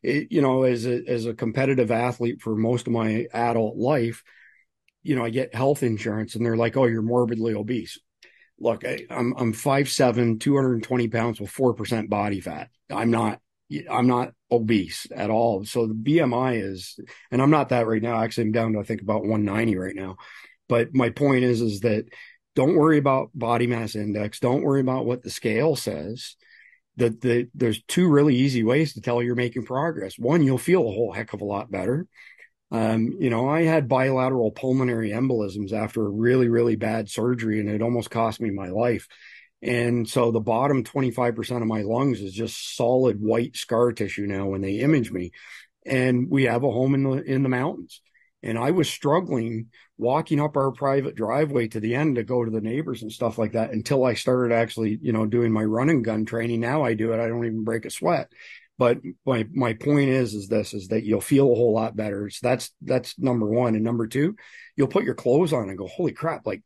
It, 0.02 0.32
you 0.32 0.41
know, 0.41 0.64
as 0.64 0.86
a 0.86 1.04
as 1.08 1.26
a 1.26 1.34
competitive 1.34 1.91
athlete 1.91 2.41
for 2.41 2.56
most 2.56 2.88
of 2.88 2.93
my 2.93 3.28
adult 3.34 3.78
life, 3.78 4.24
you 5.04 5.16
know, 5.16 5.26
I 5.26 5.30
get 5.30 5.56
health 5.56 5.84
insurance 5.84 6.36
and 6.36 6.45
they're 6.45 6.58
like, 6.58 6.78
"Oh, 6.78 6.86
you're 6.86 7.02
morbidly 7.02 7.54
obese." 7.54 8.00
Look, 8.60 8.86
I, 8.86 9.06
I'm 9.10 9.34
I'm 9.38 9.54
5'7", 9.54 10.39
220 10.39 11.08
pounds 11.08 11.39
with 11.39 11.50
four 11.50 11.74
percent 11.74 12.10
body 12.10 12.41
fat. 12.41 12.70
I'm 12.89 13.12
not 13.12 13.39
I'm 13.89 14.08
not 14.08 14.34
obese 14.52 15.06
at 15.16 15.30
all. 15.30 15.64
So 15.66 15.88
the 15.88 15.93
BMI 15.93 16.62
is, 16.64 17.00
and 17.32 17.41
I'm 17.41 17.52
not 17.52 17.70
that 17.70 17.88
right 17.88 18.02
now. 18.02 18.22
Actually, 18.22 18.45
I'm 18.45 18.52
down 18.52 18.74
to 18.74 18.80
I 18.80 18.84
think 18.84 19.02
about 19.02 19.22
190 19.22 19.78
right 19.78 19.95
now. 19.95 20.18
But 20.68 20.93
my 20.93 21.10
point 21.10 21.43
is, 21.43 21.62
is 21.62 21.82
that 21.82 22.06
don't 22.56 22.76
worry 22.76 22.97
about 22.97 23.30
body 23.34 23.68
mass 23.68 23.95
index. 23.95 24.39
Don't 24.39 24.64
worry 24.64 24.82
about 24.82 25.06
what 25.06 25.24
the 25.24 25.30
scale 25.30 25.76
says. 25.76 26.36
That 27.00 27.22
the, 27.22 27.47
there's 27.54 27.82
two 27.84 28.08
really 28.08 28.36
easy 28.36 28.64
ways 28.64 28.93
to 28.93 29.02
tell 29.02 29.22
you're 29.22 29.36
making 29.36 29.66
progress. 29.66 30.18
One, 30.18 30.43
you'll 30.43 30.58
feel 30.58 30.82
a 30.82 30.91
whole 30.91 31.12
heck 31.12 31.34
of 31.34 31.41
a 31.41 31.45
lot 31.45 31.72
better. 31.72 32.08
Um, 32.72 33.18
you 33.20 33.30
know, 33.30 33.50
I 33.50 33.64
had 33.64 33.88
bilateral 33.88 34.52
pulmonary 34.52 35.10
embolisms 35.10 35.74
after 35.74 36.06
a 36.06 36.10
really, 36.10 36.50
really 36.50 36.76
bad 36.76 37.10
surgery, 37.10 37.60
and 37.60 37.70
it 37.70 37.82
almost 37.82 38.12
cost 38.12 38.39
me 38.39 38.52
my 38.52 38.70
life. 38.70 39.08
And 39.62 40.08
so 40.08 40.32
the 40.32 40.39
bottom 40.39 40.84
25% 40.84 41.62
of 41.62 41.68
my 41.68 41.82
lungs 41.82 42.22
is 42.22 42.34
just 42.34 42.76
solid 42.78 43.20
white 43.20 43.58
scar 43.58 43.91
tissue 43.91 44.26
now 44.26 44.47
when 44.47 44.62
they 44.62 44.76
image 44.76 45.12
me. 45.12 45.32
And 45.86 46.30
we 46.30 46.43
have 46.43 46.64
a 46.64 46.72
home 46.72 46.93
in 46.93 47.04
the 47.04 47.24
in 47.24 47.43
the 47.43 47.50
mountains. 47.50 48.02
And 48.43 48.58
I 48.58 48.72
was 48.72 48.89
struggling 48.89 49.68
walking 50.00 50.39
up 50.39 50.56
our 50.56 50.72
private 50.72 51.14
driveway 51.14 51.68
to 51.68 51.80
the 51.80 51.93
end 51.93 52.16
to 52.16 52.24
go 52.24 52.43
to 52.43 52.50
the 52.50 52.62
neighbors 52.62 53.02
and 53.02 53.12
stuff 53.12 53.38
like 53.38 53.52
that 53.52 53.72
until 53.72 54.06
I 54.06 54.14
started 54.14 54.56
actually, 54.56 54.97
you 55.02 55.12
know, 55.12 55.26
doing 55.26 55.52
my 55.52 55.64
running 55.64 56.02
gun 56.02 56.26
training. 56.26 56.62
Now 56.62 56.84
I 56.84 56.93
do 56.93 57.12
it. 57.12 57.20
I 57.20 57.28
don't 57.28 57.45
even 57.45 57.66
break 57.66 57.86
a 57.86 57.89
sweat. 57.89 58.32
But 58.78 59.00
my 59.26 59.45
my 59.52 59.74
point 59.74 60.10
is 60.10 60.34
is 60.34 60.47
this 60.47 60.74
is 60.74 60.88
that 60.88 61.04
you'll 61.04 61.20
feel 61.20 61.52
a 61.52 61.56
whole 61.56 61.74
lot 61.74 61.97
better. 61.97 62.30
So 62.30 62.39
that's 62.41 62.72
that's 62.82 63.20
number 63.20 63.45
one. 63.45 63.76
And 63.76 63.84
number 63.84 64.08
two, 64.08 64.38
you'll 64.78 64.88
put 64.88 65.04
your 65.04 65.16
clothes 65.16 65.52
on 65.52 65.68
and 65.68 65.78
go, 65.78 65.86
holy 65.86 66.14
crap, 66.14 66.47
like 66.47 66.64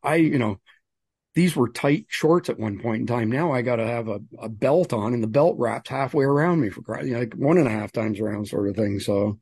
I, 0.00 0.14
you 0.14 0.38
know, 0.38 0.60
these 1.34 1.56
were 1.56 1.68
tight 1.68 2.06
shorts 2.08 2.48
at 2.48 2.58
one 2.58 2.78
point 2.78 3.00
in 3.00 3.06
time. 3.08 3.32
Now 3.32 3.52
I 3.52 3.62
got 3.62 3.76
to 3.76 3.86
have 3.86 4.06
a, 4.06 4.20
a, 4.38 4.48
belt 4.48 4.92
on, 4.92 5.12
and 5.12 5.22
the 5.22 5.28
belt 5.28 5.56
wraps 5.58 5.90
halfway 5.90 6.24
around 6.24 6.60
me 6.60 6.70
for 6.70 7.02
you 7.02 7.14
know, 7.14 7.18
like 7.18 7.34
one 7.34 7.58
and 7.58 7.66
a 7.66 7.70
half 7.70 7.90
times 7.90 8.20
around, 8.20 8.46
sort 8.46 8.68
of 8.68 8.76
thing. 8.76 9.00
So 9.00 9.38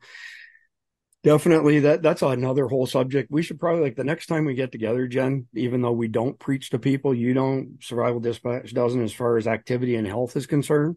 definitely 1.25 1.81
that 1.81 2.03
that's 2.03 2.22
another 2.22 2.68
whole 2.68 2.87
subject. 2.87 3.31
We 3.31 3.43
should 3.43 3.59
probably 3.59 3.83
like 3.83 3.97
the 3.97 4.05
next 4.05 4.27
time 4.27 4.45
we 4.45 4.55
get 4.55 4.70
together, 4.70 5.09
Jen. 5.09 5.49
Even 5.55 5.83
though 5.83 5.93
we 5.93 6.07
don't 6.09 6.39
preach 6.39 6.70
to 6.70 6.79
people, 6.79 7.14
you 7.14 7.35
don't. 7.35 7.79
Survival 7.83 8.20
Dispatch 8.20 8.72
doesn't, 8.72 9.03
as 9.03 9.12
far 9.12 9.37
as 9.37 9.47
activity 9.47 9.97
and 9.97 10.07
health 10.07 10.37
is 10.37 10.47
concerned. 10.47 10.97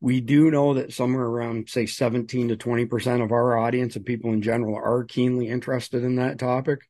We 0.00 0.20
do 0.20 0.50
know 0.50 0.74
that 0.74 0.92
somewhere 0.92 1.24
around 1.24 1.68
say 1.68 1.86
17 1.86 2.48
to 2.48 2.56
20 2.56 2.86
percent 2.86 3.22
of 3.22 3.32
our 3.32 3.58
audience 3.58 3.96
and 3.96 4.06
people 4.06 4.32
in 4.32 4.40
general 4.40 4.76
are 4.76 5.04
keenly 5.04 5.48
interested 5.48 6.04
in 6.04 6.16
that 6.16 6.38
topic 6.38 6.80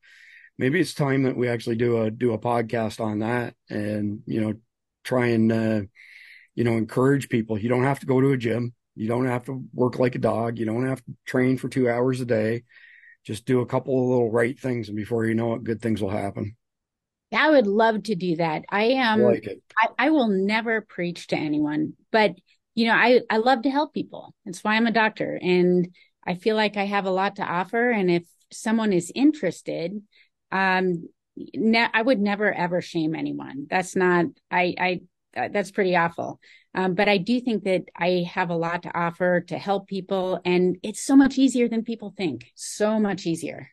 maybe 0.59 0.81
it's 0.81 0.95
time 0.95 1.25
that 1.25 1.37
we 1.37 1.49
actually 1.49 1.77
do 1.77 2.03
a 2.03 2.11
do 2.11 2.33
a 2.33 2.39
podcast 2.39 3.01
on 3.01 3.21
that 3.21 3.55
and 3.69 4.21
you 4.27 4.41
know 4.41 4.55
try 5.05 5.27
and 5.27 5.53
uh, 5.53 5.81
you 6.55 6.65
know 6.65 6.73
encourage 6.73 7.29
people 7.29 7.59
you 7.59 7.69
don't 7.69 7.85
have 7.85 8.01
to 8.01 8.07
go 8.07 8.21
to 8.21 8.33
a 8.33 8.37
gym 8.37 8.75
you 8.97 9.09
don't 9.09 9.27
have 9.27 9.45
to 9.45 9.63
work 9.73 9.99
like 9.99 10.15
a 10.15 10.19
dog. 10.19 10.59
You 10.59 10.65
don't 10.67 10.87
have 10.89 11.05
to 11.05 11.13
train 11.27 11.59
for 11.59 11.69
two 11.69 11.89
hours 11.89 12.21
a 12.21 12.27
day. 12.27 12.65
Just 13.25 13.45
do 13.45 13.61
a 13.61 13.67
couple 13.67 14.01
of 14.01 14.09
little 14.09 14.31
right 14.31 14.59
things 14.59 14.89
and 14.89 14.97
before 14.97 15.27
you 15.27 15.35
know 15.35 15.55
it 15.55 15.65
good 15.65 15.83
things 15.83 16.01
will 16.01 16.11
happen. 16.11 16.57
I 17.33 17.51
would 17.51 17.67
love 17.67 18.05
to 18.05 18.15
do 18.15 18.37
that. 18.37 18.65
I 18.71 18.85
am 18.85 19.21
um, 19.21 19.27
like 19.27 19.61
I, 19.77 19.89
I 19.99 20.11
will 20.11 20.29
never 20.29 20.81
preach 20.81 21.27
to 21.29 21.37
anyone 21.37 21.95
but 22.13 22.35
you 22.75 22.87
know 22.87 22.95
i 22.95 23.21
i 23.29 23.39
love 23.39 23.63
to 23.63 23.71
help 23.71 23.93
people. 23.93 24.35
That's 24.45 24.63
why 24.65 24.77
i'm 24.77 24.87
a 24.87 24.93
doctor 24.93 25.39
and 25.43 25.89
i 26.27 26.35
feel 26.35 26.57
like 26.57 26.77
i 26.77 26.85
have 26.85 27.05
a 27.05 27.11
lot 27.11 27.37
to 27.37 27.43
offer 27.43 27.91
and 27.91 28.11
if 28.11 28.25
someone 28.53 28.93
is 28.93 29.13
interested 29.15 30.01
um 30.53 31.09
ne- 31.37 31.91
i 31.93 32.01
would 32.01 32.21
never 32.21 32.53
ever 32.53 32.81
shame 32.81 33.15
anyone. 33.15 33.67
That's 33.69 33.97
not 33.97 34.27
i 34.51 34.75
i 34.79 35.01
uh, 35.37 35.49
that's 35.53 35.71
pretty 35.71 35.95
awful. 35.97 36.41
Um, 36.75 36.95
but 36.95 37.09
I 37.09 37.19
do 37.19 37.41
think 37.41 37.65
that 37.65 37.85
I 37.97 38.29
have 38.33 38.51
a 38.51 38.57
lot 38.57 38.83
to 38.83 38.99
offer 38.99 39.41
to 39.43 39.59
help 39.59 39.89
people, 39.89 40.41
and 40.45 40.79
it's 40.83 41.03
so 41.03 41.17
much 41.17 41.39
easier 41.39 41.69
than 41.69 41.83
people 41.83 42.15
think. 42.17 42.53
So 42.55 42.99
much 42.99 43.27
easier. 43.27 43.71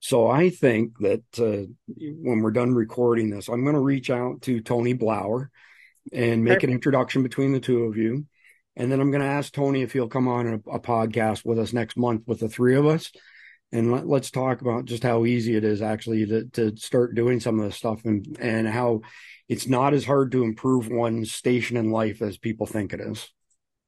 So 0.00 0.28
I 0.28 0.50
think 0.50 0.98
that 0.98 1.22
uh, 1.38 1.70
when 1.86 2.40
we're 2.40 2.50
done 2.50 2.74
recording 2.74 3.30
this, 3.30 3.48
I'm 3.48 3.62
going 3.62 3.76
to 3.76 3.80
reach 3.80 4.10
out 4.10 4.42
to 4.42 4.60
Tony 4.60 4.94
Blauer 4.94 5.48
and 6.12 6.42
make 6.42 6.54
Perfect. 6.54 6.64
an 6.64 6.70
introduction 6.70 7.22
between 7.22 7.52
the 7.52 7.60
two 7.60 7.84
of 7.84 7.96
you. 7.96 8.26
And 8.74 8.90
then 8.90 9.00
I'm 9.00 9.12
going 9.12 9.22
to 9.22 9.28
ask 9.28 9.52
Tony 9.52 9.82
if 9.82 9.92
he'll 9.92 10.08
come 10.08 10.26
on 10.26 10.46
a, 10.46 10.54
a, 10.70 10.80
podcast 10.80 11.44
with 11.44 11.58
us 11.58 11.72
next 11.72 11.96
month 11.96 12.22
with 12.26 12.40
the 12.40 12.48
three 12.48 12.74
of 12.74 12.86
us. 12.86 13.12
And 13.70 13.92
let, 13.92 14.22
us 14.22 14.30
talk 14.30 14.60
about 14.60 14.86
just 14.86 15.04
how 15.04 15.24
easy 15.24 15.54
it 15.54 15.64
is 15.64 15.82
actually 15.82 16.26
to, 16.26 16.44
to 16.46 16.76
start 16.76 17.14
doing 17.14 17.38
some 17.38 17.60
of 17.60 17.66
this 17.66 17.76
stuff 17.76 18.04
and, 18.04 18.36
and 18.40 18.66
how 18.66 19.02
it's 19.48 19.66
not 19.66 19.94
as 19.94 20.04
hard 20.04 20.32
to 20.32 20.44
improve 20.44 20.88
one's 20.88 21.32
station 21.32 21.76
in 21.76 21.90
life 21.90 22.22
as 22.22 22.36
people 22.36 22.66
think 22.66 22.92
it 22.92 23.00
is. 23.00 23.28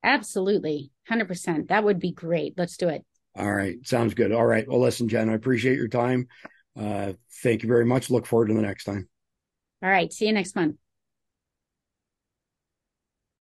Absolutely. 0.02 0.90
100%. 1.10 1.68
That 1.68 1.84
would 1.84 1.98
be 1.98 2.12
great. 2.12 2.54
Let's 2.56 2.76
do 2.76 2.88
it. 2.88 3.04
All 3.36 3.52
right. 3.52 3.76
Sounds 3.84 4.14
good. 4.14 4.32
All 4.32 4.46
right. 4.46 4.68
Well, 4.68 4.80
listen, 4.80 5.08
Jen, 5.08 5.30
I 5.30 5.34
appreciate 5.34 5.76
your 5.76 5.88
time. 5.88 6.28
Uh, 6.78 7.14
thank 7.42 7.62
you 7.62 7.68
very 7.68 7.86
much. 7.86 8.10
Look 8.10 8.26
forward 8.26 8.48
to 8.48 8.54
the 8.54 8.62
next 8.62 8.84
time. 8.84 9.08
All 9.82 9.90
right. 9.90 10.12
See 10.12 10.26
you 10.26 10.32
next 10.32 10.54
month. 10.54 10.76